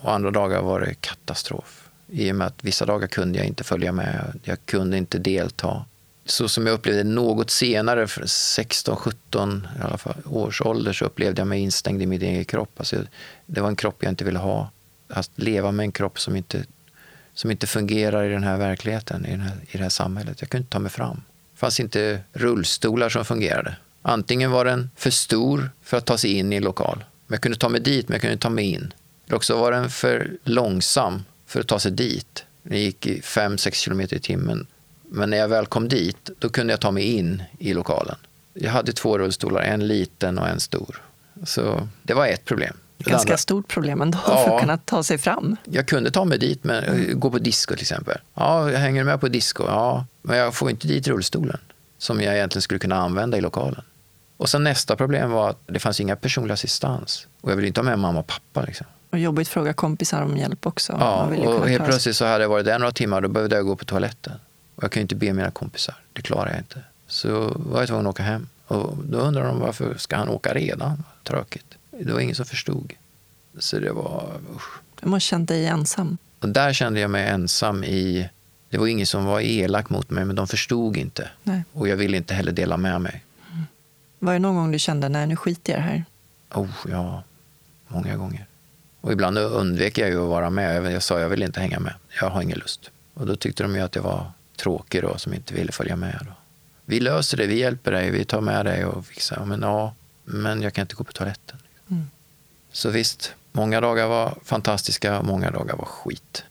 och 0.00 0.12
andra 0.12 0.30
dagar 0.30 0.62
var 0.62 0.80
det 0.80 0.94
katastrof. 0.94 1.88
I 2.08 2.32
och 2.32 2.36
med 2.36 2.46
att 2.46 2.64
vissa 2.64 2.86
dagar 2.86 3.06
kunde 3.06 3.38
jag 3.38 3.46
inte 3.46 3.64
följa 3.64 3.92
med. 3.92 4.40
Jag 4.42 4.58
kunde 4.66 4.96
inte 4.96 5.18
delta. 5.18 5.84
Så 6.26 6.48
som 6.48 6.66
jag 6.66 6.74
upplevde 6.74 7.04
något 7.04 7.50
senare, 7.50 8.08
16, 8.26 8.96
17 8.96 9.68
i 9.78 9.82
alla 9.82 9.98
fall, 9.98 10.22
års 10.24 10.60
ålder, 10.60 10.92
så 10.92 11.04
upplevde 11.04 11.40
jag 11.40 11.46
mig 11.46 11.60
instängd 11.60 12.02
i 12.02 12.06
min 12.06 12.22
egen 12.22 12.44
kropp. 12.44 12.70
Alltså, 12.76 12.96
det 13.46 13.60
var 13.60 13.68
en 13.68 13.76
kropp 13.76 13.96
jag 14.02 14.12
inte 14.12 14.24
ville 14.24 14.38
ha. 14.38 14.70
Att 15.08 15.30
leva 15.34 15.72
med 15.72 15.84
en 15.84 15.92
kropp 15.92 16.20
som 16.20 16.36
inte, 16.36 16.64
som 17.34 17.50
inte 17.50 17.66
fungerar 17.66 18.24
i 18.24 18.28
den 18.28 18.42
här 18.42 18.56
verkligheten, 18.56 19.26
i, 19.26 19.30
den 19.30 19.40
här, 19.40 19.56
i 19.70 19.76
det 19.76 19.82
här 19.82 19.88
samhället. 19.90 20.40
Jag 20.40 20.50
kunde 20.50 20.62
inte 20.62 20.72
ta 20.72 20.78
mig 20.78 20.90
fram. 20.90 21.22
Det 21.52 21.58
fanns 21.58 21.80
inte 21.80 22.20
rullstolar 22.32 23.08
som 23.08 23.24
fungerade. 23.24 23.76
Antingen 24.02 24.50
var 24.50 24.64
den 24.64 24.90
för 24.96 25.10
stor 25.10 25.70
för 25.82 25.96
att 25.96 26.06
ta 26.06 26.18
sig 26.18 26.32
in 26.32 26.52
i 26.52 26.56
en 26.56 26.62
lokal. 26.62 27.04
Men 27.26 27.34
jag 27.34 27.40
kunde 27.40 27.58
ta 27.58 27.68
mig 27.68 27.80
dit, 27.80 28.08
men 28.08 28.14
jag 28.14 28.20
kunde 28.20 28.32
inte 28.32 28.42
ta 28.42 28.50
mig 28.50 28.64
in. 28.64 28.94
Eller 29.26 29.36
också 29.36 29.56
var 29.56 29.72
den 29.72 29.90
för 29.90 30.30
långsam 30.44 31.24
för 31.46 31.60
att 31.60 31.68
ta 31.68 31.78
sig 31.78 31.92
dit. 31.92 32.44
Den 32.62 32.80
gick 32.80 33.06
i 33.06 33.20
5-6 33.20 33.70
kilometer 33.74 34.16
i 34.16 34.20
timmen. 34.20 34.66
Men 35.08 35.30
när 35.30 35.36
jag 35.36 35.48
väl 35.48 35.66
kom 35.66 35.88
dit, 35.88 36.30
då 36.38 36.48
kunde 36.48 36.72
jag 36.72 36.80
ta 36.80 36.90
mig 36.90 37.04
in 37.04 37.42
i 37.58 37.74
lokalen. 37.74 38.16
Jag 38.54 38.70
hade 38.70 38.92
två 38.92 39.18
rullstolar, 39.18 39.62
en 39.62 39.86
liten 39.86 40.38
och 40.38 40.48
en 40.48 40.60
stor. 40.60 41.02
Så 41.44 41.88
det 42.02 42.14
var 42.14 42.26
ett 42.26 42.44
problem. 42.44 42.76
Ganska 42.98 43.26
andra- 43.28 43.36
stort 43.36 43.68
problem 43.68 44.02
ändå 44.02 44.18
för 44.18 44.32
Ja. 44.32 44.54
att 44.54 44.60
kunna 44.60 44.78
ta 44.78 45.02
sig 45.02 45.18
fram. 45.18 45.56
jag 45.64 45.86
kunde 45.88 46.10
ta 46.10 46.24
mig 46.24 46.38
dit, 46.38 46.64
men 46.64 46.84
Mm. 46.84 47.20
gå 47.20 47.30
på 47.30 47.38
disco 47.38 47.74
till 47.74 47.82
exempel. 47.82 48.18
Ja, 48.34 48.70
jag 48.70 48.78
hänger 48.78 49.04
med 49.04 49.20
på 49.20 49.28
disco. 49.28 49.64
Ja, 49.66 50.06
men 50.22 50.36
jag 50.38 50.54
får 50.54 50.70
inte 50.70 50.88
dit 50.88 51.08
rullstolen 51.08 51.58
som 51.98 52.20
jag 52.20 52.34
egentligen 52.34 52.62
skulle 52.62 52.78
kunna 52.78 52.96
använda 52.96 53.38
i 53.38 53.40
lokalen. 53.40 53.82
Och 54.36 54.48
sen 54.48 54.64
nästa 54.64 54.96
problem 54.96 55.30
var 55.30 55.50
att 55.50 55.58
det 55.66 55.78
fanns 55.78 56.00
inga 56.00 56.16
personlig 56.16 56.52
assistans. 56.54 57.26
Och 57.40 57.50
jag 57.50 57.56
ville 57.56 57.68
inte 57.68 57.80
ha 57.80 57.84
med 57.84 57.98
mamma 57.98 58.18
och 58.20 58.26
pappa. 58.26 58.62
Liksom. 58.66 58.86
Och 59.14 59.20
jobbigt 59.20 59.48
att 59.48 59.52
fråga 59.52 59.72
kompisar 59.72 60.22
om 60.22 60.36
hjälp 60.36 60.66
också. 60.66 60.96
Ja, 61.00 61.34
ju 61.34 61.46
och 61.46 61.68
helt 61.68 61.84
plötsligt 61.84 62.16
så 62.16 62.24
hade 62.24 62.44
jag 62.44 62.48
varit 62.48 62.64
där 62.64 62.78
några 62.78 62.92
timmar 62.92 63.20
då 63.20 63.28
behövde 63.28 63.56
jag 63.56 63.66
gå 63.66 63.76
på 63.76 63.84
toaletten. 63.84 64.32
Och 64.74 64.84
jag 64.84 64.92
kunde 64.92 65.02
inte 65.02 65.14
be 65.14 65.32
mina 65.32 65.50
kompisar. 65.50 65.94
Det 66.12 66.22
klarar 66.22 66.50
jag 66.50 66.58
inte. 66.58 66.80
Så 67.06 67.52
var 67.56 67.80
jag 67.80 67.88
tvungen 67.88 68.06
att 68.06 68.10
åka 68.10 68.22
hem. 68.22 68.48
Och 68.66 68.96
då 69.04 69.18
undrar 69.18 69.46
de 69.46 69.60
varför 69.60 69.94
ska 69.98 70.16
han 70.16 70.28
åka 70.28 70.54
redan? 70.54 71.04
Tråkigt. 71.22 71.74
Det 71.90 72.12
var 72.12 72.20
ingen 72.20 72.34
som 72.34 72.46
förstod. 72.46 72.92
Så 73.58 73.78
det 73.78 73.92
var... 73.92 74.30
Usch. 74.56 74.80
Du 75.00 75.08
måste 75.08 75.26
känt 75.26 75.48
dig 75.48 75.66
ensam. 75.66 76.18
Och 76.40 76.48
där 76.48 76.72
kände 76.72 77.00
jag 77.00 77.10
mig 77.10 77.28
ensam 77.28 77.84
i... 77.84 78.28
Det 78.70 78.78
var 78.78 78.86
ingen 78.86 79.06
som 79.06 79.24
var 79.24 79.40
elak 79.40 79.90
mot 79.90 80.10
mig, 80.10 80.24
men 80.24 80.36
de 80.36 80.48
förstod 80.48 80.96
inte. 80.96 81.30
Nej. 81.42 81.64
Och 81.72 81.88
jag 81.88 81.96
ville 81.96 82.16
inte 82.16 82.34
heller 82.34 82.52
dela 82.52 82.76
med 82.76 83.00
mig. 83.00 83.24
Var 84.18 84.32
det 84.32 84.38
någon 84.38 84.54
gång 84.54 84.72
du 84.72 84.78
kände, 84.78 85.08
nej 85.08 85.26
nu 85.26 85.36
skiter 85.36 85.72
jag 85.72 85.80
här? 85.80 86.04
Oh, 86.54 86.68
ja, 86.90 87.22
många 87.88 88.16
gånger. 88.16 88.46
Och 89.04 89.12
ibland 89.12 89.38
undvek 89.38 89.98
jag 89.98 90.08
ju 90.08 90.22
att 90.22 90.28
vara 90.28 90.50
med. 90.50 90.92
Jag- 90.92 91.02
sa 91.02 91.20
jag 91.20 91.28
vill 91.28 91.42
inte 91.42 91.60
hänga 91.60 91.80
med. 91.80 91.94
Jag 92.20 92.30
har 92.30 92.42
ingen 92.42 92.58
lust. 92.58 92.90
Och 93.14 93.26
då 93.26 93.36
tyckte 93.36 93.62
de 93.62 93.74
ju 93.74 93.80
att 93.80 93.94
jag 93.96 94.02
var 94.02 94.32
tråkig 94.56 95.02
då, 95.02 95.18
som 95.18 95.34
inte 95.34 95.54
ville 95.54 95.72
följa 95.72 95.96
med. 95.96 96.18
Då. 96.20 96.32
Vi 96.84 97.00
löser 97.00 97.36
det, 97.36 97.46
vi 97.46 97.58
hjälper 97.58 97.92
dig, 97.92 98.10
vi 98.10 98.24
tar 98.24 98.40
med 98.40 98.66
dig 98.66 98.84
och 98.84 99.06
fixar. 99.06 99.44
Men 99.44 99.62
ja, 99.62 99.94
men 100.24 100.62
jag 100.62 100.74
kan 100.74 100.82
inte 100.82 100.94
gå 100.94 101.04
på 101.04 101.12
toaletten. 101.12 101.58
Mm. 101.90 102.10
Så 102.72 102.90
visst, 102.90 103.34
många 103.52 103.80
dagar 103.80 104.06
var 104.06 104.38
fantastiska 104.44 105.18
och 105.18 105.24
många 105.24 105.50
dagar 105.50 105.76
var 105.76 105.84
skit. 105.84 106.44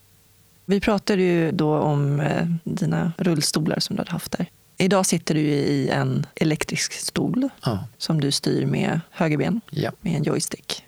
Vi 0.65 0.79
pratade 0.79 1.21
ju 1.21 1.51
då 1.51 1.77
om 1.77 2.19
eh, 2.19 2.47
dina 2.63 3.11
rullstolar 3.17 3.79
som 3.79 3.95
du 3.95 3.99
hade 3.99 4.11
haft 4.11 4.31
där. 4.31 4.45
Idag 4.77 5.05
sitter 5.05 5.35
du 5.35 5.41
i 5.41 5.89
en 5.89 6.25
elektrisk 6.35 6.93
stol 6.93 7.49
Ja, 7.65 7.87
som 7.97 8.21
du 8.21 8.31
styr 8.31 8.65
med 8.65 8.99
höger 9.11 9.37
ben 9.37 9.61
ja. 9.69 9.91
med 10.01 10.15
en 10.15 10.23
joystick. 10.23 10.85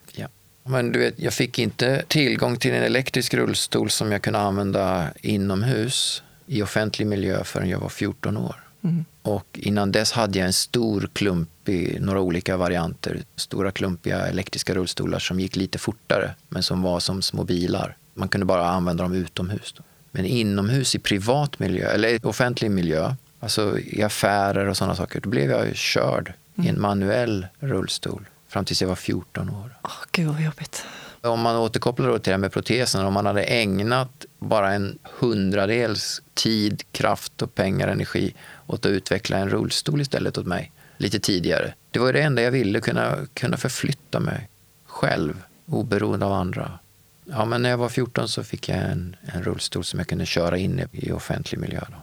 Men 0.68 0.92
du 0.92 1.00
vet, 1.00 1.14
jag 1.18 1.34
fick 1.34 1.60
inte 1.60 2.04
tillgång 2.08 2.58
till 2.58 2.74
en 2.74 2.84
elektrisk 2.84 3.34
rullstol 3.34 3.90
som 3.90 4.12
jag 4.12 4.22
kunde 4.22 4.40
använda 4.40 5.08
inomhus 5.22 6.24
i 6.46 6.62
offentlig 6.62 7.08
miljö 7.08 7.44
förrän 7.44 7.70
jag 7.70 7.80
var 7.80 7.90
14 7.90 8.38
år. 8.38 8.56
Mm. 8.84 9.06
Och 9.22 9.60
innan 9.62 9.92
dess 9.92 10.12
hade 10.12 10.40
jag 10.40 10.46
en 10.46 10.54
stor 10.54 11.10
klumpig, 11.14 12.02
några 12.02 12.22
olika 12.22 12.58
varianter, 12.58 13.20
stora 13.36 13.72
klumpiga 13.72 14.28
elektriska 14.28 14.76
rullstolar 14.76 15.20
som 15.20 15.40
gick 15.40 15.56
lite 15.56 15.78
fortare 15.78 16.36
men 16.50 16.64
som 16.64 16.82
var 16.82 17.00
som 17.00 17.22
små 17.22 17.44
bilar. 17.44 17.98
Man 18.14 18.30
kunde 18.30 18.46
bara 18.46 18.68
använda 18.68 19.04
dem 19.04 19.14
utomhus. 19.14 19.74
Då. 19.78 19.84
Men 20.12 20.26
inomhus 20.26 20.96
i 20.96 21.00
privat 21.00 21.60
miljö, 21.60 21.90
eller 21.90 22.10
i 22.10 22.20
offentlig 22.24 22.72
miljö, 22.72 23.16
alltså 23.40 23.80
i 23.80 24.04
affärer 24.04 24.66
och 24.66 24.78
sådana 24.78 24.96
saker, 24.96 25.22
då 25.22 25.30
blev 25.30 25.52
jag 25.52 25.76
körd 25.76 26.34
i 26.56 26.68
en 26.68 26.82
manuell 26.82 27.48
rullstol 27.60 28.26
fram 28.56 28.66
tills 28.66 28.82
jag 28.82 28.90
var 28.90 28.96
14 28.96 29.50
år. 29.50 29.78
Åh, 29.84 29.92
gud 30.12 30.28
vad 30.28 30.42
jobbigt. 30.42 30.86
Om 31.22 31.40
man 31.40 31.56
återkopplar 31.56 32.08
då 32.08 32.20
till 32.20 32.30
det 32.30 32.32
här 32.32 32.38
med 32.38 32.52
protesen, 32.52 33.06
om 33.06 33.14
man 33.14 33.26
hade 33.26 33.44
ägnat 33.44 34.26
bara 34.40 34.74
en 34.74 35.00
hundradels 35.20 36.22
tid, 36.34 36.84
kraft 36.92 37.42
och 37.42 37.56
pengar, 37.56 37.88
energi 37.88 38.34
åt 38.68 38.86
att 38.86 38.90
utveckla 38.90 39.38
en 39.38 39.50
rullstol 39.50 40.02
istället 40.02 40.38
åt 40.38 40.46
mig 40.46 40.72
lite 40.98 41.20
tidigare. 41.20 41.74
Det 41.92 42.00
var 42.00 42.14
det 42.14 42.22
enda 42.22 42.42
jag 42.42 42.52
ville, 42.52 42.82
kunna, 42.82 43.18
kunna 43.34 43.58
förflytta 43.58 44.20
mig 44.20 44.50
själv, 44.86 45.42
oberoende 45.66 46.26
av 46.26 46.34
andra. 46.34 46.80
Ja, 47.26 47.46
men 47.46 47.62
när 47.62 47.70
jag 47.70 47.78
var 47.78 47.90
14 47.90 48.28
så 48.28 48.44
fick 48.44 48.70
jag 48.70 48.78
en, 48.78 49.16
en 49.22 49.44
rullstol 49.44 49.84
som 49.84 50.00
jag 50.00 50.08
kunde 50.08 50.26
köra 50.26 50.58
in 50.58 50.80
i, 50.80 51.08
i 51.08 51.12
offentlig 51.12 51.60
miljö. 51.60 51.82
Då. 51.88 51.98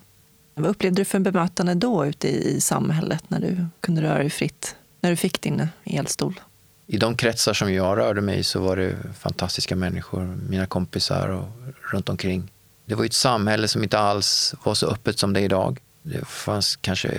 Vad 0.55 0.71
upplevde 0.71 1.01
du 1.01 1.05
för 1.05 1.19
bemötande 1.19 1.75
då 1.75 2.07
ute 2.07 2.29
i 2.29 2.61
samhället 2.61 3.25
när 3.29 3.41
du 3.41 3.67
kunde 3.81 4.03
röra 4.03 4.19
dig 4.19 4.31
fritt? 4.31 4.77
När 5.03 5.11
du 5.11 5.17
fick 5.17 5.41
din 5.41 5.69
elstol? 5.85 6.41
I 6.87 6.97
de 6.97 7.17
kretsar 7.17 7.55
som 7.55 7.73
jag 7.73 7.99
rörde 7.99 8.21
mig 8.21 8.39
i 8.39 8.45
så 8.45 8.61
var 8.61 8.77
det 8.77 8.97
fantastiska 9.19 9.77
människor, 9.77 10.39
mina 10.49 10.67
kompisar 10.67 11.29
och 11.29 11.49
runt 11.93 12.09
omkring. 12.09 12.51
Det 12.85 12.95
var 12.95 13.05
ett 13.05 13.13
samhälle 13.13 13.69
som 13.69 13.83
inte 13.83 13.99
alls 13.99 14.55
var 14.65 14.75
så 14.75 14.87
öppet 14.87 15.19
som 15.19 15.33
det 15.33 15.41
är 15.41 15.45
idag. 15.45 15.79
Det 16.03 16.25
fanns 16.27 16.77
kanske 16.77 17.11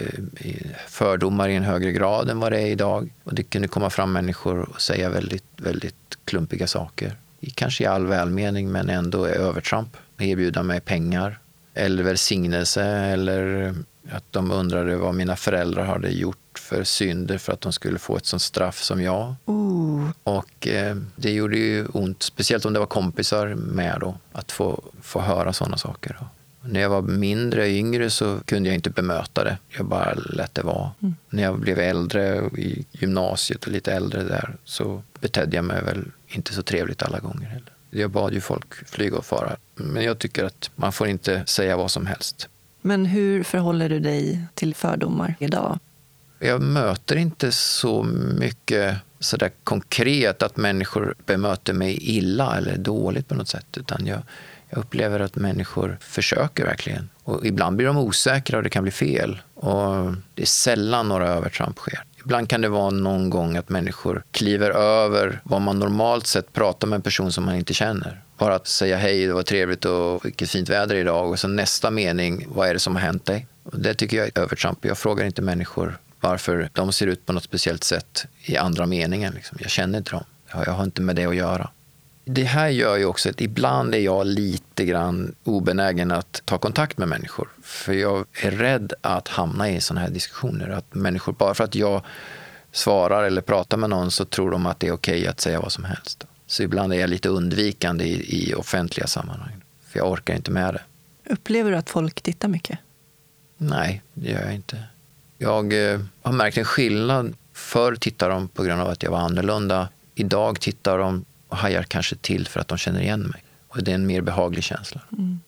fördomar 0.88 1.50
i 1.50 1.56
en 1.56 1.64
högre 1.64 1.92
grad 1.92 2.30
än 2.30 2.40
vad 2.40 2.52
det 2.52 2.62
är 2.62 2.68
idag. 2.68 3.10
Och 3.24 3.34
det 3.34 3.44
kunde 3.44 3.68
komma 3.68 3.90
fram 3.90 4.14
människor 4.14 4.60
och 4.60 4.82
säga 4.82 5.10
väldigt, 5.10 5.46
väldigt 5.58 6.18
klumpiga 6.26 6.68
saker. 6.68 7.18
Kanske 7.56 7.84
i 7.84 7.88
all 7.88 8.06
välmening, 8.06 8.72
men 8.72 8.90
ändå 8.90 9.28
övertramp. 9.28 9.98
Erbjuda 10.18 10.64
mig 10.64 10.82
pengar 10.82 11.40
eller 11.74 12.04
välsignelse 12.04 12.84
eller 12.86 13.74
att 14.12 14.24
de 14.32 14.52
undrade 14.52 14.96
vad 14.96 15.16
mina 15.16 15.36
föräldrar 15.36 15.86
hade 15.86 16.10
gjort 16.10 16.60
för 16.60 16.84
synder 16.84 17.38
för 17.38 17.54
att 17.54 17.62
de 17.62 17.74
skulle 17.74 18.00
få 18.00 18.18
ett 18.18 18.26
sånt 18.26 18.42
straff 18.42 18.84
som 18.84 19.02
jag. 19.02 19.36
Ooh. 19.46 20.10
Och 20.24 20.68
eh, 20.68 20.96
det 21.16 21.32
gjorde 21.32 21.58
ju 21.58 21.86
ont, 21.86 22.24
speciellt 22.24 22.66
om 22.66 22.74
det 22.74 22.80
var 22.80 22.86
kompisar 22.86 23.56
med 23.56 23.98
då, 24.00 24.18
att 24.32 24.52
få, 24.52 24.84
få 25.02 25.22
höra 25.22 25.54
sådana 25.54 25.78
saker. 25.78 26.18
När 26.66 26.80
jag 26.80 26.90
var 26.90 27.02
mindre, 27.02 27.70
yngre, 27.70 28.10
så 28.10 28.40
kunde 28.46 28.70
jag 28.70 28.76
inte 28.76 28.90
bemöta 28.90 29.44
det. 29.44 29.58
Jag 29.70 29.86
bara 29.86 30.14
lät 30.14 30.56
det 30.56 30.62
vara. 30.62 30.92
När 31.30 31.44
jag 31.44 31.60
blev 31.60 31.80
äldre, 31.80 32.38
i 32.58 32.86
gymnasiet 32.92 33.66
och 33.66 33.72
lite 33.72 33.94
äldre 33.94 34.24
där, 34.24 34.56
så 34.64 35.04
betedde 35.20 35.56
jag 35.56 35.66
mig 35.66 35.84
väl 35.84 36.06
inte 36.28 36.54
så 36.54 36.64
trevligt 36.64 37.04
alla 37.04 37.20
gånger 37.20 37.48
heller. 37.48 37.72
Jag 37.90 38.12
bad 38.12 38.34
ju 38.34 38.42
folk 38.42 38.74
flyga 38.74 39.18
och 39.18 39.26
fara. 39.26 39.56
Men 39.76 40.04
jag 40.04 40.20
tycker 40.20 40.44
att 40.44 40.72
man 40.76 40.92
får 40.92 41.08
inte 41.08 41.44
säga 41.46 41.78
vad 41.78 41.92
som 41.92 42.06
helst. 42.06 42.50
Men 42.86 43.06
hur 43.06 43.44
förhåller 43.44 43.90
du 43.90 44.00
dig 44.00 44.42
till 44.54 44.76
fördomar 44.76 45.36
idag? 45.40 45.80
Jag 46.40 46.62
möter 46.62 47.16
inte 47.16 47.52
så 47.52 48.04
mycket 48.40 48.96
sådär 49.20 49.52
konkret 49.64 50.44
att 50.44 50.58
människor 50.58 51.16
bemöter 51.26 51.74
mig 51.74 51.98
illa 52.02 52.58
eller 52.58 52.78
dåligt 52.78 53.28
på 53.28 53.36
något 53.36 53.48
sätt. 53.48 53.78
Utan 53.78 54.06
jag, 54.06 54.22
jag 54.70 54.80
upplever 54.80 55.20
att 55.20 55.36
människor 55.36 55.98
försöker 56.02 56.66
verkligen. 56.66 57.10
Och 57.24 57.46
ibland 57.46 57.76
blir 57.76 57.88
de 57.88 57.98
osäkra 57.98 58.58
och 58.58 58.64
det 58.64 58.70
kan 58.70 58.84
bli 58.84 58.92
fel. 58.92 59.42
Och 59.54 60.14
det 60.34 60.42
är 60.42 60.46
sällan 60.46 61.08
några 61.08 61.28
övertramp 61.28 61.78
sker. 61.78 62.04
Ibland 62.26 62.50
kan 62.50 62.62
det 62.62 62.70
vara 62.70 62.90
någon 62.90 63.30
gång 63.30 63.58
att 63.58 63.70
människor 63.70 64.24
kliver 64.32 64.70
över 64.72 65.42
vad 65.44 65.62
man 65.62 65.80
normalt 65.80 66.28
sett 66.28 66.54
pratar 66.54 66.88
med 66.88 66.96
en 66.96 67.02
person 67.02 67.32
som 67.32 67.46
man 67.46 67.56
inte 67.56 67.74
känner. 67.74 68.22
Bara 68.38 68.56
att 68.56 68.68
säga 68.68 68.98
hej, 68.98 69.26
det 69.28 69.34
var 69.34 69.44
trevligt 69.44 69.86
och 69.86 70.26
vilket 70.26 70.50
fint 70.50 70.70
väder 70.70 70.96
idag. 70.96 71.30
Och 71.30 71.40
sen 71.40 71.56
nästa 71.56 71.92
mening, 71.92 72.46
vad 72.50 72.68
är 72.68 72.74
det 72.74 72.80
som 72.80 72.96
har 72.96 73.02
hänt 73.02 73.26
dig? 73.26 73.48
Och 73.64 73.80
det 73.80 73.94
tycker 73.94 74.18
jag 74.18 74.28
är 74.28 74.42
övertramp. 74.42 74.86
Jag 74.86 74.98
frågar 74.98 75.26
inte 75.26 75.42
människor 75.42 75.98
varför 76.20 76.70
de 76.74 76.94
ser 76.94 77.08
ut 77.08 77.26
på 77.26 77.34
något 77.34 77.44
speciellt 77.44 77.84
sätt 77.84 78.26
i 78.46 78.58
andra 78.58 78.86
meningen. 78.86 79.34
Liksom. 79.34 79.58
Jag 79.62 79.70
känner 79.70 79.98
inte 79.98 80.12
dem. 80.12 80.24
Jag 80.66 80.74
har 80.74 80.84
inte 80.84 81.02
med 81.02 81.16
det 81.16 81.26
att 81.26 81.36
göra 81.36 81.70
det 82.26 82.44
här 82.44 82.70
gör 82.70 82.98
ju 82.98 83.06
också 83.06 83.30
att 83.30 83.42
ibland 83.42 83.96
är 83.96 84.00
jag 84.00 84.28
lite 84.28 84.86
grann 84.86 85.36
obenägen 85.44 86.12
att 86.12 86.42
ta 86.46 86.58
kontakt 86.58 86.98
med 86.98 87.08
människor. 87.08 87.50
För 87.62 87.94
jag 87.94 88.26
är 88.34 88.52
rädd 88.52 88.94
att 89.02 89.28
hamna 89.28 89.70
i 89.70 89.82
sådana 89.82 90.02
här 90.02 90.10
diskussioner. 90.10 90.70
Att 90.70 90.94
människor, 90.94 91.34
bara 91.34 91.54
för 91.54 91.64
att 91.64 91.76
jag 91.76 92.02
svarar 92.72 93.24
eller 93.24 93.42
pratar 93.42 93.78
med 93.78 93.90
någon 93.90 94.12
så 94.12 94.26
tror 94.26 94.52
de 94.52 94.66
att 94.66 94.80
det 94.80 94.88
är 94.88 94.92
okej 94.92 95.20
okay 95.20 95.28
att 95.28 95.40
säga 95.40 95.60
vad 95.62 95.72
som 95.72 95.84
helst. 95.84 96.28
Så 96.48 96.64
ibland 96.64 96.94
är 96.94 96.98
jag 96.98 97.10
lite 97.10 97.30
undvikande 97.30 98.06
i, 98.06 98.50
i 98.50 98.54
offentliga 98.54 99.08
sammanhang. 99.08 99.64
För 99.88 100.00
jag 100.00 100.12
orkar 100.12 100.36
inte 100.36 100.52
med 100.52 100.74
det. 100.74 100.82
Upplever 101.34 101.72
du 101.72 101.78
att 101.78 101.90
folk 101.90 102.22
tittar 102.22 102.48
mycket? 102.48 102.80
Nej, 103.58 104.02
det 104.14 104.30
gör 104.30 104.42
jag 104.42 104.56
inte. 104.56 104.84
Jag 105.38 105.94
eh, 105.94 106.00
har 106.22 106.32
märkt 106.32 106.58
en 106.58 106.66
skillnad. 106.66 107.34
Förr 107.54 107.96
tittade 107.96 108.34
de 108.34 108.48
på 108.48 108.64
grund 108.64 108.82
av 108.82 108.90
att 108.90 109.04
jag 109.04 109.12
var 109.12 109.20
annorlunda. 109.20 109.90
Idag 110.16 110.60
tittar 110.60 110.98
de 110.98 111.26
hajar 111.56 111.84
kanske 111.84 112.16
till 112.16 112.48
för 112.48 112.60
att 112.60 112.68
de 112.68 112.78
känner 112.78 113.02
igen 113.02 113.22
mig. 113.22 113.44
Och 113.68 113.84
det 113.84 113.92
är 113.92 113.96
en 113.96 114.08
mer 114.08 114.22
behaglig 114.22 114.64
känsla. 114.64 115.02
Mm. 115.12 115.40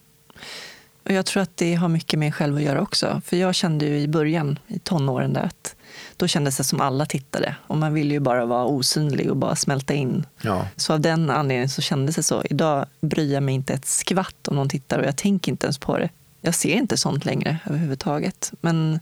Och 1.06 1.12
jag 1.12 1.26
tror 1.26 1.44
att 1.44 1.58
det 1.58 1.76
har 1.76 1.88
mycket 1.88 2.20
med 2.20 2.36
själv 2.36 2.56
att 2.56 2.62
göra 2.62 2.82
också. 2.82 3.22
För 3.26 3.38
jag 3.38 3.56
kände 3.56 3.86
ju 3.86 4.00
i 4.00 4.08
början, 4.08 4.60
i 4.68 4.80
tonåren, 4.80 5.34
där, 5.34 5.44
att 5.44 5.76
då 6.18 6.28
kändes 6.28 6.58
det 6.58 6.64
som 6.64 6.82
alla 6.82 7.06
tittade. 7.06 7.56
Och 7.68 7.78
man 7.78 7.94
ville 7.94 8.14
ju 8.14 8.20
bara 8.20 8.46
vara 8.46 8.66
osynlig 8.66 9.30
och 9.30 9.38
bara 9.38 9.56
smälta 9.56 9.94
in. 9.94 10.26
Ja. 10.42 10.68
Så 10.76 10.94
av 10.94 11.00
den 11.00 11.30
anledningen 11.30 11.70
så 11.70 11.82
kändes 11.82 12.16
det 12.16 12.24
så. 12.24 12.44
Idag 12.50 12.86
bryr 13.02 13.34
jag 13.34 13.44
mig 13.44 13.56
inte 13.56 13.74
ett 13.74 13.86
skvatt 13.86 14.48
om 14.48 14.56
någon 14.56 14.70
tittar 14.70 15.00
och 15.00 15.06
jag 15.06 15.16
tänker 15.16 15.52
inte 15.52 15.66
ens 15.66 15.78
på 15.78 15.98
det. 15.98 16.10
Jag 16.42 16.56
ser 16.56 16.76
inte 16.76 16.98
sånt 16.98 17.26
längre 17.26 17.58
överhuvudtaget. 17.66 18.54
Men 18.62 19.00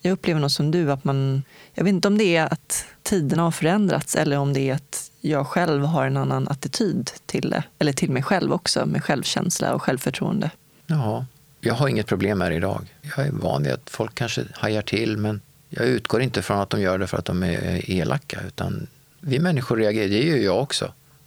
jag 0.00 0.12
upplever 0.12 0.40
nog 0.40 0.50
som 0.50 0.70
du 0.70 0.92
att 0.92 1.04
man, 1.04 1.42
jag 1.74 1.84
vet 1.84 1.92
inte 1.92 2.08
om 2.08 2.18
det 2.18 2.36
är 2.36 2.52
att 2.52 2.84
tiderna 3.02 3.42
har 3.42 3.50
förändrats 3.50 4.16
eller 4.16 4.38
om 4.38 4.52
det 4.52 4.70
är 4.70 4.74
att 4.74 5.10
jag 5.28 5.46
själv 5.46 5.84
har 5.84 6.06
en 6.06 6.16
annan 6.16 6.48
attityd 6.48 7.10
till 7.26 7.50
det. 7.50 7.64
Eller 7.78 7.92
till 7.92 8.10
mig 8.10 8.22
själv 8.22 8.52
också, 8.52 8.86
med 8.86 9.04
självkänsla 9.04 9.74
och 9.74 9.82
självförtroende. 9.82 10.50
Ja, 10.86 11.26
jag 11.60 11.74
har 11.74 11.88
inget 11.88 12.06
problem 12.06 12.38
det 12.38 12.54
idag. 12.54 12.94
Jag 13.16 13.26
är 13.26 13.30
van 13.30 13.62
vid 13.62 13.72
att 13.72 13.90
folk 13.90 14.14
kanske 14.14 14.44
hajar 14.52 14.82
till, 14.82 15.16
men 15.16 15.40
jag 15.68 15.86
utgår 15.86 16.22
inte 16.22 16.42
från 16.42 16.60
att 16.60 16.70
de 16.70 16.80
gör 16.80 16.98
det 16.98 17.06
för 17.06 17.18
att 17.18 17.24
de 17.24 17.42
är 17.42 17.90
elaka. 17.90 18.40
Utan 18.46 18.86
vi 19.20 19.38
människor 19.38 19.76
reagerar, 19.76 20.08
det 20.08 20.24
gör 20.24 20.36
jag 20.36 20.62
också. 20.62 20.84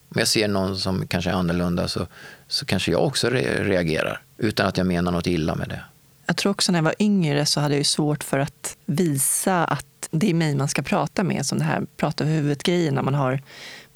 Om 0.09 0.15
jag 0.19 0.27
ser 0.27 0.47
någon 0.47 0.77
som 0.77 1.07
kanske 1.07 1.29
är 1.29 1.33
annorlunda 1.33 1.87
så, 1.87 2.07
så 2.47 2.65
kanske 2.65 2.91
jag 2.91 3.03
också 3.03 3.29
reagerar. 3.29 4.21
Utan 4.37 4.67
att 4.67 4.77
jag 4.77 4.87
menar 4.87 5.11
något 5.11 5.27
illa 5.27 5.55
med 5.55 5.69
det. 5.69 5.81
Jag 6.25 6.37
tror 6.37 6.51
också 6.51 6.71
när 6.71 6.79
jag 6.79 6.83
var 6.83 6.95
yngre 6.99 7.45
så 7.45 7.59
hade 7.59 7.75
jag 7.75 7.85
svårt 7.85 8.23
för 8.23 8.39
att 8.39 8.77
visa 8.85 9.65
att 9.65 9.85
det 10.11 10.29
är 10.29 10.33
mig 10.33 10.55
man 10.55 10.67
ska 10.67 10.81
prata 10.81 11.23
med. 11.23 11.45
Som 11.45 11.57
det 11.57 11.63
här 11.63 11.85
prata 11.97 12.23
över 12.23 12.33
huvudet-grejen 12.33 12.93
när 12.93 13.01
man 13.01 13.13
har 13.13 13.41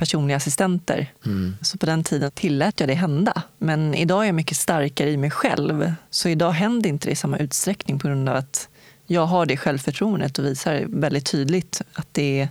personliga 0.02 0.38
assistenter. 0.38 1.14
Mm. 1.26 1.56
Så 1.62 1.78
på 1.78 1.86
den 1.86 2.04
tiden 2.04 2.32
tillät 2.32 2.80
jag 2.80 2.90
det 2.90 2.94
hända. 2.94 3.44
Men 3.58 3.94
idag 3.94 4.22
är 4.22 4.26
jag 4.26 4.36
mycket 4.36 4.58
starkare 4.58 5.10
i 5.10 5.18
mig 5.18 5.32
själv. 5.32 5.94
Så 6.10 6.30
idag 6.30 6.52
händer 6.52 6.90
inte 6.90 7.08
det 7.08 7.12
i 7.12 7.16
samma 7.16 7.38
utsträckning 7.38 8.00
på 8.00 8.08
grund 8.08 8.30
av 8.30 8.36
att 8.36 8.70
jag 9.08 9.26
har 9.26 9.46
det 9.46 9.58
självförtroendet 9.58 10.40
och 10.40 10.46
visar 10.46 10.86
väldigt 10.88 11.26
tydligt 11.26 11.82
att 11.94 12.08
det 12.12 12.40
är, 12.42 12.50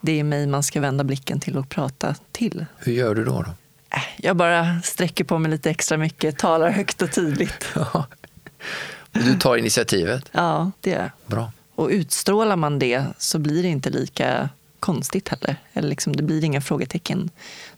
det 0.00 0.20
är 0.20 0.24
mig 0.24 0.46
man 0.46 0.62
ska 0.62 0.80
vända 0.80 1.04
blicken 1.04 1.40
till 1.40 1.56
och 1.56 1.68
prata 1.68 2.14
till. 2.32 2.66
Hur 2.78 2.92
gör 2.92 3.14
du 3.14 3.24
då? 3.24 3.42
då? 3.42 3.50
Äh, 3.96 4.02
jag 4.16 4.36
bara 4.36 4.80
sträcker 4.82 5.24
på 5.24 5.38
mig 5.38 5.50
lite 5.50 5.70
extra 5.70 5.98
mycket, 5.98 6.38
talar 6.38 6.70
högt 6.70 7.02
och 7.02 7.12
tydligt. 7.12 7.64
Du 9.12 9.38
tar 9.38 9.56
initiativet? 9.56 10.30
Ja, 10.32 10.70
det 10.80 10.90
gör 10.90 10.98
jag. 10.98 11.10
Bra. 11.26 11.52
Och 11.74 11.88
utstrålar 11.88 12.56
man 12.56 12.78
det 12.78 13.04
så 13.18 13.38
blir 13.38 13.62
det 13.62 13.68
inte 13.68 13.90
lika 13.90 14.48
konstigt 14.80 15.28
heller. 15.28 15.56
Eller 15.72 15.88
liksom, 15.88 16.16
det 16.16 16.22
blir 16.22 16.44
inga 16.44 16.60
frågetecken. 16.60 17.30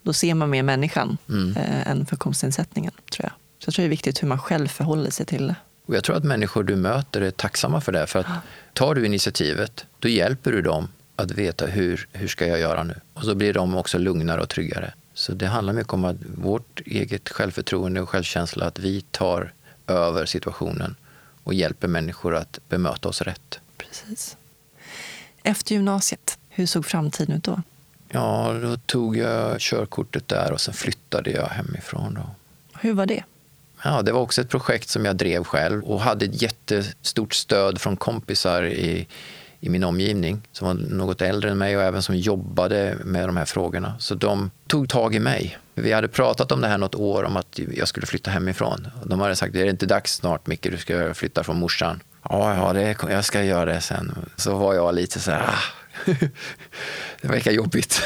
Då 0.02 0.12
ser 0.12 0.34
man 0.34 0.50
mer 0.50 0.62
människan 0.62 1.18
mm. 1.28 1.56
eh, 1.56 1.88
än 1.88 2.06
funktionsnedsättningen, 2.06 2.92
tror 3.12 3.24
jag. 3.24 3.32
Så 3.58 3.68
jag 3.68 3.74
tror 3.74 3.82
det 3.82 3.86
är 3.86 3.90
viktigt 3.90 4.22
hur 4.22 4.28
man 4.28 4.38
själv 4.38 4.68
förhåller 4.68 5.10
sig 5.10 5.26
till 5.26 5.46
det. 5.46 5.54
Och 5.86 5.96
jag 5.96 6.04
tror 6.04 6.16
att 6.16 6.24
människor 6.24 6.62
du 6.62 6.76
möter 6.76 7.20
är 7.20 7.30
tacksamma 7.30 7.80
för 7.80 7.92
det. 7.92 8.06
För 8.06 8.18
att 8.18 8.26
tar 8.72 8.94
du 8.94 9.06
initiativet, 9.06 9.86
då 9.98 10.08
hjälper 10.08 10.52
du 10.52 10.62
dem 10.62 10.88
att 11.16 11.30
veta 11.30 11.66
hur, 11.66 12.08
hur 12.12 12.28
ska 12.28 12.46
jag 12.46 12.60
göra 12.60 12.82
nu. 12.82 12.94
Och 13.14 13.24
så 13.24 13.34
blir 13.34 13.54
de 13.54 13.76
också 13.76 13.98
lugnare 13.98 14.40
och 14.40 14.48
tryggare. 14.48 14.92
Så 15.14 15.32
det 15.32 15.46
handlar 15.46 15.72
mycket 15.72 15.92
om 15.92 16.04
att 16.04 16.16
vårt 16.36 16.80
eget 16.86 17.28
självförtroende 17.28 18.00
och 18.00 18.08
självkänsla, 18.08 18.66
att 18.66 18.78
vi 18.78 19.00
tar 19.00 19.52
över 19.86 20.26
situationen 20.26 20.96
och 21.44 21.54
hjälper 21.54 21.88
människor 21.88 22.36
att 22.36 22.58
bemöta 22.68 23.08
oss 23.08 23.22
rätt. 23.22 23.60
Precis. 23.76 24.36
Efter 25.42 25.74
gymnasiet, 25.74 26.38
hur 26.50 26.66
såg 26.66 26.86
framtiden 26.86 27.36
ut 27.36 27.44
då? 27.44 27.62
Ja, 28.08 28.56
då 28.62 28.76
tog 28.76 29.16
jag 29.16 29.60
körkortet 29.60 30.28
där 30.28 30.52
och 30.52 30.60
sen 30.60 30.74
flyttade 30.74 31.30
jag 31.30 31.46
hemifrån. 31.46 32.14
Då. 32.14 32.30
Hur 32.80 32.92
var 32.92 33.06
det? 33.06 33.24
Ja, 33.84 34.02
det 34.02 34.12
var 34.12 34.20
också 34.20 34.40
ett 34.40 34.48
projekt 34.48 34.88
som 34.88 35.04
jag 35.04 35.16
drev 35.16 35.44
själv 35.44 35.84
och 35.84 36.00
hade 36.00 36.24
ett 36.24 36.42
jättestort 36.42 37.34
stöd 37.34 37.80
från 37.80 37.96
kompisar 37.96 38.62
i, 38.62 39.06
i 39.60 39.68
min 39.68 39.84
omgivning 39.84 40.42
som 40.52 40.66
var 40.66 40.74
något 40.74 41.22
äldre 41.22 41.50
än 41.50 41.58
mig 41.58 41.76
och 41.76 41.82
även 41.82 42.02
som 42.02 42.16
jobbade 42.16 42.96
med 43.04 43.28
de 43.28 43.36
här 43.36 43.44
frågorna. 43.44 43.94
Så 43.98 44.14
de 44.14 44.50
tog 44.66 44.88
tag 44.88 45.14
i 45.14 45.20
mig. 45.20 45.58
Vi 45.74 45.92
hade 45.92 46.08
pratat 46.08 46.52
om 46.52 46.60
det 46.60 46.68
här 46.68 46.78
något 46.78 46.94
år, 46.94 47.24
om 47.24 47.36
att 47.36 47.60
jag 47.74 47.88
skulle 47.88 48.06
flytta 48.06 48.30
hemifrån. 48.30 48.88
De 49.04 49.20
hade 49.20 49.36
sagt, 49.36 49.54
är 49.54 49.64
det 49.64 49.70
inte 49.70 49.86
dags 49.86 50.14
snart 50.14 50.46
Micke, 50.46 50.70
du 50.70 50.76
ska 50.76 51.14
flytta 51.14 51.44
från 51.44 51.58
morsan? 51.58 52.02
Ja, 52.22 52.56
ja 52.56 52.72
det, 52.72 52.96
jag 53.10 53.24
ska 53.24 53.42
göra 53.42 53.72
det 53.72 53.80
sen. 53.80 54.14
Så 54.36 54.58
var 54.58 54.74
jag 54.74 54.94
lite 54.94 55.20
så 55.20 55.30
här, 55.30 55.42
ah. 55.42 55.79
Det 57.20 57.28
verkar 57.28 57.50
jobbigt. 57.50 58.02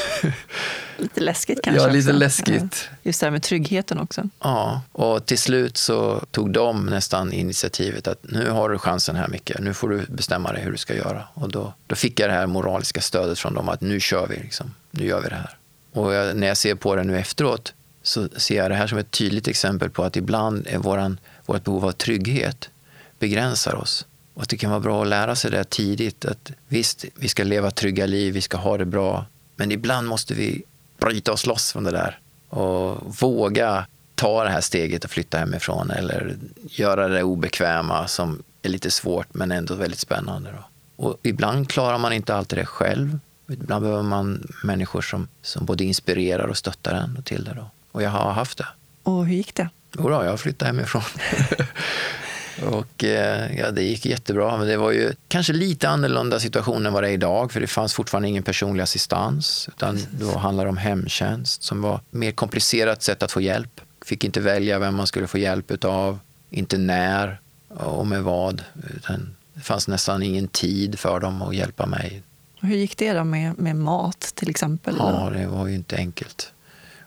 Lite 0.98 1.20
läskigt 1.20 1.62
kanske? 1.62 1.82
Ja, 1.82 1.88
lite 1.88 2.08
också. 2.08 2.18
läskigt. 2.18 2.88
Just 3.02 3.20
det 3.20 3.26
här 3.26 3.30
med 3.30 3.42
tryggheten 3.42 3.98
också. 3.98 4.22
Ja, 4.40 4.82
och 4.92 5.26
till 5.26 5.38
slut 5.38 5.76
så 5.76 6.20
tog 6.30 6.52
de 6.52 6.86
nästan 6.86 7.32
initiativet 7.32 8.08
att 8.08 8.18
nu 8.22 8.50
har 8.50 8.68
du 8.68 8.78
chansen 8.78 9.16
här 9.16 9.28
Micke, 9.28 9.52
nu 9.58 9.74
får 9.74 9.88
du 9.88 10.06
bestämma 10.08 10.52
dig 10.52 10.62
hur 10.62 10.72
du 10.72 10.78
ska 10.78 10.94
göra. 10.94 11.24
Och 11.34 11.48
då, 11.48 11.74
då 11.86 11.94
fick 11.94 12.20
jag 12.20 12.30
det 12.30 12.34
här 12.34 12.46
moraliska 12.46 13.00
stödet 13.00 13.38
från 13.38 13.54
dem 13.54 13.68
att 13.68 13.80
nu 13.80 14.00
kör 14.00 14.26
vi, 14.26 14.36
liksom. 14.36 14.74
nu 14.90 15.06
gör 15.06 15.20
vi 15.20 15.28
det 15.28 15.34
här. 15.34 15.56
Och 15.92 16.14
jag, 16.14 16.36
när 16.36 16.46
jag 16.46 16.56
ser 16.56 16.74
på 16.74 16.96
det 16.96 17.04
nu 17.04 17.18
efteråt 17.18 17.72
så 18.02 18.28
ser 18.36 18.56
jag 18.56 18.70
det 18.70 18.74
här 18.74 18.86
som 18.86 18.98
ett 18.98 19.10
tydligt 19.10 19.48
exempel 19.48 19.90
på 19.90 20.04
att 20.04 20.16
ibland 20.16 20.66
är 20.66 20.78
våran, 20.78 21.20
vårt 21.46 21.64
behov 21.64 21.84
av 21.84 21.92
trygghet 21.92 22.70
begränsar 23.18 23.74
oss. 23.74 24.06
Och 24.34 24.46
det 24.48 24.56
kan 24.56 24.70
vara 24.70 24.80
bra 24.80 25.02
att 25.02 25.08
lära 25.08 25.36
sig 25.36 25.50
det 25.50 25.64
tidigt. 25.64 26.24
Att 26.24 26.52
visst, 26.68 27.04
vi 27.14 27.28
ska 27.28 27.44
leva 27.44 27.70
trygga 27.70 28.06
liv, 28.06 28.34
vi 28.34 28.40
ska 28.40 28.56
ha 28.56 28.78
det 28.78 28.84
bra. 28.84 29.26
Men 29.56 29.72
ibland 29.72 30.08
måste 30.08 30.34
vi 30.34 30.62
bryta 30.98 31.32
oss 31.32 31.46
loss 31.46 31.72
från 31.72 31.84
det 31.84 31.90
där 31.90 32.18
och 32.48 33.16
våga 33.20 33.86
ta 34.14 34.44
det 34.44 34.50
här 34.50 34.60
steget 34.60 35.04
och 35.04 35.10
flytta 35.10 35.38
hemifrån 35.38 35.90
eller 35.90 36.36
göra 36.64 37.08
det 37.08 37.22
obekväma 37.22 38.08
som 38.08 38.42
är 38.62 38.68
lite 38.68 38.90
svårt 38.90 39.34
men 39.34 39.52
ändå 39.52 39.74
väldigt 39.74 40.00
spännande. 40.00 40.50
Då. 40.50 40.64
Och 41.04 41.18
ibland 41.22 41.68
klarar 41.68 41.98
man 41.98 42.12
inte 42.12 42.34
alltid 42.34 42.58
det 42.58 42.66
själv. 42.66 43.18
Ibland 43.48 43.82
behöver 43.82 44.02
man 44.02 44.46
människor 44.62 45.02
som, 45.02 45.28
som 45.42 45.66
både 45.66 45.84
inspirerar 45.84 46.46
och 46.46 46.56
stöttar 46.56 46.94
en 46.94 47.22
till 47.22 47.44
det. 47.44 47.54
Då. 47.54 47.70
Och 47.92 48.02
jag 48.02 48.10
har 48.10 48.32
haft 48.32 48.58
det. 48.58 48.66
Och 49.02 49.26
hur 49.26 49.34
gick 49.34 49.54
det? 49.54 49.68
Jo 49.98 50.08
då, 50.08 50.24
jag 50.24 50.40
flyttade 50.40 50.66
hemifrån. 50.70 51.02
Och 52.62 53.04
eh, 53.04 53.58
ja, 53.58 53.70
det 53.70 53.82
gick 53.82 54.06
jättebra. 54.06 54.56
Men 54.56 54.66
det 54.66 54.76
var 54.76 54.90
ju 54.90 55.12
kanske 55.28 55.52
lite 55.52 55.88
annorlunda 55.88 56.40
situation 56.40 56.86
än 56.86 56.92
vad 56.92 57.02
det 57.02 57.08
är 57.08 57.12
idag. 57.12 57.52
För 57.52 57.60
det 57.60 57.66
fanns 57.66 57.94
fortfarande 57.94 58.28
ingen 58.28 58.42
personlig 58.42 58.82
assistans. 58.82 59.68
Utan 59.68 59.98
då 60.10 60.38
handlade 60.38 60.66
det 60.66 60.70
om 60.70 60.76
hemtjänst 60.76 61.62
som 61.62 61.82
var 61.82 61.96
ett 61.96 62.02
mer 62.10 62.32
komplicerat 62.32 63.02
sätt 63.02 63.22
att 63.22 63.32
få 63.32 63.40
hjälp. 63.40 63.80
Fick 64.04 64.24
inte 64.24 64.40
välja 64.40 64.78
vem 64.78 64.94
man 64.94 65.06
skulle 65.06 65.26
få 65.26 65.38
hjälp 65.38 65.70
utav. 65.70 66.18
Inte 66.50 66.78
när 66.78 67.40
och 67.68 68.06
med 68.06 68.22
vad. 68.22 68.62
Utan 68.96 69.36
det 69.54 69.60
fanns 69.60 69.88
nästan 69.88 70.22
ingen 70.22 70.48
tid 70.48 70.98
för 70.98 71.20
dem 71.20 71.42
att 71.42 71.54
hjälpa 71.54 71.86
mig. 71.86 72.22
Hur 72.60 72.76
gick 72.76 72.96
det 72.96 73.12
då 73.12 73.24
med, 73.24 73.58
med 73.58 73.76
mat 73.76 74.32
till 74.34 74.50
exempel? 74.50 74.94
Ja, 74.98 75.30
det 75.34 75.46
var 75.46 75.66
ju 75.66 75.74
inte 75.74 75.96
enkelt. 75.96 76.52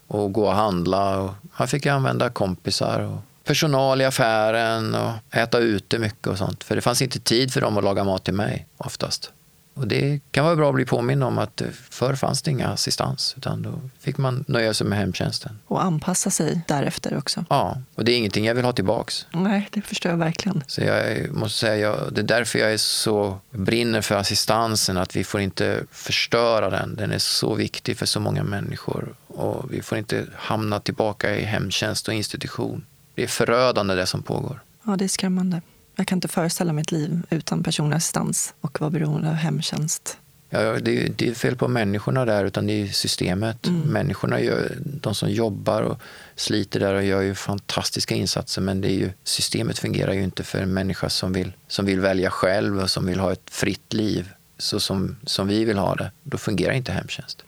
Och 0.08 0.34
gå 0.34 0.48
och 0.48 0.56
handla. 0.56 1.18
Och 1.18 1.34
man 1.58 1.68
fick 1.68 1.86
använda 1.86 2.30
kompisar. 2.30 3.00
Och 3.00 3.20
personal 3.48 4.02
i 4.02 4.06
affären 4.06 4.96
och 4.96 5.12
äta 5.32 5.60
ute 5.60 6.00
mycket 6.00 6.28
och 6.28 6.38
sånt. 6.38 6.64
För 6.64 6.76
det 6.76 6.82
fanns 6.82 7.02
inte 7.02 7.20
tid 7.20 7.54
för 7.54 7.62
dem 7.62 7.78
att 7.78 7.84
laga 7.84 8.04
mat 8.04 8.24
till 8.24 8.34
mig 8.34 8.68
oftast. 8.78 9.32
Och 9.74 9.88
det 9.88 10.20
kan 10.32 10.46
vara 10.46 10.56
bra 10.56 10.70
att 10.70 10.76
bli 10.76 10.86
påminn 10.86 11.24
om 11.24 11.38
att 11.38 11.62
förr 11.90 12.16
fanns 12.16 12.42
det 12.42 12.52
inga 12.52 12.68
assistans, 12.68 13.34
utan 13.38 13.62
då 13.62 13.82
fick 14.00 14.18
man 14.18 14.46
nöja 14.48 14.74
sig 14.74 14.88
med 14.88 15.00
hemtjänsten. 15.00 15.60
Och 15.66 15.84
anpassa 15.84 16.30
sig 16.30 16.62
därefter 16.68 17.18
också. 17.18 17.46
Ja, 17.50 17.82
och 17.96 18.06
det 18.06 18.12
är 18.12 18.18
ingenting 18.18 18.46
jag 18.46 18.56
vill 18.56 18.66
ha 18.66 18.74
tillbaks. 18.74 19.26
Nej, 19.32 19.68
det 19.72 19.82
förstår 19.82 20.12
jag 20.12 20.18
verkligen. 20.18 20.64
Så 20.68 20.82
jag 20.82 21.32
måste 21.34 21.60
säga, 21.60 21.78
jag, 21.78 22.14
det 22.14 22.22
är 22.22 22.26
därför 22.26 22.60
jag 22.60 22.74
är 22.74 22.78
så 22.78 23.40
brinner 23.52 24.02
för 24.02 24.16
assistansen, 24.16 24.98
att 24.98 25.16
vi 25.16 25.24
får 25.24 25.42
inte 25.42 25.84
förstöra 25.92 26.70
den. 26.70 26.96
Den 26.96 27.12
är 27.12 27.20
så 27.20 27.56
viktig 27.56 27.98
för 27.98 28.06
så 28.06 28.20
många 28.20 28.44
människor. 28.44 29.16
Och 29.28 29.74
vi 29.74 29.82
får 29.82 29.98
inte 29.98 30.26
hamna 30.36 30.80
tillbaka 30.80 31.36
i 31.36 31.44
hemtjänst 31.46 32.08
och 32.08 32.14
institution. 32.14 32.86
Det 33.18 33.24
är 33.24 33.28
förödande 33.28 33.96
det 33.96 34.06
som 34.06 34.24
pågår. 34.24 34.60
Ja, 34.86 34.96
det 34.96 35.04
är 35.04 35.10
skrämmande. 35.10 35.62
Jag 35.96 36.08
kan 36.08 36.18
inte 36.18 36.28
föreställa 36.28 36.74
mig 36.74 36.82
ett 36.82 36.92
liv 36.92 37.22
utan 37.30 37.64
personlig 37.64 37.98
assistans 37.98 38.54
och 38.62 38.82
vara 38.82 38.90
beroende 38.90 39.30
av 39.30 39.34
hemtjänst. 39.34 40.18
Ja, 40.50 40.60
det, 40.60 41.06
är, 41.06 41.10
det 41.16 41.30
är 41.30 41.34
fel 41.34 41.56
på 41.56 41.68
människorna 41.68 42.26
där, 42.26 42.46
utan 42.46 42.68
det 42.68 42.74
är 42.74 42.88
systemet. 42.88 43.68
Mm. 43.68 43.82
Människorna, 43.82 44.42
gör, 44.42 44.78
de 44.80 45.16
som 45.16 45.32
jobbar 45.32 45.82
och 45.82 46.02
sliter 46.36 46.80
där 46.80 46.94
och 46.94 47.04
gör 47.04 47.22
ju 47.22 47.36
fantastiska 47.36 48.16
insatser 48.16 48.62
men 48.62 48.82
det 48.82 48.92
är 48.92 48.98
ju, 48.98 49.12
systemet 49.24 49.80
fungerar 49.80 50.14
ju 50.14 50.24
inte 50.24 50.44
för 50.44 50.60
en 50.60 50.74
människa 50.74 51.10
som 51.10 51.34
vill, 51.34 51.54
som 51.68 51.86
vill 51.86 52.00
välja 52.00 52.30
själv 52.30 52.80
och 52.80 52.90
som 52.90 53.06
vill 53.06 53.20
ha 53.20 53.32
ett 53.32 53.50
fritt 53.50 53.94
liv 53.94 54.30
så 54.58 54.80
som, 54.80 55.18
som 55.24 55.48
vi 55.48 55.66
vill 55.66 55.78
ha 55.78 55.96
det. 55.96 56.12
Då 56.24 56.38
fungerar 56.38 56.74
inte 56.74 56.92
hemtjänst. 56.92 57.44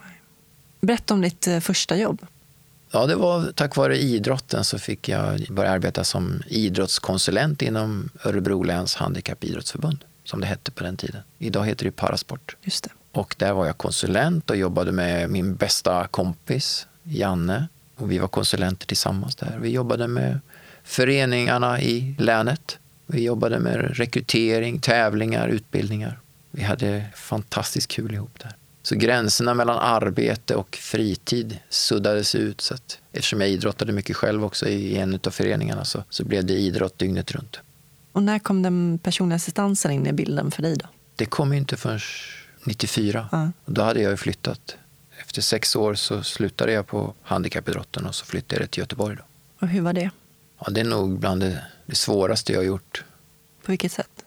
Berätta 0.81 1.13
om 1.13 1.21
ditt 1.21 1.47
eh, 1.47 1.59
första 1.59 1.97
jobb. 1.97 2.25
Ja, 2.91 3.05
det 3.05 3.15
var 3.15 3.51
tack 3.51 3.75
vare 3.75 3.97
idrotten 3.97 4.63
så 4.63 4.79
fick 4.79 5.09
jag 5.09 5.45
börja 5.49 5.71
arbeta 5.71 6.03
som 6.03 6.41
idrottskonsulent 6.47 7.61
inom 7.61 8.09
Örebro 8.23 8.63
läns 8.63 8.95
handikappidrottsförbund, 8.95 10.05
som 10.23 10.41
det 10.41 10.47
hette 10.47 10.71
på 10.71 10.83
den 10.83 10.97
tiden. 10.97 11.21
Idag 11.37 11.65
heter 11.65 11.85
det 11.85 11.91
Parasport. 11.91 12.55
Just 12.61 12.83
det. 12.83 12.89
Och 13.11 13.35
där 13.37 13.53
var 13.53 13.65
jag 13.65 13.77
konsulent 13.77 14.49
och 14.49 14.57
jobbade 14.57 14.91
med 14.91 15.29
min 15.29 15.55
bästa 15.55 16.07
kompis 16.07 16.87
Janne. 17.03 17.67
Och 17.95 18.11
vi 18.11 18.17
var 18.17 18.27
konsulenter 18.27 18.87
tillsammans 18.87 19.35
där. 19.35 19.57
Vi 19.61 19.69
jobbade 19.69 20.07
med 20.07 20.39
föreningarna 20.83 21.81
i 21.81 22.15
länet. 22.17 22.77
Vi 23.05 23.23
jobbade 23.23 23.59
med 23.59 23.97
rekrytering, 23.97 24.79
tävlingar, 24.79 25.47
utbildningar. 25.47 26.19
Vi 26.51 26.63
hade 26.63 27.05
fantastiskt 27.15 27.87
kul 27.87 28.13
ihop 28.13 28.39
där. 28.39 28.53
Så 28.89 28.95
gränserna 28.95 29.53
mellan 29.53 29.77
arbete 29.79 30.55
och 30.55 30.75
fritid 30.75 31.59
suddades 31.69 32.35
ut. 32.35 32.61
Så 32.61 32.73
att, 32.73 32.99
eftersom 33.11 33.41
jag 33.41 33.49
idrottade 33.49 33.91
mycket 33.91 34.15
själv 34.15 34.45
också 34.45 34.67
i 34.67 34.97
en 34.97 35.19
av 35.25 35.29
föreningarna 35.29 35.85
så, 35.85 36.03
så 36.09 36.25
blev 36.25 36.45
det 36.45 36.53
idrott 36.53 36.97
dygnet 36.97 37.31
runt. 37.31 37.59
Och 38.11 38.23
när 38.23 38.39
kom 38.39 38.61
den 38.61 38.99
personliga 39.03 39.35
assistansen 39.35 39.91
in 39.91 40.07
i 40.07 40.13
bilden 40.13 40.51
för 40.51 40.61
dig? 40.61 40.75
då? 40.75 40.85
Det 41.15 41.25
kom 41.25 41.53
inte 41.53 41.77
förrän 41.77 41.99
94. 42.63 43.29
Ja. 43.31 43.51
Och 43.65 43.73
då 43.73 43.81
hade 43.81 44.01
jag 44.01 44.19
flyttat. 44.19 44.77
Efter 45.21 45.41
sex 45.41 45.75
år 45.75 45.93
så 45.93 46.23
slutade 46.23 46.71
jag 46.71 46.87
på 46.87 47.13
handikappidrotten 47.21 48.05
och 48.05 48.15
så 48.15 48.25
flyttade 48.25 48.61
jag 48.61 48.71
till 48.71 48.81
Göteborg. 48.81 49.15
Då. 49.15 49.23
Och 49.59 49.67
hur 49.67 49.81
var 49.81 49.93
det? 49.93 50.09
Ja, 50.59 50.71
det 50.71 50.81
är 50.81 50.85
nog 50.85 51.19
bland 51.19 51.41
det, 51.41 51.65
det 51.85 51.95
svåraste 51.95 52.53
jag 52.53 52.59
har 52.59 52.65
gjort. 52.65 53.03
På 53.65 53.71
vilket 53.71 53.91
sätt? 53.91 54.25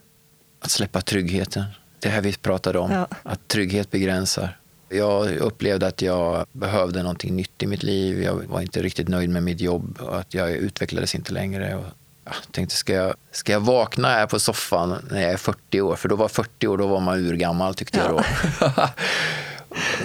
Att 0.61 0.71
släppa 0.71 1.01
tryggheten. 1.01 1.65
Det 2.03 2.09
här 2.09 2.21
vi 2.21 2.33
pratade 2.33 2.79
om, 2.79 2.93
ja. 2.93 3.07
att 3.23 3.49
trygghet 3.49 3.91
begränsar. 3.91 4.59
Jag 4.89 5.37
upplevde 5.37 5.87
att 5.87 6.03
jag 6.03 6.47
behövde 6.53 7.03
någonting 7.03 7.37
nytt 7.37 7.63
i 7.63 7.67
mitt 7.67 7.83
liv. 7.83 8.23
Jag 8.23 8.35
var 8.35 8.61
inte 8.61 8.83
riktigt 8.83 9.09
nöjd 9.09 9.31
med 9.31 9.43
mitt 9.43 9.61
jobb 9.61 9.99
och 10.01 10.19
att 10.19 10.35
jag 10.35 10.51
utvecklades 10.51 11.15
inte 11.15 11.33
längre. 11.33 11.75
Och 11.77 11.85
jag 12.25 12.35
tänkte, 12.51 12.77
ska 12.77 12.93
jag, 12.93 13.15
ska 13.31 13.53
jag 13.53 13.61
vakna 13.61 14.09
här 14.09 14.27
på 14.27 14.39
soffan 14.39 15.07
när 15.11 15.23
jag 15.23 15.31
är 15.31 15.37
40 15.37 15.81
år? 15.81 15.97
För 15.97 16.09
då 16.09 16.17
var 16.17 16.29
40 16.29 16.67
år, 16.67 16.79
då 16.79 16.87
var 16.87 17.01
man 17.01 17.19
urgammal 17.19 17.75
tyckte 17.75 17.99
ja. 17.99 18.05
jag 18.05 18.25
då. 18.61 18.89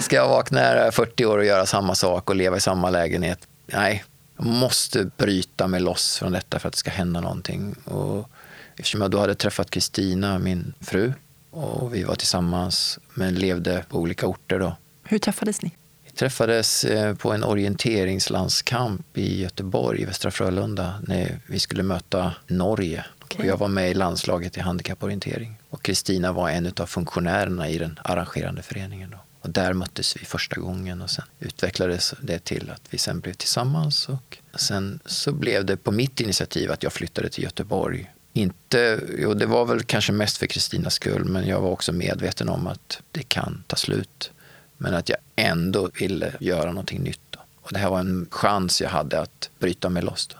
ska 0.00 0.16
jag 0.16 0.28
vakna 0.28 0.60
här 0.60 0.76
är 0.76 0.90
40 0.90 1.24
år 1.26 1.38
och 1.38 1.44
göra 1.44 1.66
samma 1.66 1.94
sak 1.94 2.30
och 2.30 2.36
leva 2.36 2.56
i 2.56 2.60
samma 2.60 2.90
lägenhet? 2.90 3.38
Nej, 3.66 4.04
jag 4.36 4.46
måste 4.46 5.10
bryta 5.16 5.66
mig 5.66 5.80
loss 5.80 6.18
från 6.18 6.32
detta 6.32 6.58
för 6.58 6.68
att 6.68 6.74
det 6.74 6.78
ska 6.78 6.90
hända 6.90 7.20
någonting. 7.20 7.74
Och 7.84 8.30
eftersom 8.76 9.00
jag 9.00 9.10
då 9.10 9.18
hade 9.18 9.34
träffat 9.34 9.70
Kristina, 9.70 10.38
min 10.38 10.74
fru, 10.80 11.12
och 11.58 11.94
vi 11.94 12.02
var 12.02 12.14
tillsammans 12.14 12.98
men 13.14 13.34
levde 13.34 13.84
på 13.88 13.98
olika 13.98 14.26
orter. 14.26 14.58
Då. 14.58 14.76
Hur 15.02 15.18
träffades 15.18 15.62
ni? 15.62 15.72
Vi 16.04 16.10
träffades 16.10 16.84
eh, 16.84 17.14
på 17.14 17.32
en 17.32 17.44
orienteringslandskamp 17.44 19.18
i 19.18 19.40
Göteborg, 19.40 20.02
i 20.02 20.04
Västra 20.04 20.30
Frölunda, 20.30 21.02
när 21.06 21.40
vi 21.46 21.58
skulle 21.58 21.82
möta 21.82 22.32
Norge. 22.46 23.04
Okay. 23.24 23.38
Och 23.38 23.46
jag 23.46 23.56
var 23.56 23.68
med 23.68 23.90
i 23.90 23.94
landslaget 23.94 24.56
i 24.56 24.60
handikapporientering. 24.60 25.54
Och 25.70 25.82
Kristina 25.82 26.32
var 26.32 26.50
en 26.50 26.72
av 26.76 26.86
funktionärerna 26.86 27.68
i 27.68 27.78
den 27.78 27.98
arrangerande 28.04 28.62
föreningen. 28.62 29.10
Då. 29.10 29.18
Och 29.40 29.50
där 29.50 29.72
möttes 29.72 30.16
vi 30.16 30.24
första 30.24 30.60
gången 30.60 31.02
och 31.02 31.10
sen 31.10 31.24
utvecklades 31.38 32.14
det 32.20 32.38
till 32.38 32.70
att 32.70 32.82
vi 32.90 32.98
sen 32.98 33.20
blev 33.20 33.32
tillsammans. 33.32 34.08
Och 34.08 34.38
sen 34.54 35.00
så 35.06 35.32
blev 35.32 35.64
det 35.64 35.76
på 35.76 35.92
mitt 35.92 36.20
initiativ 36.20 36.72
att 36.72 36.82
jag 36.82 36.92
flyttade 36.92 37.28
till 37.28 37.44
Göteborg 37.44 38.10
inte, 38.38 39.00
jo, 39.18 39.34
det 39.34 39.46
var 39.46 39.64
väl 39.64 39.82
kanske 39.82 40.12
mest 40.12 40.36
för 40.36 40.46
Kristinas 40.46 40.94
skull, 40.94 41.24
men 41.24 41.46
jag 41.46 41.60
var 41.60 41.70
också 41.70 41.92
medveten 41.92 42.48
om 42.48 42.66
att 42.66 43.00
det 43.12 43.22
kan 43.22 43.64
ta 43.66 43.76
slut. 43.76 44.30
Men 44.76 44.94
att 44.94 45.08
jag 45.08 45.18
ändå 45.36 45.90
ville 46.00 46.34
göra 46.40 46.70
någonting 46.70 47.02
nytt. 47.02 47.20
Då. 47.30 47.40
Och 47.54 47.72
det 47.72 47.78
här 47.78 47.90
var 47.90 48.00
en 48.00 48.26
chans 48.30 48.80
jag 48.80 48.90
hade 48.90 49.20
att 49.20 49.50
bryta 49.58 49.88
mig 49.88 50.02
loss. 50.02 50.26
Då. 50.26 50.36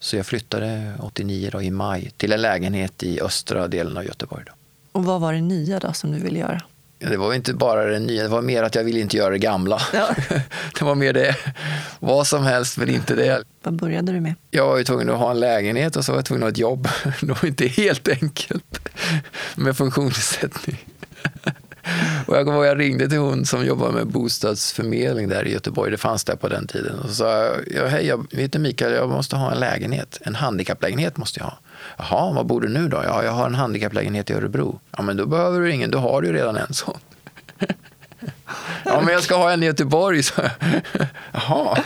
Så 0.00 0.16
jag 0.16 0.26
flyttade 0.26 0.94
89 1.00 1.50
då, 1.52 1.62
i 1.62 1.70
maj 1.70 2.12
till 2.16 2.32
en 2.32 2.42
lägenhet 2.42 3.02
i 3.02 3.20
östra 3.20 3.68
delen 3.68 3.96
av 3.96 4.04
Göteborg. 4.04 4.44
Då. 4.46 4.52
Och 4.92 5.04
vad 5.04 5.20
var 5.20 5.32
det 5.32 5.40
nya 5.40 5.78
då 5.78 5.92
som 5.92 6.12
du 6.12 6.18
ville 6.18 6.38
göra? 6.38 6.62
Det 6.98 7.16
var 7.16 7.34
inte 7.34 7.54
bara 7.54 7.84
det 7.84 7.98
nya, 7.98 8.22
det 8.22 8.28
var 8.28 8.42
mer 8.42 8.62
att 8.62 8.74
jag 8.74 8.84
ville 8.84 9.00
inte 9.00 9.16
göra 9.16 9.30
det 9.30 9.38
gamla. 9.38 9.82
Ja. 9.92 10.08
det 10.78 10.84
var 10.84 10.94
mer 10.94 11.12
det. 11.12 11.36
Vad 11.98 12.26
som 12.26 12.44
helst, 12.44 12.76
men 12.78 12.88
inte 12.88 13.14
det. 13.14 13.42
Vad 13.62 13.74
började 13.74 14.12
du 14.12 14.20
med? 14.20 14.34
Jag 14.50 14.66
var 14.66 14.78
ju 14.78 14.84
tvungen 14.84 15.10
att 15.10 15.18
ha 15.18 15.30
en 15.30 15.40
lägenhet 15.40 15.96
och 15.96 16.04
så 16.04 16.12
var 16.12 16.18
jag 16.18 16.24
tvungen 16.24 16.42
att 16.42 16.46
ha 16.46 16.50
ett 16.50 16.58
jobb. 16.58 16.88
Det 17.20 17.26
var 17.42 17.46
inte 17.46 17.66
helt 17.66 18.08
enkelt 18.08 18.88
med 19.56 19.76
funktionsnedsättning. 19.76 20.78
Och 22.26 22.36
jag 22.36 22.46
kommer 22.46 22.64
jag 22.64 22.78
ringde 22.78 23.08
till 23.08 23.18
hon 23.18 23.46
som 23.46 23.66
jobbar 23.66 23.90
med 23.90 24.06
bostadsförmedling 24.06 25.28
där 25.28 25.46
i 25.46 25.52
Göteborg. 25.52 25.90
Det 25.90 25.96
fanns 25.96 26.24
där 26.24 26.36
på 26.36 26.48
den 26.48 26.66
tiden. 26.66 26.98
Och 26.98 27.08
så 27.08 27.14
sa 27.14 27.50
jag, 27.66 27.86
hej, 27.86 28.06
jag 28.06 28.26
heter 28.30 28.58
Mikael, 28.58 28.92
jag 28.92 29.08
måste 29.08 29.36
ha 29.36 29.52
en 29.52 29.60
lägenhet. 29.60 30.18
En 30.20 30.34
handikapplägenhet 30.34 31.16
måste 31.16 31.40
jag 31.40 31.46
ha. 31.46 31.58
Jaha, 31.98 32.32
var 32.32 32.44
bor 32.44 32.60
du 32.60 32.68
nu 32.68 32.88
då? 32.88 33.02
Ja, 33.04 33.24
jag 33.24 33.32
har 33.32 33.46
en 33.46 33.54
handikapplägenhet 33.54 34.30
i 34.30 34.32
Örebro. 34.32 34.80
Ja, 34.96 35.02
men 35.02 35.16
då 35.16 35.26
behöver 35.26 35.60
du 35.60 35.72
ingen, 35.72 35.90
du 35.90 35.98
har 35.98 36.22
ju 36.22 36.32
redan 36.32 36.56
en 36.56 36.74
sån. 36.74 36.98
Ja, 38.84 39.00
men 39.00 39.12
jag 39.14 39.22
ska 39.22 39.36
ha 39.36 39.52
en 39.52 39.62
i 39.62 39.66
Göteborg, 39.66 40.22
så 40.22 40.42
Jaha, 41.32 41.78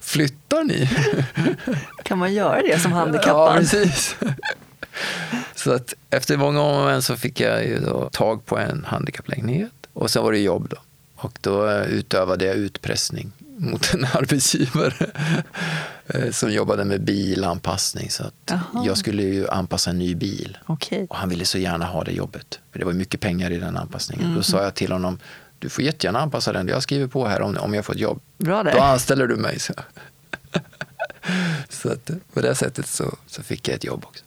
flyttar 0.00 0.64
ni? 0.64 0.90
Kan 2.02 2.18
man 2.18 2.34
göra 2.34 2.62
det 2.62 2.78
som 2.80 2.92
handikappad? 3.02 3.54
Ja, 3.54 3.58
precis. 3.58 4.16
Så 5.54 5.72
att 5.72 5.94
efter 6.10 6.36
många 6.36 6.60
om 6.60 7.02
så 7.02 7.16
fick 7.16 7.40
jag 7.40 7.64
ju 7.64 7.78
då 7.78 8.08
tag 8.12 8.46
på 8.46 8.58
en 8.58 8.84
handikapplägenhet 8.84 9.72
och 9.92 10.10
sen 10.10 10.22
var 10.22 10.32
det 10.32 10.38
jobb 10.38 10.68
då. 10.70 10.76
Och 11.16 11.38
då 11.40 11.70
utövade 11.70 12.44
jag 12.44 12.56
utpressning 12.56 13.32
mot 13.56 13.94
en 13.94 14.04
arbetsgivare 14.12 15.06
eh, 16.06 16.30
som 16.30 16.52
jobbade 16.52 16.84
med 16.84 17.04
bilanpassning. 17.04 18.10
Så 18.10 18.24
att 18.24 18.52
jag 18.84 18.98
skulle 18.98 19.22
ju 19.22 19.48
anpassa 19.48 19.90
en 19.90 19.98
ny 19.98 20.14
bil. 20.14 20.58
Okay. 20.66 21.06
Och 21.10 21.16
han 21.16 21.28
ville 21.28 21.44
så 21.44 21.58
gärna 21.58 21.84
ha 21.84 22.04
det 22.04 22.12
jobbet. 22.12 22.60
För 22.72 22.78
det 22.78 22.84
var 22.84 22.92
mycket 22.92 23.20
pengar 23.20 23.50
i 23.50 23.58
den 23.58 23.76
anpassningen. 23.76 24.24
Mm. 24.24 24.36
Då 24.36 24.42
sa 24.42 24.62
jag 24.62 24.74
till 24.74 24.92
honom, 24.92 25.18
du 25.58 25.68
får 25.68 25.84
jättegärna 25.84 26.20
anpassa 26.20 26.52
den. 26.52 26.68
Jag 26.68 26.82
skriver 26.82 27.06
på 27.06 27.26
här 27.26 27.42
om, 27.42 27.56
om 27.56 27.74
jag 27.74 27.84
får 27.84 27.94
ett 27.94 28.00
jobb. 28.00 28.20
Bra 28.38 28.62
där. 28.62 28.72
Då 28.72 28.80
anställer 28.80 29.26
du 29.26 29.36
mig. 29.36 29.58
Så, 29.58 29.74
så 31.68 31.92
att, 31.92 32.10
på 32.32 32.40
det 32.40 32.54
sättet 32.54 32.86
så, 32.86 33.14
så 33.26 33.42
fick 33.42 33.68
jag 33.68 33.74
ett 33.74 33.84
jobb 33.84 34.04
också. 34.04 34.24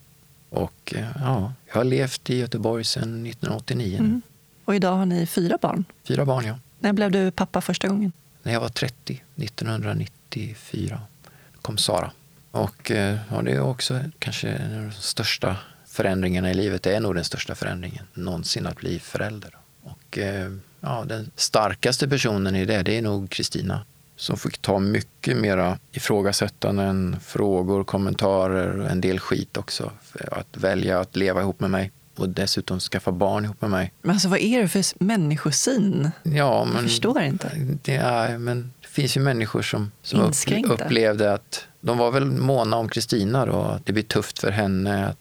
Och 0.56 0.94
eh, 0.96 1.08
ja, 1.20 1.54
jag 1.68 1.76
har 1.76 1.84
levt 1.84 2.30
i 2.30 2.38
Göteborg 2.38 2.84
sedan 2.84 3.26
1989. 3.26 3.98
Mm. 4.00 4.22
Och 4.66 4.76
idag 4.76 4.96
har 4.96 5.06
ni 5.06 5.26
fyra 5.26 5.58
barn? 5.62 5.86
Fyra 6.04 6.26
barn, 6.26 6.46
ja. 6.46 6.60
När 6.80 6.94
blev 6.94 7.12
du 7.12 7.32
pappa 7.32 7.62
första 7.62 7.88
gången? 7.88 8.12
När 8.44 8.54
jag 8.54 8.60
var 8.60 8.70
30, 8.70 9.24
1994, 9.36 11.02
kom 11.62 11.78
Sara. 11.78 12.12
Och 12.52 12.92
eh, 12.92 13.18
ja, 13.32 13.42
det 13.42 13.52
är 13.52 13.62
också 13.62 14.00
kanske 14.20 14.48
den 14.48 14.92
största 14.92 15.58
förändringen 15.86 16.46
i 16.46 16.54
livet. 16.54 16.84
Det 16.84 16.96
är 16.96 17.00
nog 17.00 17.16
den 17.16 17.24
största 17.24 17.56
förändringen 17.56 18.06
någonsin 18.14 18.68
att 18.68 18.78
bli 18.78 19.00
förälder. 19.00 19.58
Och 19.84 20.18
eh, 20.18 20.52
ja, 20.80 21.06
den 21.08 21.32
starkaste 21.36 22.08
personen 22.08 22.56
i 22.56 22.66
det, 22.66 22.84
det 22.84 22.98
är 22.98 23.02
nog 23.02 23.30
Kristina 23.30 23.86
som 24.16 24.38
fick 24.38 24.58
ta 24.58 24.80
mycket 24.80 25.38
mera 25.38 25.80
ifrågasättanden, 25.92 27.18
frågor, 27.26 27.84
kommentarer 27.84 28.80
och 28.80 28.90
en 28.90 29.02
del 29.02 29.20
skit 29.20 29.58
också. 29.58 29.92
Att 30.32 30.58
välja 30.58 31.00
att 31.00 31.16
leva 31.16 31.42
ihop 31.42 31.60
med 31.60 31.72
mig 31.72 31.92
och 32.16 32.30
dessutom 32.30 32.80
skaffa 32.80 33.12
barn 33.12 33.46
ihop 33.46 33.62
med 33.62 33.70
mig. 33.70 33.92
Men 34.02 34.12
alltså, 34.12 34.28
vad 34.30 34.40
är 34.40 34.62
det 34.62 34.68
för 34.68 35.04
människosyn? 35.04 36.12
Ja, 36.24 36.66
men, 36.66 36.74
Jag 36.74 36.84
förstår 36.84 37.22
inte. 37.22 37.52
Det, 37.84 37.96
är, 37.96 38.38
men 38.38 38.74
det 38.82 38.88
finns 38.88 39.18
ju 39.18 39.22
människor 39.22 39.62
som, 39.62 39.92
som 40.02 40.34
upplevde 40.70 41.34
att 41.34 41.68
de 41.82 41.98
var 41.98 42.12
väl 42.12 42.26
måna 42.26 42.78
om 42.78 42.90
Kristina 42.90 43.46
då, 43.46 43.62
att 43.62 43.86
det 43.86 43.94
blir 43.94 44.04
tufft 44.04 44.40
för 44.40 44.52
henne. 44.52 45.08
Att, 45.08 45.18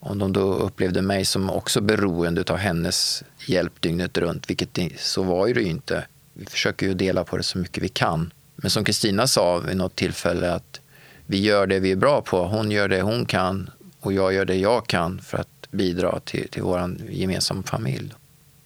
om 0.00 0.18
de 0.18 0.32
då 0.32 0.54
upplevde 0.54 1.02
mig 1.02 1.24
som 1.24 1.50
också 1.50 1.80
beroende 1.80 2.44
av 2.48 2.56
hennes 2.56 3.24
hjälp 3.46 3.80
dygnet 3.80 4.18
runt, 4.18 4.50
vilket 4.50 5.00
så 5.00 5.22
var 5.22 5.46
ju 5.46 5.54
det 5.54 5.60
ju 5.60 5.68
inte. 5.68 6.06
Vi 6.32 6.46
försöker 6.46 6.86
ju 6.86 6.94
dela 6.94 7.24
på 7.24 7.36
det 7.36 7.42
så 7.42 7.58
mycket 7.58 7.82
vi 7.82 7.88
kan. 7.88 8.32
Men 8.56 8.70
som 8.70 8.84
Kristina 8.84 9.26
sa 9.26 9.58
vid 9.58 9.76
något 9.76 9.96
tillfälle 9.96 10.52
att 10.52 10.80
vi 11.26 11.40
gör 11.40 11.66
det 11.66 11.80
vi 11.80 11.92
är 11.92 11.96
bra 11.96 12.22
på. 12.22 12.46
Hon 12.46 12.70
gör 12.70 12.88
det 12.88 13.02
hon 13.02 13.26
kan 13.26 13.70
och 14.00 14.12
jag 14.12 14.32
gör 14.32 14.44
det 14.44 14.56
jag 14.56 14.86
kan 14.86 15.20
för 15.20 15.38
att 15.38 15.70
bidra 15.70 16.20
till, 16.20 16.48
till 16.48 16.62
vår 16.62 16.96
gemensamma 17.10 17.62
familj. 17.62 18.14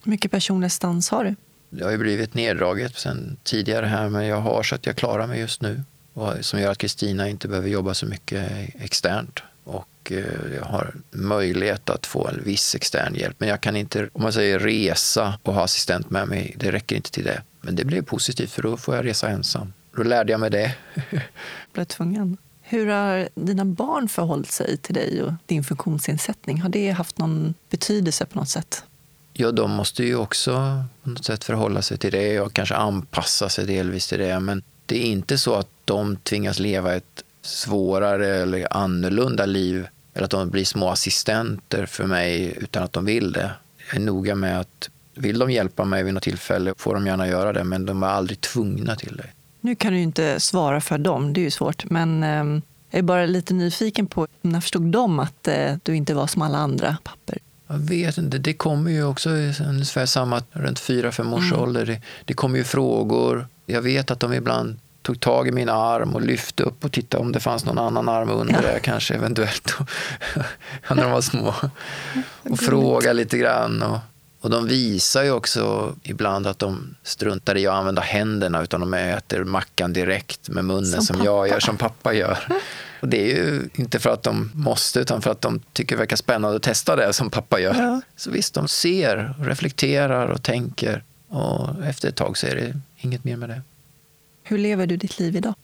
Hur 0.05 0.11
mycket 0.11 0.31
personlig 0.31 0.67
assistans 0.67 1.11
har 1.11 1.25
du? 1.25 1.35
Det 1.71 1.85
har 1.85 1.91
ju 1.91 1.99
blivit 1.99 2.35
neddraget 2.35 2.99
sen 2.99 3.37
tidigare 3.43 3.87
här, 3.87 4.09
men 4.09 4.27
jag 4.27 4.41
har 4.41 4.63
så 4.63 4.75
att 4.75 4.87
jag 4.87 4.97
klarar 4.97 5.27
mig 5.27 5.41
just 5.41 5.63
nu. 5.63 5.83
Och 6.13 6.33
som 6.41 6.61
gör 6.61 6.71
att 6.71 6.79
Kristina 6.79 7.29
inte 7.29 7.49
behöver 7.49 7.69
jobba 7.69 7.95
så 7.95 8.07
mycket 8.07 8.51
externt. 8.75 9.43
Och 9.65 10.13
eh, 10.13 10.55
jag 10.57 10.65
har 10.65 10.95
möjlighet 11.11 11.91
att 11.91 12.07
få 12.07 12.29
en 12.29 12.43
viss 12.45 12.75
extern 12.75 13.15
hjälp. 13.15 13.37
Men 13.39 13.49
jag 13.49 13.61
kan 13.61 13.77
inte, 13.77 14.09
om 14.13 14.23
man 14.23 14.33
säger 14.33 14.59
resa 14.59 15.39
och 15.43 15.55
ha 15.55 15.65
assistent 15.65 16.11
med 16.11 16.29
mig, 16.29 16.55
det 16.59 16.73
räcker 16.73 16.97
inte 16.97 17.11
till 17.11 17.25
det. 17.25 17.43
Men 17.61 17.77
det 17.77 17.85
blev 17.85 18.03
positivt 18.03 18.51
för 18.51 18.63
då 18.63 18.77
får 18.77 18.97
jag 18.97 19.05
resa 19.05 19.29
ensam. 19.29 19.73
Då 19.97 20.03
lärde 20.03 20.33
jag 20.33 20.41
mig 20.41 20.51
det. 20.51 20.75
Blev 21.73 21.85
tvungen. 21.85 22.37
Hur 22.61 22.87
har 22.87 23.29
dina 23.35 23.65
barn 23.65 24.09
förhållit 24.09 24.53
sig 24.53 24.77
till 24.77 24.95
dig 24.95 25.23
och 25.23 25.33
din 25.47 25.65
funktionsnedsättning? 25.65 26.61
Har 26.61 26.69
det 26.69 26.91
haft 26.91 27.19
någon 27.19 27.55
betydelse 27.71 28.27
på 28.27 28.39
något 28.39 28.49
sätt? 28.49 28.85
Ja, 29.33 29.53
de 29.53 29.71
måste 29.71 30.05
ju 30.05 30.17
också 30.17 30.85
på 31.03 31.11
något 31.11 31.25
sätt 31.25 31.45
förhålla 31.45 31.83
sig 31.83 31.99
till 31.99 32.13
det 32.13 32.41
och 32.41 32.53
kanske 32.53 32.75
anpassa 32.75 33.49
sig 33.49 33.67
delvis 33.67 34.09
till 34.09 34.19
det. 34.19 34.41
Men 34.41 34.63
det 34.87 35.07
är 35.07 35.11
inte 35.11 35.39
så 35.39 35.55
att 35.55 35.69
de 35.85 36.17
tvingas 36.17 36.59
leva 36.59 36.95
ett 36.95 37.25
svårare 37.43 38.29
eller 38.29 38.77
annorlunda 38.77 39.47
liv 39.47 39.87
eller 40.15 40.25
att 40.25 40.31
de 40.31 40.51
blir 40.51 40.65
små 40.65 40.89
assistenter 40.89 41.87
för 41.87 42.05
mig 42.07 42.55
utan 42.61 42.83
att 42.83 42.93
de 42.93 43.05
vill 43.05 43.33
det. 43.33 43.51
Jag 43.89 43.97
är 43.97 44.01
noga 44.01 44.35
med 44.35 44.61
att 44.61 44.91
vill 45.15 45.39
de 45.39 45.51
hjälpa 45.51 45.85
mig 45.85 46.03
vid 46.03 46.15
något 46.15 46.23
tillfälle 46.23 46.75
får 46.77 46.95
de 46.95 47.07
gärna 47.07 47.29
göra 47.29 47.53
det, 47.53 47.65
men 47.65 47.87
de 47.87 48.03
är 48.03 48.07
aldrig 48.07 48.41
tvungna 48.41 48.97
till 48.97 49.17
det. 49.17 49.27
Nu 49.61 49.75
kan 49.75 49.93
du 49.93 49.97
ju 49.97 50.03
inte 50.03 50.41
svara 50.41 50.81
för 50.81 50.99
dem, 50.99 51.33
det 51.33 51.41
är 51.41 51.43
ju 51.43 51.51
svårt. 51.51 51.85
Men 51.91 52.23
eh, 52.23 52.63
jag 52.91 52.99
är 52.99 53.03
bara 53.03 53.27
lite 53.27 53.55
nyfiken 53.55 54.07
på, 54.07 54.27
när 54.43 54.61
förstod 54.61 54.83
de 54.83 55.21
att 55.21 55.49
eh, 55.49 55.75
du 55.83 55.97
inte 55.97 56.15
var 56.15 56.27
som 56.27 56.43
alla 56.43 56.59
andra 56.59 56.97
papper? 57.03 57.39
Jag 57.69 57.79
vet 57.79 58.19
inte, 58.19 58.39
det 58.39 58.55
kommer 58.55 58.91
ju 58.91 59.05
också 59.05 59.31
ungefär 59.69 60.07
samma, 60.07 60.43
runt 60.53 60.79
fyra, 60.79 61.13
fem 61.13 61.33
års 61.33 61.53
mm. 61.53 61.61
ålder. 61.61 61.87
Det, 61.87 62.01
det 62.25 62.35
kommer 62.35 62.59
ju 62.59 62.65
frågor. 62.65 63.47
Jag 63.67 63.83
vet 63.83 64.11
att 64.11 64.21
de 64.21 64.33
ibland 64.33 64.79
tog 65.03 65.21
tag 65.21 65.49
i 65.49 65.53
min 65.53 65.69
arm 65.69 66.15
och 66.15 66.23
lyfte 66.23 66.63
upp 66.63 66.85
och 66.85 66.93
tittade 66.93 67.23
om 67.23 67.33
det 67.33 67.41
fanns 67.41 67.65
någon 67.65 67.79
annan 67.79 68.09
arm 68.09 68.31
under 68.31 68.55
ja. 68.55 68.61
det 68.61 68.81
kanske 68.81 69.15
eventuellt. 69.15 69.75
när 70.91 70.97
de 70.97 71.11
var 71.11 71.21
små. 71.21 71.55
Och 72.51 72.59
frågade 72.59 73.15
lite 73.15 73.39
grann. 73.39 73.83
Och, 73.83 73.99
och 74.41 74.51
de 74.51 74.67
visar 74.67 75.23
ju 75.23 75.31
också 75.31 75.95
ibland 76.03 76.47
att 76.47 76.59
de 76.59 76.97
struntar 77.03 77.57
i 77.57 77.67
att 77.67 77.75
använda 77.75 78.03
händerna 78.03 78.63
utan 78.63 78.81
de 78.81 78.95
äter 78.95 79.45
mackan 79.45 79.93
direkt 79.93 80.49
med 80.49 80.65
munnen 80.65 81.03
som, 81.03 81.17
som 81.17 81.25
jag 81.25 81.49
gör, 81.49 81.61
som 81.61 81.77
pappa 81.77 82.13
gör. 82.13 82.39
Och 83.01 83.09
det 83.09 83.33
är 83.33 83.37
ju 83.37 83.69
inte 83.75 83.99
för 83.99 84.11
att 84.11 84.23
de 84.23 84.51
måste 84.55 85.01
utan 85.01 85.23
för 85.23 85.31
att 85.31 85.41
de 85.41 85.61
tycker 85.73 85.97
det 85.97 86.01
verkar 86.01 86.17
spännande 86.17 86.57
att 86.57 86.63
testa 86.63 86.97
det 86.97 87.13
som 87.13 87.31
pappa 87.31 87.61
gör. 87.61 87.75
Ja. 87.75 88.01
Så 88.17 88.31
visst, 88.31 88.55
de 88.55 88.69
ser, 88.69 89.35
reflekterar 89.39 90.27
och 90.27 90.43
tänker 90.43 91.03
och 91.29 91.85
efter 91.85 92.09
ett 92.09 92.17
tag 92.17 92.39
så 92.39 92.47
är 92.47 92.57
det 92.57 92.81
inget 92.97 93.25
mer 93.25 93.37
med 93.37 93.49
det. 93.49 93.63
Hur 94.43 94.59
lever 94.59 94.87
du 94.87 94.97
ditt 94.97 95.19
liv 95.19 95.37
idag? 95.37 95.55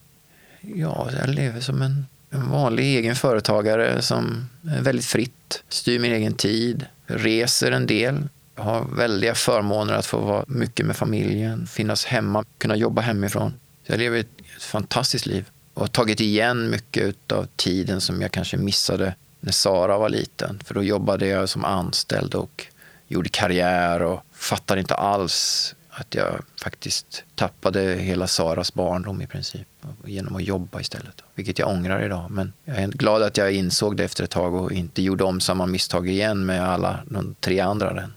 Ja, 0.61 1.09
jag 1.21 1.29
lever 1.29 1.61
som 1.61 1.83
en, 1.83 2.07
en 2.31 2.51
vanlig 2.51 2.97
egen 2.97 3.17
företagare 3.17 4.03
som 4.03 4.49
är 4.71 4.83
väldigt 4.83 5.07
fritt, 5.07 5.63
styr 5.69 5.99
min 5.99 6.13
egen 6.13 6.35
tid, 6.35 6.87
reser 7.07 7.73
en 7.73 7.87
del, 7.87 8.29
har 8.57 8.85
väldiga 8.97 9.35
förmåner 9.35 9.95
att 9.95 10.07
få 10.07 10.19
vara 10.19 10.45
mycket 10.49 10.87
med 10.87 10.97
familjen, 10.97 11.67
finnas 11.67 12.05
hemma, 12.05 12.45
kunna 12.59 12.77
jobba 12.77 13.03
hemifrån. 13.03 13.55
Så 13.87 13.93
jag 13.93 13.99
lever 13.99 14.19
ett 14.19 14.31
fantastiskt 14.61 15.27
liv 15.27 15.45
och 15.75 15.83
har 15.83 15.89
tagit 15.89 16.21
igen 16.21 16.71
mycket 16.71 17.33
av 17.33 17.47
tiden 17.57 18.01
som 18.01 18.23
jag 18.23 18.33
kanske 18.33 18.57
missade 18.57 19.15
när 19.41 19.53
Sara 19.53 19.99
var 19.99 20.09
liten. 20.09 20.61
För 20.65 20.75
då 20.75 20.83
jobbade 20.83 21.27
jag 21.27 21.49
som 21.49 21.65
anställd 21.65 22.35
och 22.35 22.67
gjorde 23.09 23.29
karriär 23.29 24.03
och 24.03 24.21
fattade 24.33 24.81
inte 24.81 24.95
alls 24.95 25.75
att 25.91 26.15
jag 26.15 26.43
faktiskt 26.63 27.25
tappade 27.35 27.81
hela 27.81 28.27
Saras 28.27 28.75
barndom 28.75 29.23
i 29.23 29.27
princip 29.27 29.69
genom 30.05 30.37
att 30.37 30.45
jobba 30.45 30.81
istället. 30.81 31.23
Vilket 31.35 31.59
jag 31.59 31.69
ångrar 31.69 32.05
idag. 32.05 32.31
Men 32.31 32.53
jag 32.65 32.77
är 32.77 32.89
glad 32.89 33.23
att 33.23 33.37
jag 33.37 33.53
insåg 33.53 33.97
det 33.97 34.05
efter 34.05 34.25
ett 34.25 34.31
tag 34.31 34.55
och 34.55 34.73
inte 34.73 35.03
gjorde 35.03 35.25
om 35.25 35.41
samma 35.41 35.67
misstag 35.67 36.09
igen 36.09 36.47
med 36.47 36.69
alla 36.69 36.99
de 37.07 37.35
tre 37.41 37.61
andra. 37.61 37.93
Den. 37.93 38.13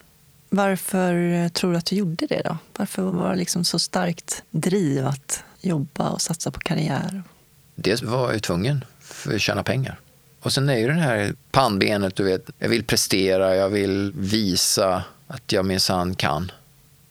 Varför 0.49 1.49
tror 1.49 1.71
du 1.71 1.77
att 1.77 1.85
du 1.85 1.95
gjorde 1.95 2.27
det 2.27 2.41
då? 2.45 2.57
Varför 2.77 3.01
var 3.01 3.29
det 3.29 3.35
liksom 3.35 3.63
så 3.63 3.79
starkt 3.79 4.43
driv 4.51 5.07
att 5.07 5.43
jobba 5.61 6.09
och 6.09 6.21
satsa 6.21 6.51
på 6.51 6.59
karriär? 6.59 7.23
Dels 7.75 8.01
var 8.01 8.31
jag 8.31 8.43
tvungen 8.43 8.85
för 8.99 9.35
att 9.35 9.41
tjäna 9.41 9.63
pengar. 9.63 9.99
Och 10.41 10.53
sen 10.53 10.69
är 10.69 10.77
ju 10.77 10.87
det 10.87 10.93
här 10.93 11.33
pannbenet, 11.51 12.15
du 12.15 12.23
vet, 12.23 12.49
jag 12.59 12.69
vill 12.69 12.83
prestera, 12.83 13.55
jag 13.55 13.69
vill 13.69 14.11
visa 14.15 15.03
att 15.27 15.51
jag 15.51 15.65
minsann 15.65 16.15
kan. 16.15 16.51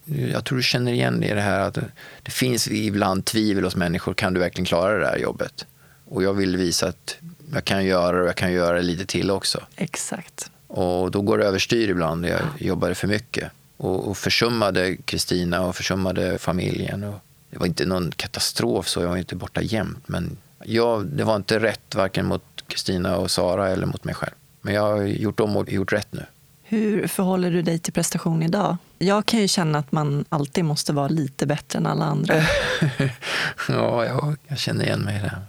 Jag 0.05 0.45
tror 0.45 0.57
du 0.57 0.63
känner 0.63 0.91
igen 0.91 1.19
det, 1.19 1.33
det 1.33 1.41
här 1.41 1.59
att 1.59 1.77
det 2.23 2.31
finns 2.31 2.67
ibland 2.67 3.25
tvivel 3.25 3.63
hos 3.63 3.75
människor. 3.75 4.13
Kan 4.13 4.33
du 4.33 4.39
verkligen 4.39 4.65
klara 4.65 4.97
det 4.97 5.07
här 5.07 5.17
jobbet? 5.17 5.65
Och 6.05 6.23
jag 6.23 6.33
vill 6.33 6.57
visa 6.57 6.87
att 6.87 7.17
jag 7.53 7.65
kan 7.65 7.85
göra 7.85 8.17
det 8.17 8.21
och 8.21 8.27
jag 8.27 8.35
kan 8.35 8.51
göra 8.51 8.75
det 8.75 8.81
lite 8.81 9.05
till 9.05 9.31
också. 9.31 9.63
Exakt. 9.75 10.51
Och 10.69 11.11
då 11.11 11.21
går 11.21 11.37
det 11.37 11.45
överstyr 11.45 11.89
ibland. 11.89 12.25
Jag 12.25 12.41
jobbade 12.57 12.95
för 12.95 13.07
mycket 13.07 13.51
och, 13.77 14.07
och 14.07 14.17
försummade 14.17 14.95
Kristina 14.95 15.61
och 15.61 15.75
försummade 15.75 16.37
familjen. 16.37 17.03
Och 17.03 17.19
det 17.49 17.59
var 17.59 17.65
inte 17.65 17.85
någon 17.85 18.11
katastrof, 18.11 18.87
så 18.87 19.01
jag 19.01 19.09
var 19.09 19.17
inte 19.17 19.35
borta 19.35 19.61
jämt. 19.61 20.07
Men 20.07 20.37
jag, 20.63 21.05
det 21.05 21.23
var 21.23 21.35
inte 21.35 21.59
rätt 21.59 21.95
varken 21.95 22.25
mot 22.25 22.43
Kristina 22.67 23.17
och 23.17 23.31
Sara 23.31 23.69
eller 23.69 23.85
mot 23.85 24.03
mig 24.03 24.15
själv. 24.15 24.33
Men 24.61 24.73
jag 24.73 24.81
har 24.81 25.01
gjort 25.01 25.39
om 25.39 25.57
och 25.57 25.71
gjort 25.71 25.93
rätt 25.93 26.13
nu. 26.13 26.25
Hur 26.63 27.07
förhåller 27.07 27.51
du 27.51 27.61
dig 27.61 27.79
till 27.79 27.93
prestation 27.93 28.43
idag? 28.43 28.77
Jag 28.99 29.25
kan 29.25 29.39
ju 29.39 29.47
känna 29.47 29.79
att 29.79 29.91
man 29.91 30.25
alltid 30.29 30.65
måste 30.65 30.93
vara 30.93 31.07
lite 31.07 31.45
bättre 31.45 31.79
än 31.79 31.85
alla 31.85 32.05
andra. 32.05 32.35
ja, 33.69 34.05
jag, 34.05 34.35
jag 34.47 34.57
känner 34.57 34.85
igen 34.85 35.01
mig 35.01 35.17
i 35.17 35.21
det. 35.21 35.41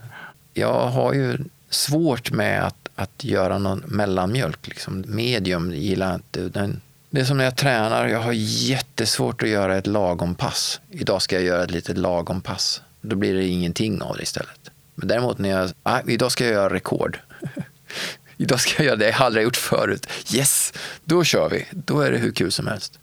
Jag 0.54 0.88
har 0.88 1.12
ju 1.12 1.38
svårt 1.70 2.30
med 2.30 2.66
att, 2.66 2.88
att 2.94 3.24
göra 3.24 3.58
någon 3.58 3.82
mellanmjölk. 3.86 4.68
Liksom. 4.68 5.04
Medium 5.06 5.72
gillar 5.72 6.14
inte. 6.14 6.40
Den, 6.40 6.80
det 7.10 7.20
är 7.20 7.24
som 7.24 7.36
när 7.36 7.44
jag 7.44 7.56
tränar. 7.56 8.08
Jag 8.08 8.20
har 8.20 8.32
jättesvårt 8.32 9.42
att 9.42 9.48
göra 9.48 9.76
ett 9.76 9.86
lagom 9.86 10.34
pass. 10.34 10.80
Idag 10.90 11.22
ska 11.22 11.36
jag 11.36 11.44
göra 11.44 11.64
ett 11.64 11.70
litet 11.70 11.98
lagom 11.98 12.40
pass. 12.40 12.82
Då 13.00 13.16
blir 13.16 13.34
det 13.34 13.46
ingenting 13.46 14.02
av 14.02 14.16
det 14.16 14.22
istället. 14.22 14.70
Men 14.94 15.08
däremot 15.08 15.38
när 15.38 15.48
jag, 15.48 15.70
ah, 15.82 16.00
idag 16.06 16.32
ska 16.32 16.44
jag 16.44 16.52
göra 16.52 16.74
rekord. 16.74 17.18
idag 18.36 18.60
ska 18.60 18.82
jag 18.82 18.86
göra 18.86 18.96
det 18.96 19.08
jag 19.08 19.20
aldrig 19.20 19.44
gjort 19.44 19.56
förut. 19.56 20.06
Yes, 20.34 20.72
då 21.04 21.24
kör 21.24 21.48
vi. 21.48 21.66
Då 21.70 22.00
är 22.00 22.12
det 22.12 22.18
hur 22.18 22.32
kul 22.32 22.52
som 22.52 22.66
helst. 22.66 22.98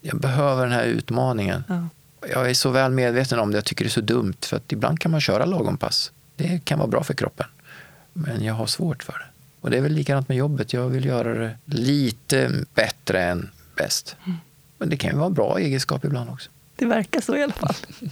Jag 0.00 0.20
behöver 0.20 0.62
den 0.62 0.72
här 0.72 0.84
utmaningen. 0.84 1.64
Ja. 1.68 1.88
Jag 2.28 2.50
är 2.50 2.54
så 2.54 2.70
väl 2.70 2.90
medveten 2.90 3.38
om 3.38 3.50
det. 3.50 3.56
Jag 3.56 3.64
tycker 3.64 3.84
det 3.84 3.88
är 3.88 3.90
så 3.90 4.00
dumt. 4.00 4.36
För 4.40 4.56
att 4.56 4.72
ibland 4.72 5.00
kan 5.00 5.10
man 5.10 5.20
köra 5.20 5.44
lagom 5.44 5.76
pass. 5.76 6.12
Det 6.36 6.64
kan 6.64 6.78
vara 6.78 6.88
bra 6.88 7.02
för 7.02 7.14
kroppen. 7.14 7.46
Men 8.12 8.44
jag 8.44 8.54
har 8.54 8.66
svårt 8.66 9.02
för 9.02 9.12
det. 9.12 9.24
Och 9.60 9.70
det 9.70 9.76
är 9.76 9.80
väl 9.80 9.92
likadant 9.92 10.28
med 10.28 10.36
jobbet. 10.36 10.72
Jag 10.72 10.88
vill 10.88 11.04
göra 11.04 11.34
det 11.34 11.56
lite 11.64 12.50
bättre 12.74 13.22
än 13.22 13.50
bäst. 13.76 14.16
Mm. 14.26 14.38
Men 14.78 14.88
det 14.88 14.96
kan 14.96 15.10
ju 15.10 15.16
vara 15.16 15.26
en 15.26 15.34
bra 15.34 15.58
egenskap 15.58 16.04
ibland 16.04 16.30
också. 16.30 16.50
Det 16.76 16.86
verkar 16.86 17.20
så 17.20 17.36
i 17.36 17.42
alla 17.42 17.52
fall. 17.52 17.74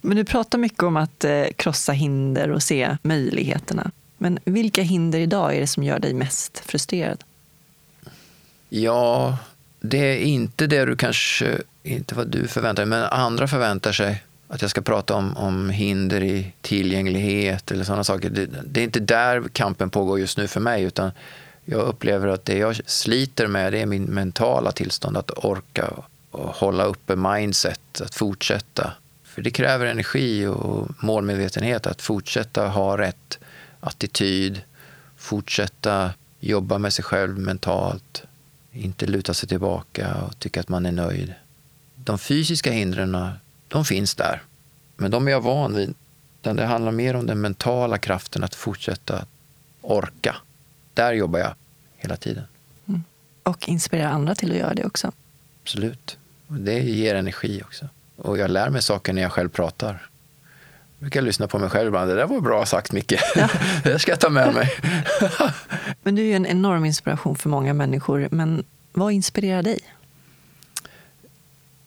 Men 0.00 0.16
du 0.16 0.24
pratar 0.24 0.58
mycket 0.58 0.82
om 0.82 0.96
att 0.96 1.24
eh, 1.24 1.44
krossa 1.56 1.92
hinder 1.92 2.50
och 2.50 2.62
se 2.62 2.96
möjligheterna. 3.02 3.90
Men 4.18 4.38
vilka 4.44 4.82
hinder 4.82 5.18
idag 5.18 5.56
är 5.56 5.60
det 5.60 5.66
som 5.66 5.82
gör 5.82 5.98
dig 5.98 6.14
mest 6.14 6.58
frustrerad? 6.58 7.24
Ja, 8.68 9.38
det 9.80 9.98
är 9.98 10.18
inte 10.18 10.66
det 10.66 10.84
du 10.84 10.96
kanske, 10.96 11.58
inte 11.82 12.14
vad 12.14 12.28
du 12.28 12.48
förväntar 12.48 12.82
dig, 12.82 12.90
men 12.90 13.04
andra 13.04 13.48
förväntar 13.48 13.92
sig 13.92 14.22
att 14.48 14.62
jag 14.62 14.70
ska 14.70 14.80
prata 14.80 15.14
om, 15.14 15.36
om 15.36 15.70
hinder 15.70 16.22
i 16.22 16.52
tillgänglighet 16.60 17.70
eller 17.70 17.84
sådana 17.84 18.04
saker. 18.04 18.30
Det, 18.30 18.46
det, 18.64 18.80
är 18.80 18.84
inte 18.84 19.00
där 19.00 19.48
kampen 19.52 19.90
pågår 19.90 20.20
just 20.20 20.38
nu 20.38 20.48
för 20.48 20.60
mig, 20.60 20.82
utan 20.82 21.10
jag 21.64 21.80
upplever 21.80 22.28
att 22.28 22.44
det 22.44 22.58
jag 22.58 22.80
sliter 22.86 23.46
med 23.46 23.72
det 23.72 23.82
är 23.82 23.86
min 23.86 24.04
mentala 24.04 24.72
tillstånd, 24.72 25.16
att 25.16 25.30
orka 25.44 25.92
och 26.30 26.56
hålla 26.56 26.84
uppe 26.84 27.16
mindset, 27.16 28.00
att 28.00 28.14
fortsätta. 28.14 28.92
För 29.24 29.42
det 29.42 29.50
kräver 29.50 29.86
energi 29.86 30.46
och 30.46 30.88
målmedvetenhet 31.02 31.86
att 31.86 32.02
fortsätta 32.02 32.66
ha 32.66 32.98
rätt 32.98 33.38
attityd, 33.80 34.60
fortsätta 35.16 36.10
jobba 36.40 36.78
med 36.78 36.92
sig 36.92 37.04
själv 37.04 37.38
mentalt, 37.38 38.22
inte 38.72 39.06
luta 39.06 39.34
sig 39.34 39.48
tillbaka 39.48 40.14
och 40.14 40.38
tycka 40.38 40.60
att 40.60 40.68
man 40.68 40.86
är 40.86 40.92
nöjd. 40.92 41.34
De 41.94 42.18
fysiska 42.18 42.70
hindren 42.70 43.14
de 43.68 43.84
finns 43.84 44.14
där. 44.14 44.42
Men 44.96 45.10
de 45.10 45.26
är 45.26 45.32
jag 45.32 45.40
van 45.40 45.74
vid. 45.74 45.94
Det 46.40 46.66
handlar 46.66 46.92
mer 46.92 47.16
om 47.16 47.26
den 47.26 47.40
mentala 47.40 47.98
kraften 47.98 48.44
att 48.44 48.54
fortsätta 48.54 49.24
orka. 49.82 50.36
Där 50.94 51.12
jobbar 51.12 51.38
jag 51.38 51.54
hela 51.96 52.16
tiden. 52.16 52.44
Mm. 52.88 53.04
Och 53.42 53.68
inspirera 53.68 54.08
andra 54.08 54.34
till 54.34 54.50
att 54.50 54.58
göra 54.58 54.74
det 54.74 54.84
också. 54.84 55.12
Absolut. 55.62 56.18
Det 56.48 56.80
ger 56.80 57.14
energi 57.14 57.62
också. 57.64 57.88
Och 58.16 58.38
jag 58.38 58.50
lär 58.50 58.70
mig 58.70 58.82
saker 58.82 59.12
när 59.12 59.22
jag 59.22 59.32
själv 59.32 59.48
pratar. 59.48 60.08
Jag 60.98 61.00
brukar 61.00 61.22
lyssna 61.22 61.48
på 61.48 61.58
mig 61.58 61.70
själv 61.70 61.88
ibland. 61.88 62.10
Det 62.10 62.14
där 62.14 62.26
var 62.26 62.40
bra 62.40 62.66
sagt, 62.66 62.92
Micke. 62.92 63.14
Ja. 63.36 63.48
det 63.84 63.98
ska 63.98 64.12
jag 64.12 64.20
ta 64.20 64.30
med 64.30 64.54
mig. 64.54 64.70
men 66.02 66.14
du 66.14 66.26
är 66.26 66.36
en 66.36 66.46
enorm 66.46 66.84
inspiration 66.84 67.36
för 67.36 67.48
många 67.48 67.74
människor. 67.74 68.28
Men 68.30 68.64
vad 68.92 69.12
inspirerar 69.12 69.62
dig? 69.62 69.80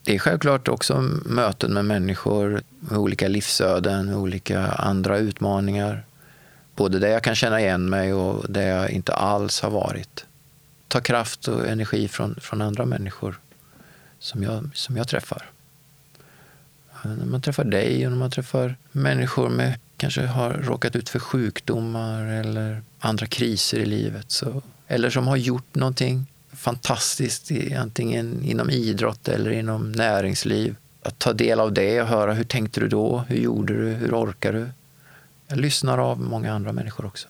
Det 0.04 0.14
är 0.14 0.18
självklart 0.18 0.68
också 0.68 1.00
möten 1.24 1.74
med 1.74 1.84
människor 1.84 2.62
med 2.80 2.98
olika 2.98 3.28
livsöden, 3.28 4.06
med 4.06 4.16
olika 4.16 4.66
andra 4.66 5.18
utmaningar. 5.18 6.04
Både 6.76 6.98
där 6.98 7.08
jag 7.08 7.22
kan 7.22 7.34
känna 7.34 7.60
igen 7.60 7.90
mig 7.90 8.14
och 8.14 8.52
där 8.52 8.68
jag 8.68 8.90
inte 8.90 9.14
alls 9.14 9.60
har 9.60 9.70
varit. 9.70 10.24
Ta 10.88 11.00
kraft 11.00 11.48
och 11.48 11.68
energi 11.68 12.08
från, 12.08 12.34
från 12.40 12.62
andra 12.62 12.84
människor 12.84 13.40
som 14.18 14.42
jag, 14.42 14.70
som 14.74 14.96
jag 14.96 15.08
träffar. 15.08 15.50
När 17.04 17.26
man 17.26 17.42
träffar 17.42 17.64
dig 17.64 18.06
och 18.06 18.12
när 18.12 18.18
man 18.18 18.30
träffar 18.30 18.76
människor 18.92 19.48
med 19.48 19.78
kanske 19.96 20.26
har 20.26 20.50
råkat 20.52 20.96
ut 20.96 21.08
för 21.08 21.18
sjukdomar 21.18 22.24
eller 22.24 22.82
andra 22.98 23.26
kriser 23.26 23.78
i 23.78 23.86
livet. 23.86 24.30
Så, 24.30 24.62
eller 24.86 25.10
som 25.10 25.26
har 25.26 25.36
gjort 25.36 25.74
någonting 25.74 26.26
fantastiskt, 26.60 27.50
antingen 27.78 28.44
inom 28.44 28.70
idrott 28.70 29.28
eller 29.28 29.50
inom 29.50 29.92
näringsliv. 29.92 30.76
Att 31.02 31.18
ta 31.18 31.32
del 31.32 31.60
av 31.60 31.72
det 31.72 32.02
och 32.02 32.08
höra 32.08 32.32
hur 32.32 32.44
tänkte 32.44 32.80
du 32.80 32.88
då? 32.88 33.24
Hur 33.28 33.36
gjorde 33.36 33.74
du? 33.74 33.88
Hur 33.88 34.14
orkar 34.14 34.52
du? 34.52 34.68
Jag 35.48 35.58
lyssnar 35.58 35.98
av 35.98 36.20
många 36.20 36.52
andra 36.52 36.72
människor 36.72 37.06
också. 37.06 37.28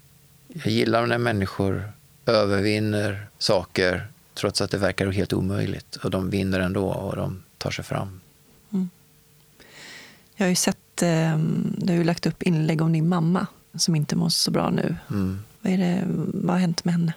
Jag 0.49 0.66
gillar 0.66 1.07
när 1.07 1.18
människor 1.18 1.93
övervinner 2.26 3.26
saker 3.39 4.07
trots 4.35 4.61
att 4.61 4.70
det 4.70 4.78
verkar 4.78 5.11
helt 5.11 5.33
omöjligt. 5.33 5.97
Och 5.97 6.11
de 6.11 6.31
vinner 6.31 6.61
ändå 6.61 6.87
och 6.87 7.16
de 7.16 7.43
tar 7.59 7.70
sig 7.70 7.85
fram. 7.85 8.20
Mm. 8.72 8.91
Jag 10.37 10.45
har 10.45 10.51
ju 10.51 10.57
sett, 10.57 11.03
eh, 11.03 11.39
du 11.76 11.87
har 11.87 11.99
ju 11.99 12.05
lagt 12.05 12.26
upp 12.26 12.43
inlägg 12.43 12.81
om 12.81 12.93
din 12.93 13.09
mamma 13.09 13.47
som 13.74 13.97
inte 13.97 14.16
mår 14.16 14.28
så 14.28 14.51
bra 14.51 14.70
nu. 14.70 14.97
Mm. 15.11 15.39
Vad, 15.61 15.72
är 15.72 15.78
det, 15.78 16.03
vad 16.35 16.55
har 16.55 16.61
hänt 16.61 16.85
med 16.85 16.95
henne? 16.95 17.12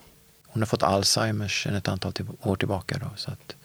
Hon 0.54 0.62
har 0.62 0.68
fått 0.68 0.84
Alzheimers 0.84 1.64
sedan 1.64 1.76
ett 1.76 1.88
antal 1.88 2.14
år 2.42 2.56
tillbaka. 2.56 2.98
Då, 2.98 3.08
så 3.16 3.32
att 3.32 3.56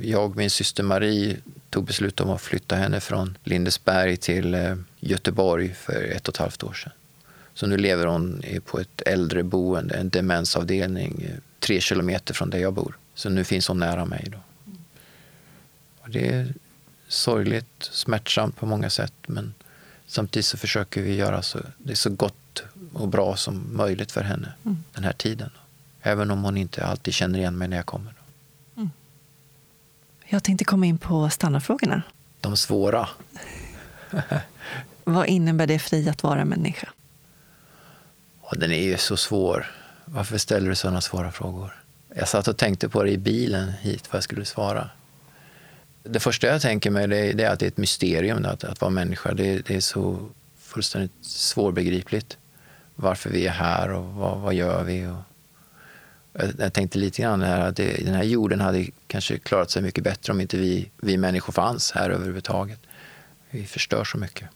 jag 0.00 0.30
och 0.30 0.36
min 0.36 0.50
syster 0.50 0.82
Marie 0.82 1.36
tog 1.70 1.84
beslut 1.84 2.20
om 2.20 2.30
att 2.30 2.40
flytta 2.40 2.76
henne 2.76 3.00
från 3.00 3.38
Lindesberg 3.44 4.16
till 4.16 4.54
eh, 4.54 4.76
Göteborg 5.00 5.74
för 5.74 6.04
ett 6.04 6.28
och 6.28 6.34
ett 6.34 6.38
halvt 6.38 6.62
år 6.62 6.72
sedan. 6.72 6.92
Så 7.54 7.66
nu 7.66 7.76
lever 7.76 8.06
hon 8.06 8.42
på 8.64 8.80
ett 8.80 9.02
äldreboende, 9.06 9.94
en 9.94 10.08
demensavdelning, 10.08 11.22
eh, 11.22 11.36
tre 11.58 11.80
kilometer 11.80 12.34
från 12.34 12.50
där 12.50 12.58
jag 12.58 12.74
bor. 12.74 12.96
Så 13.14 13.28
nu 13.28 13.44
finns 13.44 13.68
hon 13.68 13.78
nära 13.78 14.04
mig. 14.04 14.28
Då. 14.32 14.38
Och 16.00 16.10
det 16.10 16.28
är 16.28 16.54
sorgligt, 17.08 17.90
smärtsamt 17.92 18.56
på 18.56 18.66
många 18.66 18.90
sätt 18.90 19.14
men 19.26 19.54
samtidigt 20.06 20.46
så 20.46 20.56
försöker 20.56 21.02
vi 21.02 21.14
göra 21.14 21.42
så, 21.42 21.58
det 21.78 21.96
så 21.96 22.10
gott 22.10 22.62
och 22.92 23.08
bra 23.08 23.36
som 23.36 23.76
möjligt 23.76 24.12
för 24.12 24.22
henne 24.22 24.52
mm. 24.64 24.84
den 24.92 25.04
här 25.04 25.12
tiden. 25.12 25.50
Även 26.08 26.30
om 26.30 26.44
hon 26.44 26.56
inte 26.56 26.84
alltid 26.84 27.14
känner 27.14 27.38
igen 27.38 27.58
mig 27.58 27.68
när 27.68 27.76
jag 27.76 27.86
kommer. 27.86 28.14
Mm. 28.76 28.90
Jag 30.24 30.44
tänkte 30.44 30.64
komma 30.64 30.86
in 30.86 30.98
på 30.98 31.30
standardfrågorna. 31.30 32.02
De 32.40 32.56
svåra. 32.56 33.08
Vad 35.04 35.26
innebär 35.26 35.66
det 35.66 35.78
för 35.78 35.90
dig 35.90 36.08
att 36.08 36.22
vara 36.22 36.44
människa? 36.44 36.88
Och 38.40 38.58
den 38.58 38.72
är 38.72 38.82
ju 38.82 38.96
så 38.96 39.16
svår. 39.16 39.66
Varför 40.04 40.38
ställer 40.38 40.68
du 40.68 40.74
sådana 40.74 41.00
svåra 41.00 41.32
frågor? 41.32 41.82
Jag 42.14 42.28
satt 42.28 42.48
och 42.48 42.56
tänkte 42.56 42.88
på 42.88 43.02
det 43.02 43.10
i 43.10 43.18
bilen 43.18 43.68
hit, 43.68 44.08
vad 44.10 44.16
jag 44.16 44.24
skulle 44.24 44.44
svara. 44.44 44.90
Det 46.02 46.20
första 46.20 46.46
jag 46.46 46.62
tänker 46.62 46.90
mig 46.90 47.06
det 47.06 47.44
är, 47.44 47.50
att 47.50 47.58
det 47.58 47.66
är 47.66 47.68
ett 47.68 47.76
mysterium 47.76 48.44
att, 48.44 48.64
att 48.64 48.80
vara 48.80 48.90
människa. 48.90 49.34
Det, 49.34 49.66
det, 49.66 49.76
är 49.76 49.80
så 49.80 50.28
fullständigt 50.58 51.12
svårbegripligt 51.20 52.38
varför 52.94 53.30
vi 53.30 53.46
är 53.46 53.52
här 53.52 53.90
och 53.92 54.04
vad, 54.04 54.38
vad 54.38 54.54
gör 54.54 54.84
vi. 54.84 55.06
Och 55.06 55.27
jag 56.58 56.72
tänkte 56.72 56.98
lite 56.98 57.22
grann 57.22 57.42
här 57.42 57.60
att 57.60 57.76
det, 57.76 58.04
den 58.04 58.14
här 58.14 58.22
jorden 58.22 58.60
hade 58.60 58.86
kanske 59.06 59.38
klarat 59.38 59.70
sig 59.70 59.82
mycket 59.82 60.04
bättre 60.04 60.32
om 60.32 60.40
inte 60.40 60.56
vi, 60.56 60.90
vi 60.96 61.16
människor 61.16 61.52
fanns 61.52 61.92
här 61.92 62.10
överhuvudtaget. 62.10 62.80
Vi 63.50 63.66
förstör 63.66 64.04
så 64.04 64.18
mycket. 64.18 64.48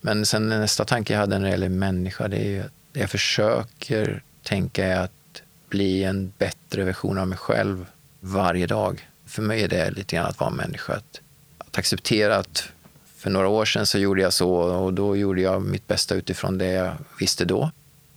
Men 0.00 0.26
sen 0.26 0.48
nästa 0.48 0.84
tanke 0.84 1.12
jag 1.12 1.20
hade 1.20 1.38
när 1.38 1.44
det 1.44 1.50
gäller 1.50 1.68
människa, 1.68 2.28
det 2.28 2.36
är 2.36 2.48
ju 2.48 2.60
att 2.60 2.72
jag 2.92 3.10
försöker 3.10 4.22
tänka 4.42 4.86
är 4.86 5.00
att 5.00 5.42
bli 5.68 6.04
en 6.04 6.32
bättre 6.38 6.84
version 6.84 7.18
av 7.18 7.28
mig 7.28 7.38
själv 7.38 7.86
varje 8.20 8.66
dag. 8.66 9.08
För 9.26 9.42
mig 9.42 9.62
är 9.62 9.68
det 9.68 9.90
lite 9.90 10.16
grann 10.16 10.26
att 10.26 10.40
vara 10.40 10.50
människa. 10.50 10.92
Att, 10.92 11.20
att 11.58 11.78
acceptera 11.78 12.36
att 12.36 12.68
för 13.16 13.30
några 13.30 13.48
år 13.48 13.64
sedan 13.64 13.86
så 13.86 13.98
gjorde 13.98 14.22
jag 14.22 14.32
så 14.32 14.52
och 14.52 14.94
då 14.94 15.16
gjorde 15.16 15.40
jag 15.40 15.62
mitt 15.62 15.86
bästa 15.86 16.14
utifrån 16.14 16.58
det 16.58 16.72
jag 16.72 16.94
visste 17.20 17.44
då. 17.44 17.70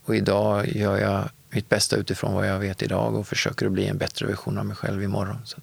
Och 0.04 0.16
idag 0.16 0.76
gör 0.76 0.98
jag 0.98 1.28
mitt 1.54 1.68
bästa 1.68 1.96
utifrån 1.96 2.34
vad 2.34 2.48
jag 2.48 2.58
vet 2.58 2.82
idag 2.82 3.14
och 3.14 3.28
försöker 3.28 3.66
att 3.66 3.72
bli 3.72 3.86
en 3.86 3.98
bättre 3.98 4.26
version 4.26 4.58
av 4.58 4.66
mig 4.66 4.76
själv 4.76 5.02
imorgon. 5.02 5.38
Så 5.44 5.56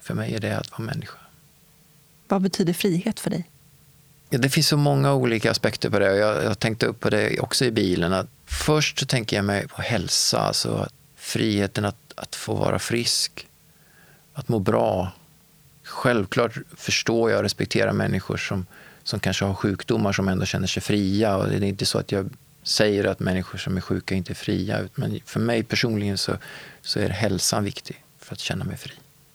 för 0.00 0.14
mig 0.14 0.34
är 0.34 0.40
det 0.40 0.58
att 0.58 0.70
vara 0.70 0.82
människa. 0.82 1.18
Vad 2.28 2.42
betyder 2.42 2.72
frihet 2.72 3.20
för 3.20 3.30
dig? 3.30 3.50
Ja, 4.30 4.38
det 4.38 4.48
finns 4.48 4.68
så 4.68 4.76
många 4.76 5.14
olika 5.14 5.50
aspekter 5.50 5.90
på 5.90 5.98
det. 5.98 6.16
Jag, 6.16 6.44
jag 6.44 6.58
tänkte 6.58 6.86
upp 6.86 7.00
på 7.00 7.10
det 7.10 7.40
också 7.40 7.64
i 7.64 7.70
bilen. 7.70 8.12
Att 8.12 8.28
först 8.46 8.98
så 8.98 9.06
tänker 9.06 9.36
jag 9.36 9.44
mig 9.44 9.68
på 9.68 9.82
hälsa, 9.82 10.38
alltså 10.38 10.88
friheten 11.16 11.84
att, 11.84 11.96
att 12.14 12.34
få 12.34 12.54
vara 12.54 12.78
frisk, 12.78 13.46
att 14.34 14.48
må 14.48 14.58
bra. 14.58 15.12
Självklart 15.82 16.56
förstår 16.76 17.30
jag 17.30 17.36
och 17.36 17.42
respekterar 17.42 17.92
människor 17.92 18.36
som, 18.36 18.66
som 19.02 19.20
kanske 19.20 19.44
har 19.44 19.54
sjukdomar 19.54 20.12
som 20.12 20.28
ändå 20.28 20.44
känner 20.44 20.66
sig 20.66 20.82
fria. 20.82 21.36
Och 21.36 21.48
det 21.48 21.56
är 21.56 21.62
inte 21.62 21.86
så 21.86 21.98
att 21.98 22.12
jag 22.12 22.30
säger 22.66 23.04
att 23.04 23.20
människor 23.20 23.58
som 23.58 23.76
är 23.76 23.80
sjuka 23.80 24.14
inte 24.14 24.32
är 24.32 24.34
fria. 24.34 24.88
Men 24.94 25.20
för 25.24 25.40
mig 25.40 25.62
personligen 25.62 26.18
så, 26.18 26.36
så 26.82 27.00
är 27.00 27.08
hälsan 27.08 27.64
viktig 27.64 28.04
för 28.18 28.32
att 28.32 28.40
känna 28.40 28.64
mig 28.64 28.76
fri. 28.76 28.92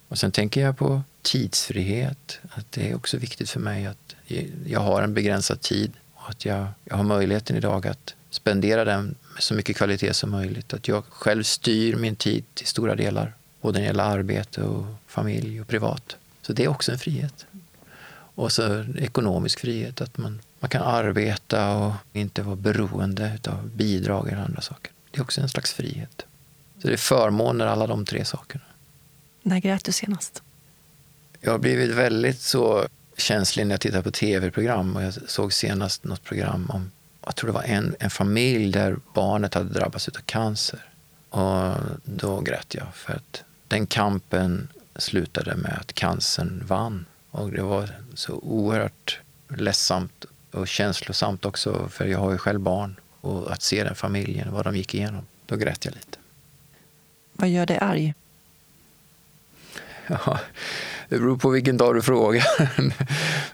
Och 0.08 0.18
sen 0.18 0.32
tänker 0.32 0.62
jag 0.62 0.78
på 0.78 1.02
tidsfrihet. 1.22 2.40
Att 2.50 2.72
det 2.72 2.90
är 2.90 2.96
också 2.96 3.18
viktigt 3.18 3.50
för 3.50 3.60
mig 3.60 3.86
att 3.86 4.16
jag 4.66 4.80
har 4.80 5.02
en 5.02 5.14
begränsad 5.14 5.62
tid 5.62 5.92
och 6.14 6.30
att 6.30 6.46
jag, 6.46 6.68
jag 6.86 6.96
har 6.96 7.04
möjligheten 7.04 7.56
idag 7.56 7.88
att 7.88 8.16
spendera 8.30 8.86
den 8.86 9.16
med 9.34 9.44
så 9.44 9.54
mycket 9.54 9.78
kvalitet 9.78 10.14
som 10.14 10.32
möjligt. 10.32 10.74
Att 10.74 10.88
jag 10.88 11.04
själv 11.06 11.44
styr 11.44 11.96
min 11.96 12.16
tid 12.16 12.44
till 12.54 12.68
stora 12.68 12.96
delar, 12.96 13.34
både 13.62 13.74
när 13.74 13.82
det 13.82 13.88
gäller 13.88 14.04
arbete 14.04 14.64
och 14.64 14.86
familj 15.08 15.62
och 15.62 15.68
privat. 15.68 16.16
Så 16.42 16.54
det 16.54 16.64
är 16.64 16.68
också 16.68 16.92
en 16.92 17.00
frihet. 17.00 17.46
Och 18.36 18.52
så 18.52 18.86
ekonomisk 18.98 19.60
frihet, 19.60 20.02
att 20.02 20.18
man, 20.18 20.42
man 20.62 20.70
kan 20.70 20.82
arbeta 20.82 21.76
och 21.76 21.94
inte 22.14 22.42
vara 22.42 22.56
beroende 22.56 23.40
av 23.48 23.70
bidrag 23.70 24.28
eller 24.28 24.42
andra 24.42 24.62
saker. 24.62 24.92
Det 25.12 25.18
är 25.18 25.22
också 25.22 25.42
en 25.42 25.50
slags 25.50 25.74
frihet. 25.74 26.26
Så 26.82 26.88
det 26.88 26.94
är 26.94 26.98
förmåner, 26.98 27.66
alla 27.66 27.88
de 27.88 28.06
tre 28.06 28.26
sakerna. 28.26 28.64
När 29.42 29.60
grät 29.60 29.86
du 29.86 29.92
senast? 29.92 30.44
Jag 31.40 31.52
har 31.52 31.60
blivit 31.60 31.90
väldigt 31.90 32.42
så 32.42 32.88
känslig 33.18 33.68
när 33.68 33.74
jag 33.74 33.82
tittar 33.82 34.02
på 34.02 34.12
tv-program. 34.12 34.96
Och 34.96 35.04
jag 35.04 35.14
såg 35.14 35.54
senast 35.54 36.04
något 36.04 36.24
program 36.24 36.70
om 36.70 36.92
jag 37.26 37.36
tror 37.36 37.48
det 37.48 37.54
var 37.54 37.64
en, 37.64 37.96
en 38.00 38.10
familj 38.10 38.72
där 38.72 38.98
barnet 39.14 39.54
hade 39.54 39.70
drabbats 39.70 40.08
av 40.08 40.22
cancer. 40.26 40.86
Och 41.30 41.76
då 42.04 42.42
grät 42.42 42.76
jag 42.76 42.96
för 42.96 43.14
att 43.14 43.44
den 43.68 43.88
kampen 43.88 44.68
slutade 44.96 45.56
med 45.56 45.78
att 45.82 45.94
cancern 45.94 46.64
vann. 46.68 47.06
Och 47.32 47.52
det 47.52 47.62
var 47.62 47.90
så 48.14 48.34
oerhört 48.34 49.20
ledsamt 49.50 50.26
och 50.52 50.68
känslosamt 50.68 51.46
också, 51.46 51.90
för 51.90 52.06
jag 52.06 52.20
har 52.20 52.32
ju 52.32 52.38
själv 52.38 52.60
barn. 52.60 52.96
Och 53.22 53.52
att 53.52 53.62
se 53.62 53.84
den 53.84 53.96
familjen, 53.96 54.54
vad 54.54 54.66
de 54.66 54.76
gick 54.76 54.96
igenom, 54.96 55.26
då 55.46 55.56
grät 55.56 55.86
jag 55.86 55.94
lite. 55.94 56.18
Vad 57.34 57.50
gör 57.50 57.66
dig 57.66 57.78
arg? 57.82 58.14
Ja, 60.08 60.40
det 61.10 61.20
beror 61.20 61.38
på 61.38 61.50
vilken 61.50 61.78
dag 61.78 61.96
du 61.96 62.02
frågar. 62.02 62.46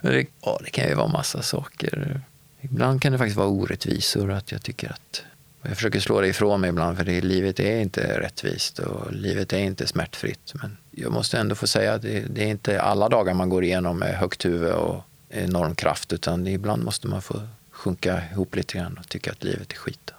det, 0.02 0.26
ja, 0.42 0.60
det 0.64 0.70
kan 0.70 0.88
ju 0.88 0.94
vara 0.94 1.08
massa 1.08 1.42
saker. 1.42 2.20
Ibland 2.60 3.02
kan 3.02 3.12
det 3.12 3.18
faktiskt 3.18 3.36
vara 3.36 3.48
orättvisor. 3.48 4.30
Att 4.32 4.52
jag 4.52 4.62
tycker 4.62 4.92
att 4.92 5.24
jag 5.62 5.76
försöker 5.76 6.00
slå 6.00 6.20
det 6.20 6.28
ifrån 6.28 6.60
mig 6.60 6.70
ibland, 6.70 6.96
för 6.96 7.04
det, 7.04 7.20
livet 7.20 7.60
är 7.60 7.80
inte 7.80 8.20
rättvist 8.20 8.78
och 8.78 9.12
livet 9.12 9.52
är 9.52 9.58
inte 9.58 9.86
smärtfritt. 9.86 10.52
Men 10.54 10.76
jag 10.90 11.12
måste 11.12 11.38
ändå 11.38 11.54
få 11.54 11.66
säga 11.66 11.94
att 11.94 12.02
det, 12.02 12.20
det 12.20 12.42
är 12.42 12.48
inte 12.48 12.80
alla 12.82 13.08
dagar 13.08 13.34
man 13.34 13.48
går 13.48 13.64
igenom 13.64 13.98
med 13.98 14.18
högt 14.18 14.44
huvud 14.44 14.72
och 14.72 15.04
enorm 15.28 15.74
kraft, 15.74 16.12
utan 16.12 16.46
ibland 16.46 16.84
måste 16.84 17.08
man 17.08 17.22
få 17.22 17.48
sjunka 17.70 18.22
ihop 18.32 18.54
lite 18.54 18.78
grann 18.78 18.98
och 18.98 19.08
tycka 19.08 19.32
att 19.32 19.44
livet 19.44 19.72
är 19.72 19.76
skit. 19.76 20.10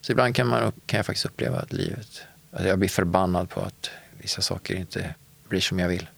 Så 0.00 0.12
ibland 0.12 0.34
kan, 0.34 0.46
man, 0.46 0.72
kan 0.86 0.96
jag 0.98 1.06
faktiskt 1.06 1.26
uppleva 1.26 1.58
att 1.58 1.72
livet, 1.72 2.22
att 2.50 2.66
jag 2.66 2.78
blir 2.78 2.88
förbannad 2.88 3.50
på 3.50 3.60
att 3.60 3.90
vissa 4.18 4.42
saker 4.42 4.74
inte 4.74 5.14
blir 5.48 5.60
som 5.60 5.78
jag 5.78 5.88
vill. 5.88 6.08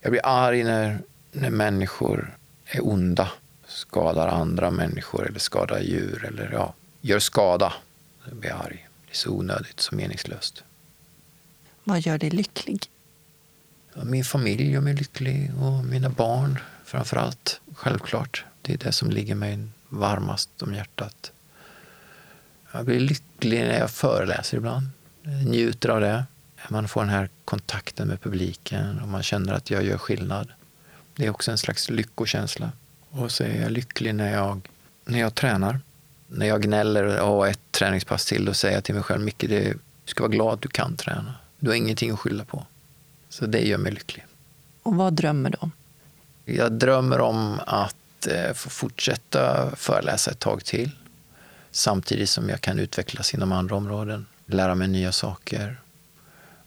Jag 0.00 0.10
blir 0.10 0.20
arg 0.24 0.64
när, 0.64 0.98
när 1.32 1.50
människor 1.50 2.36
är 2.66 2.86
onda, 2.86 3.30
skadar 3.66 4.28
andra 4.28 4.70
människor 4.70 5.26
eller 5.26 5.38
skadar 5.38 5.80
djur 5.80 6.24
eller 6.24 6.50
ja, 6.52 6.74
gör 7.00 7.18
skada. 7.18 7.72
Jag 8.28 8.36
blir 8.36 8.52
arg. 8.52 8.88
Det 9.06 9.12
är 9.12 9.16
så 9.16 9.30
onödigt, 9.30 9.80
så 9.80 9.94
meningslöst. 9.94 10.64
Vad 11.84 12.00
gör 12.00 12.18
dig 12.18 12.30
lycklig? 12.30 12.90
Ja, 13.94 14.04
min 14.04 14.24
familj 14.24 14.70
gör 14.70 14.80
mig 14.80 14.94
lycklig 14.94 15.52
och 15.60 15.84
mina 15.84 16.08
barn 16.08 16.58
framför 16.86 17.16
allt. 17.16 17.60
Självklart. 17.74 18.44
Det 18.62 18.72
är 18.72 18.78
det 18.78 18.92
som 18.92 19.10
ligger 19.10 19.34
mig 19.34 19.58
varmast 19.88 20.62
om 20.62 20.74
hjärtat. 20.74 21.32
Jag 22.72 22.84
blir 22.84 23.00
lycklig 23.00 23.60
när 23.60 23.78
jag 23.78 23.90
föreläser 23.90 24.56
ibland. 24.56 24.88
Jag 25.22 25.44
njuter 25.44 25.88
av 25.88 26.00
det. 26.00 26.24
Man 26.68 26.88
får 26.88 27.00
den 27.00 27.10
här 27.10 27.28
kontakten 27.44 28.08
med 28.08 28.20
publiken 28.20 29.00
och 29.00 29.08
man 29.08 29.22
känner 29.22 29.52
att 29.52 29.70
jag 29.70 29.84
gör 29.84 29.98
skillnad. 29.98 30.48
Det 31.16 31.26
är 31.26 31.30
också 31.30 31.50
en 31.50 31.58
slags 31.58 31.90
lyckokänsla. 31.90 32.72
Och 33.10 33.32
så 33.32 33.44
är 33.44 33.62
jag 33.62 33.72
lycklig 33.72 34.14
när 34.14 34.32
jag, 34.32 34.68
när 35.04 35.18
jag 35.18 35.34
tränar. 35.34 35.80
När 36.28 36.46
jag 36.46 36.62
gnäller 36.62 37.20
och 37.20 37.48
ett 37.48 37.60
träningspass 37.70 38.24
till, 38.24 38.44
då 38.44 38.54
säger 38.54 38.74
jag 38.74 38.84
till 38.84 38.94
mig 38.94 39.04
själv, 39.04 39.20
Micke, 39.20 39.44
du 39.48 39.78
ska 40.04 40.22
vara 40.22 40.32
glad 40.32 40.54
att 40.54 40.60
du 40.62 40.68
kan 40.68 40.96
träna. 40.96 41.34
Du 41.58 41.68
har 41.68 41.74
ingenting 41.76 42.10
att 42.10 42.18
skylla 42.18 42.44
på. 42.44 42.66
Så 43.28 43.46
det 43.46 43.60
gör 43.60 43.78
mig 43.78 43.92
lycklig. 43.92 44.24
Och 44.82 44.94
vad 44.94 45.12
drömmer 45.12 45.50
du 45.50 45.56
om? 45.60 45.72
Jag 46.48 46.72
drömmer 46.72 47.20
om 47.20 47.60
att 47.66 48.26
eh, 48.26 48.52
få 48.52 48.70
fortsätta 48.70 49.70
föreläsa 49.76 50.30
ett 50.30 50.38
tag 50.38 50.64
till. 50.64 50.90
Samtidigt 51.70 52.30
som 52.30 52.48
jag 52.48 52.60
kan 52.60 52.78
utvecklas 52.78 53.34
inom 53.34 53.52
andra 53.52 53.76
områden, 53.76 54.26
lära 54.46 54.74
mig 54.74 54.88
nya 54.88 55.12
saker 55.12 55.80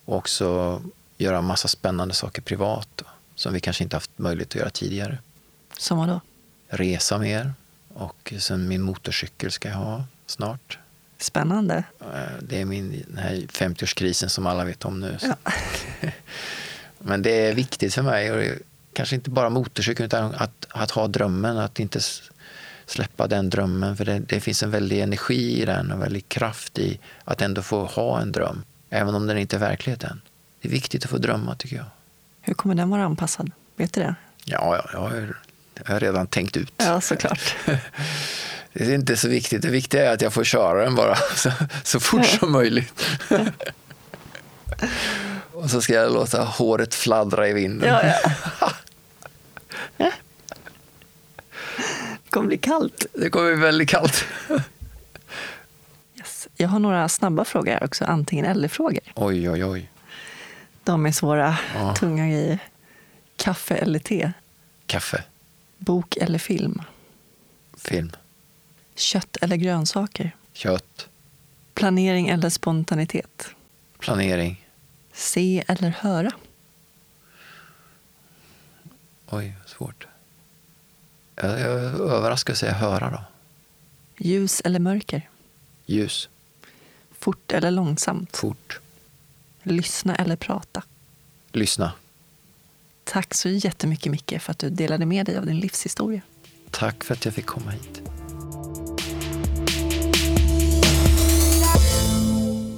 och 0.05 0.17
också 0.17 0.82
göra 1.17 1.41
massa 1.41 1.67
spännande 1.67 2.13
saker 2.13 2.41
privat 2.41 3.01
som 3.36 3.53
vi 3.53 3.59
kanske 3.59 3.84
inte 3.84 3.95
haft 3.95 4.11
möjlighet 4.15 4.49
att 4.49 4.55
göra 4.55 4.69
tidigare. 4.69 5.17
Som 5.77 5.97
vad 5.97 6.07
då? 6.07 6.21
Resa 6.67 7.17
mer 7.17 7.53
och 7.93 8.34
sen 8.39 8.67
min 8.67 8.82
motorcykel 8.82 9.51
ska 9.51 9.69
jag 9.69 9.75
ha 9.75 10.03
snart. 10.25 10.80
Spännande. 11.17 11.84
Eh, 11.99 12.38
Det 12.41 12.61
är 12.61 12.65
min, 12.65 13.03
den 13.07 13.17
här 13.17 13.36
50-årskrisen 13.36 14.27
som 14.27 14.45
alla 14.45 14.63
vet 14.63 14.86
om 14.86 14.99
nu. 14.99 15.17
Ja. 15.21 15.36
Men 16.99 17.21
det 17.21 17.32
är 17.32 17.53
viktigt 17.53 17.93
för 17.93 18.01
mig, 18.01 18.59
kanske 18.94 19.16
inte 19.16 19.30
bara 19.30 19.50
motorcykeln, 19.50 20.06
utan 20.06 20.36
att, 20.36 20.68
att 20.70 20.92
ha 20.92 21.08
drömmen, 21.08 21.58
att 21.58 21.80
inte 21.80 22.00
släppa 22.86 23.28
den 23.28 23.50
drömmen. 23.50 23.98
För 23.98 24.06
det, 24.06 24.20
det 24.20 24.40
finns 24.40 24.64
en 24.64 24.72
väldig 24.72 25.02
energi 25.02 25.62
i 25.62 25.66
den 25.66 25.92
och 25.92 26.02
väldig 26.02 26.30
kraft 26.30 26.80
i 26.80 27.00
att 27.24 27.42
ändå 27.42 27.62
få 27.62 27.86
ha 27.86 28.22
en 28.22 28.32
dröm, 28.32 28.64
även 28.90 29.16
om 29.16 29.28
den 29.28 29.38
inte 29.38 29.56
är 29.56 29.60
verklighet 29.60 30.04
än. 30.04 30.22
Det 30.62 30.68
är 30.68 30.72
viktigt 30.72 31.04
att 31.04 31.10
få 31.10 31.18
drömma, 31.18 31.56
tycker 31.56 31.76
jag. 31.76 31.86
Hur 32.42 32.54
kommer 32.54 32.76
den 32.76 32.90
vara 32.90 33.04
anpassad? 33.04 33.52
Vet 33.76 33.94
du 33.94 34.02
det? 34.02 34.16
Ja, 34.46 34.76
ja 34.76 34.90
jag, 34.94 35.00
har, 35.00 35.36
jag 35.74 35.94
har 35.94 36.00
redan 36.00 36.28
tänkt 36.28 36.58
ut. 36.58 36.74
Ja, 36.78 37.02
såklart. 37.02 37.56
Det 38.74 38.84
är 38.86 38.96
inte 38.96 39.18
så 39.18 39.28
viktigt. 39.28 39.62
Det 39.62 39.70
viktiga 39.70 40.10
är 40.10 40.14
att 40.14 40.22
jag 40.22 40.34
får 40.34 40.44
köra 40.44 40.84
den 40.84 40.96
bara 40.96 41.16
så, 41.36 41.52
så 41.84 42.00
fort 42.00 42.26
som 42.26 42.52
möjligt. 42.52 43.06
Och 45.54 45.70
så 45.70 45.82
ska 45.82 45.94
jag 45.94 46.14
låta 46.14 46.44
håret 46.44 46.96
fladdra 46.96 47.48
i 47.48 47.54
vinden. 47.54 47.90
Ja, 47.90 48.14
ja. 48.62 48.72
Det 49.98 50.12
kommer 52.30 52.47
bli 52.47 52.57
kallt. 52.57 53.05
Det 53.13 53.30
kommer 53.30 53.53
bli 53.55 53.61
väldigt 53.61 53.89
kallt. 53.89 54.25
Yes. 56.17 56.47
Jag 56.55 56.69
har 56.69 56.80
några 56.80 57.09
snabba 57.09 57.45
frågor 57.45 57.71
här 57.71 57.84
också, 57.84 58.05
antingen 58.05 58.45
eller-frågor. 58.45 58.99
Oj, 59.15 59.49
oj, 59.49 59.65
oj. 59.65 59.91
De 60.84 61.05
är 61.05 61.11
svåra, 61.11 61.57
Ja. 61.75 61.95
tunga 61.95 62.27
grejer. 62.27 62.59
Kaffe 63.36 63.75
eller 63.75 63.99
te? 63.99 64.32
Kaffe, 64.86 65.23
Bok 65.77 66.17
eller 66.17 66.39
film? 66.39 66.82
film, 67.77 68.11
Kött 68.95 69.38
eller 69.41 69.55
grönsaker? 69.55 70.36
kött, 70.53 71.07
Planering 71.73 72.27
eller 72.30 72.49
spontanitet? 72.49 73.47
planering. 73.99 74.65
Se 75.13 75.63
eller 75.67 75.89
höra? 75.89 76.32
Oj, 79.30 79.55
svårt. 79.65 80.07
Jag 81.42 81.52
överraskad 81.52 82.54
att 82.54 82.60
säga 82.60 82.74
höra 82.74 83.10
då. 83.10 83.22
Ljus 84.26 84.62
eller 84.66 84.80
mörker? 84.80 85.30
Ljus, 85.86 86.30
Fort 87.20 87.52
eller 87.52 87.72
långsamt? 87.72 88.38
fort, 88.38 88.80
Lyssna 89.64 90.16
eller 90.16 90.36
prata? 90.36 90.84
lyssna. 91.52 91.92
Tack 93.04 93.34
så 93.34 93.50
jättemycket 93.50 94.12
Micke 94.12 94.42
för 94.42 94.52
att 94.52 94.60
du 94.60 94.70
delade 94.70 95.06
med 95.06 95.26
dig 95.26 95.38
av 95.38 95.46
din 95.46 95.60
livshistoria. 95.60 96.22
Tack 96.72 97.04
för 97.04 97.14
att 97.14 97.26
jag 97.26 97.34
fick 97.34 97.46
komma 97.46 97.72
hit. 97.72 98.02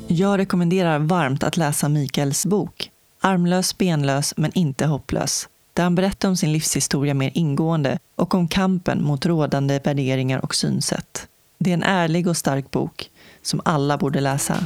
Jag 0.08 0.38
rekommenderar 0.40 1.00
varmt 1.00 1.44
att 1.44 1.58
läsa 1.58 1.90
Mikaels 1.90 2.46
bok 2.46 2.92
Armlös, 3.20 3.78
benlös 3.78 4.34
men 4.38 4.52
inte 4.54 4.86
hopplös 4.86 5.50
där 5.74 5.84
han 5.84 5.96
berättar 5.96 6.30
om 6.30 6.38
sin 6.38 6.54
livshistoria 6.54 7.14
mer 7.14 7.32
ingående 7.34 8.00
och 8.16 8.34
om 8.34 8.48
kampen 8.48 9.04
mot 9.04 9.26
rådande 9.26 9.80
värderingar 9.84 10.40
och 10.46 10.56
synsätt. 10.56 11.28
Det 11.58 11.70
är 11.70 11.74
en 11.74 11.84
ärlig 11.84 12.28
och 12.28 12.38
stark 12.38 12.72
bok 12.72 13.10
som 13.42 13.62
alla 13.66 13.98
borde 13.98 14.22
läsa. 14.22 14.66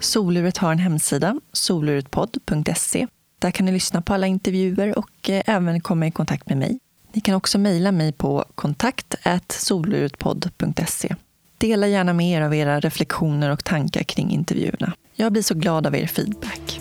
Soluret 0.00 0.56
har 0.56 0.72
en 0.72 0.78
hemsida, 0.78 1.40
soluretpodd.se. 1.52 3.06
Där 3.38 3.50
kan 3.50 3.66
ni 3.66 3.72
lyssna 3.72 4.02
på 4.02 4.14
alla 4.14 4.26
intervjuer 4.26 4.98
och 4.98 5.30
eh, 5.30 5.42
även 5.46 5.80
komma 5.80 6.06
i 6.06 6.10
kontakt 6.10 6.48
med 6.48 6.58
mig. 6.58 6.78
Ni 7.12 7.20
kan 7.20 7.34
också 7.34 7.58
mejla 7.58 7.92
mig 7.92 8.12
på 8.12 8.44
kontakt 8.54 9.14
soluretpodd.se. 9.48 11.14
Dela 11.58 11.86
gärna 11.86 12.12
med 12.12 12.30
er 12.30 12.40
av 12.40 12.54
era 12.54 12.80
reflektioner 12.80 13.50
och 13.50 13.64
tankar 13.64 14.02
kring 14.02 14.30
intervjuerna. 14.30 14.92
Jag 15.14 15.32
blir 15.32 15.42
så 15.42 15.54
glad 15.54 15.86
av 15.86 15.96
er 15.96 16.06
feedback. 16.06 16.80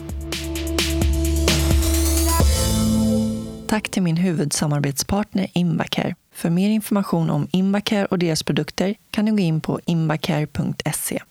Tack 3.78 3.90
till 3.90 4.04
min 4.04 4.18
huvudsamarbetspartner 4.18 5.48
Invacare. 5.54 6.16
För 6.34 6.50
mer 6.50 6.70
information 6.70 7.30
om 7.30 7.48
Invacare 7.52 8.06
och 8.06 8.20
deras 8.20 8.44
produkter 8.44 8.96
kan 9.12 9.26
du 9.26 9.32
gå 9.32 9.40
in 9.40 9.62
på 9.62 9.80
invacare.se. 9.86 11.22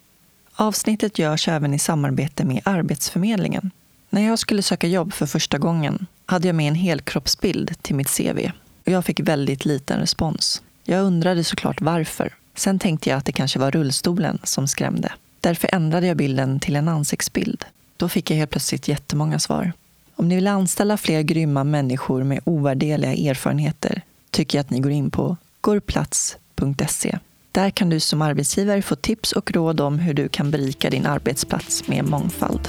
Avsnittet 0.54 1.18
görs 1.18 1.48
även 1.48 1.74
i 1.74 1.78
samarbete 1.78 2.44
med 2.44 2.60
Arbetsförmedlingen. 2.64 3.70
När 4.10 4.22
jag 4.22 4.38
skulle 4.38 4.62
söka 4.62 4.86
jobb 4.86 5.12
för 5.12 5.26
första 5.26 5.58
gången 5.58 6.06
hade 6.26 6.48
jag 6.48 6.54
med 6.54 6.68
en 6.68 6.74
helkroppsbild 6.74 7.82
till 7.82 7.94
mitt 7.94 8.16
CV 8.16 8.50
och 8.86 8.92
jag 8.92 9.04
fick 9.04 9.20
väldigt 9.20 9.64
liten 9.64 10.00
respons. 10.00 10.62
Jag 10.84 11.04
undrade 11.04 11.44
såklart 11.44 11.80
varför. 11.80 12.34
Sen 12.54 12.78
tänkte 12.78 13.10
jag 13.10 13.16
att 13.16 13.24
det 13.24 13.32
kanske 13.32 13.58
var 13.58 13.70
rullstolen 13.70 14.38
som 14.42 14.68
skrämde. 14.68 15.12
Därför 15.40 15.70
ändrade 15.72 16.06
jag 16.06 16.16
bilden 16.16 16.60
till 16.60 16.76
en 16.76 16.88
ansiktsbild. 16.88 17.64
Då 17.96 18.08
fick 18.08 18.30
jag 18.30 18.36
helt 18.36 18.50
plötsligt 18.50 18.88
jättemånga 18.88 19.38
svar. 19.38 19.72
Om 20.18 20.28
ni 20.28 20.34
vill 20.34 20.46
anställa 20.46 20.96
fler 20.96 21.22
grymma 21.22 21.64
människor 21.64 22.22
med 22.22 22.40
ovärdeliga 22.44 23.30
erfarenheter 23.30 24.02
tycker 24.30 24.58
jag 24.58 24.60
att 24.60 24.70
ni 24.70 24.80
går 24.80 24.92
in 24.92 25.10
på 25.10 25.36
gorplats.se. 25.60 27.18
Där 27.52 27.70
kan 27.70 27.90
du 27.90 28.00
som 28.00 28.22
arbetsgivare 28.22 28.82
få 28.82 28.96
tips 28.96 29.32
och 29.32 29.52
råd 29.52 29.80
om 29.80 29.98
hur 29.98 30.14
du 30.14 30.28
kan 30.28 30.50
berika 30.50 30.90
din 30.90 31.06
arbetsplats 31.06 31.88
med 31.88 32.04
mångfald. 32.04 32.68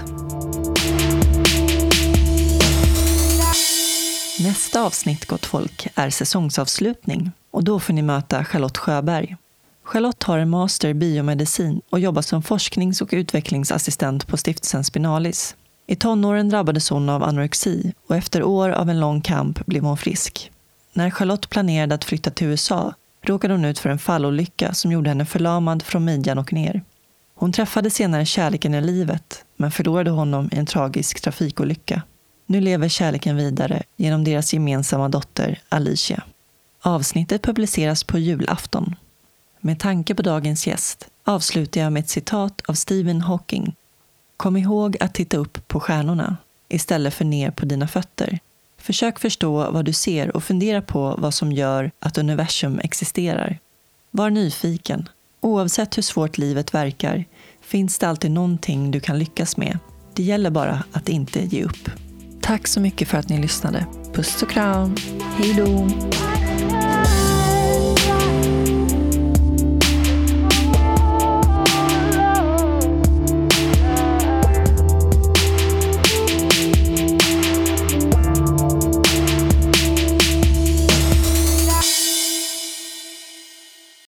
Nästa 4.40 4.82
avsnitt, 4.82 5.26
gott 5.26 5.46
folk, 5.46 5.88
är 5.96 6.10
säsongsavslutning 6.10 7.32
och 7.52 7.64
då 7.64 7.80
får 7.80 7.94
ni 7.94 8.02
möta 8.02 8.46
Charlotte 8.46 8.78
Sjöberg. 8.78 9.36
Charlotte 9.84 10.24
har 10.24 10.38
en 10.38 10.50
master 10.50 10.90
i 10.90 10.94
biomedicin 10.94 11.82
och 11.90 12.00
jobbar 12.00 12.22
som 12.22 12.44
forsknings 12.44 13.02
och 13.02 13.10
utvecklingsassistent 13.12 14.28
på 14.28 14.38
stiftelsen 14.38 14.84
Spinalis. 14.84 15.56
I 15.90 15.96
tonåren 15.96 16.50
drabbades 16.50 16.90
hon 16.90 17.10
av 17.10 17.24
anorexi 17.24 17.94
och 18.08 18.16
efter 18.16 18.44
år 18.44 18.70
av 18.70 18.90
en 18.90 19.00
lång 19.00 19.22
kamp 19.22 19.66
blev 19.66 19.84
hon 19.84 19.98
frisk. 19.98 20.52
När 20.94 21.10
Charlotte 21.10 21.50
planerade 21.50 21.96
att 21.96 22.04
flytta 22.04 22.32
till 22.32 22.48
USA 22.48 22.94
råkade 23.22 23.54
hon 23.54 23.66
ut 23.66 23.80
för 23.80 23.90
en 23.90 24.00
fallolycka 24.00 24.74
som 24.74 24.92
gjorde 24.92 25.10
henne 25.10 25.26
förlamad 25.26 25.84
från 25.84 26.06
midjan 26.06 26.38
och 26.38 26.54
ner. 26.54 26.82
Hon 27.36 27.52
träffade 27.52 27.90
senare 27.90 28.26
kärleken 28.26 28.74
i 28.74 28.82
livet 28.82 29.46
men 29.56 29.72
förlorade 29.72 30.12
honom 30.12 30.50
i 30.52 30.58
en 30.58 30.66
tragisk 30.66 31.22
trafikolycka. 31.22 32.02
Nu 32.46 32.62
lever 32.62 32.90
kärleken 32.90 33.36
vidare 33.36 33.84
genom 33.96 34.24
deras 34.24 34.54
gemensamma 34.54 35.10
dotter 35.10 35.60
Alicia. 35.70 36.24
Avsnittet 36.82 37.42
publiceras 37.42 38.04
på 38.04 38.20
julafton. 38.20 38.96
Med 39.60 39.80
tanke 39.80 40.16
på 40.16 40.22
dagens 40.22 40.68
gäst 40.68 41.08
avslutar 41.24 41.82
jag 41.82 41.94
med 41.94 42.00
ett 42.00 42.10
citat 42.10 42.62
av 42.68 42.74
Stephen 42.74 43.22
Hawking. 43.22 43.76
Kom 44.38 44.58
ihåg 44.58 44.98
att 45.00 45.14
titta 45.14 45.38
upp 45.38 45.68
på 45.68 45.80
stjärnorna 45.80 46.38
istället 46.70 47.14
för 47.14 47.26
ner 47.26 47.52
på 47.52 47.66
dina 47.66 47.88
fötter. 47.88 48.40
Försök 48.78 49.20
förstå 49.20 49.72
vad 49.72 49.86
du 49.86 49.94
ser 49.94 50.36
och 50.36 50.44
fundera 50.44 50.82
på 50.82 51.16
vad 51.18 51.34
som 51.34 51.52
gör 51.52 51.92
att 52.00 52.18
universum 52.18 52.80
existerar. 52.84 53.60
Var 54.12 54.30
nyfiken. 54.30 55.10
Oavsett 55.42 55.98
hur 55.98 56.02
svårt 56.02 56.38
livet 56.38 56.74
verkar 56.74 57.26
finns 57.62 58.00
det 58.00 58.08
alltid 58.08 58.32
någonting 58.32 58.92
du 58.92 59.00
kan 59.00 59.20
lyckas 59.20 59.58
med. 59.58 59.80
Det 60.14 60.24
gäller 60.24 60.50
bara 60.50 60.84
att 60.92 61.10
inte 61.10 61.46
ge 61.46 61.64
upp. 61.64 61.90
Tack 62.42 62.68
så 62.68 62.80
mycket 62.80 63.08
för 63.08 63.18
att 63.18 63.30
ni 63.30 63.42
lyssnade. 63.42 63.86
Puss 64.14 64.44
och 64.44 64.50
kram. 64.50 64.96
Hej 65.38 65.54
då! 65.54 65.88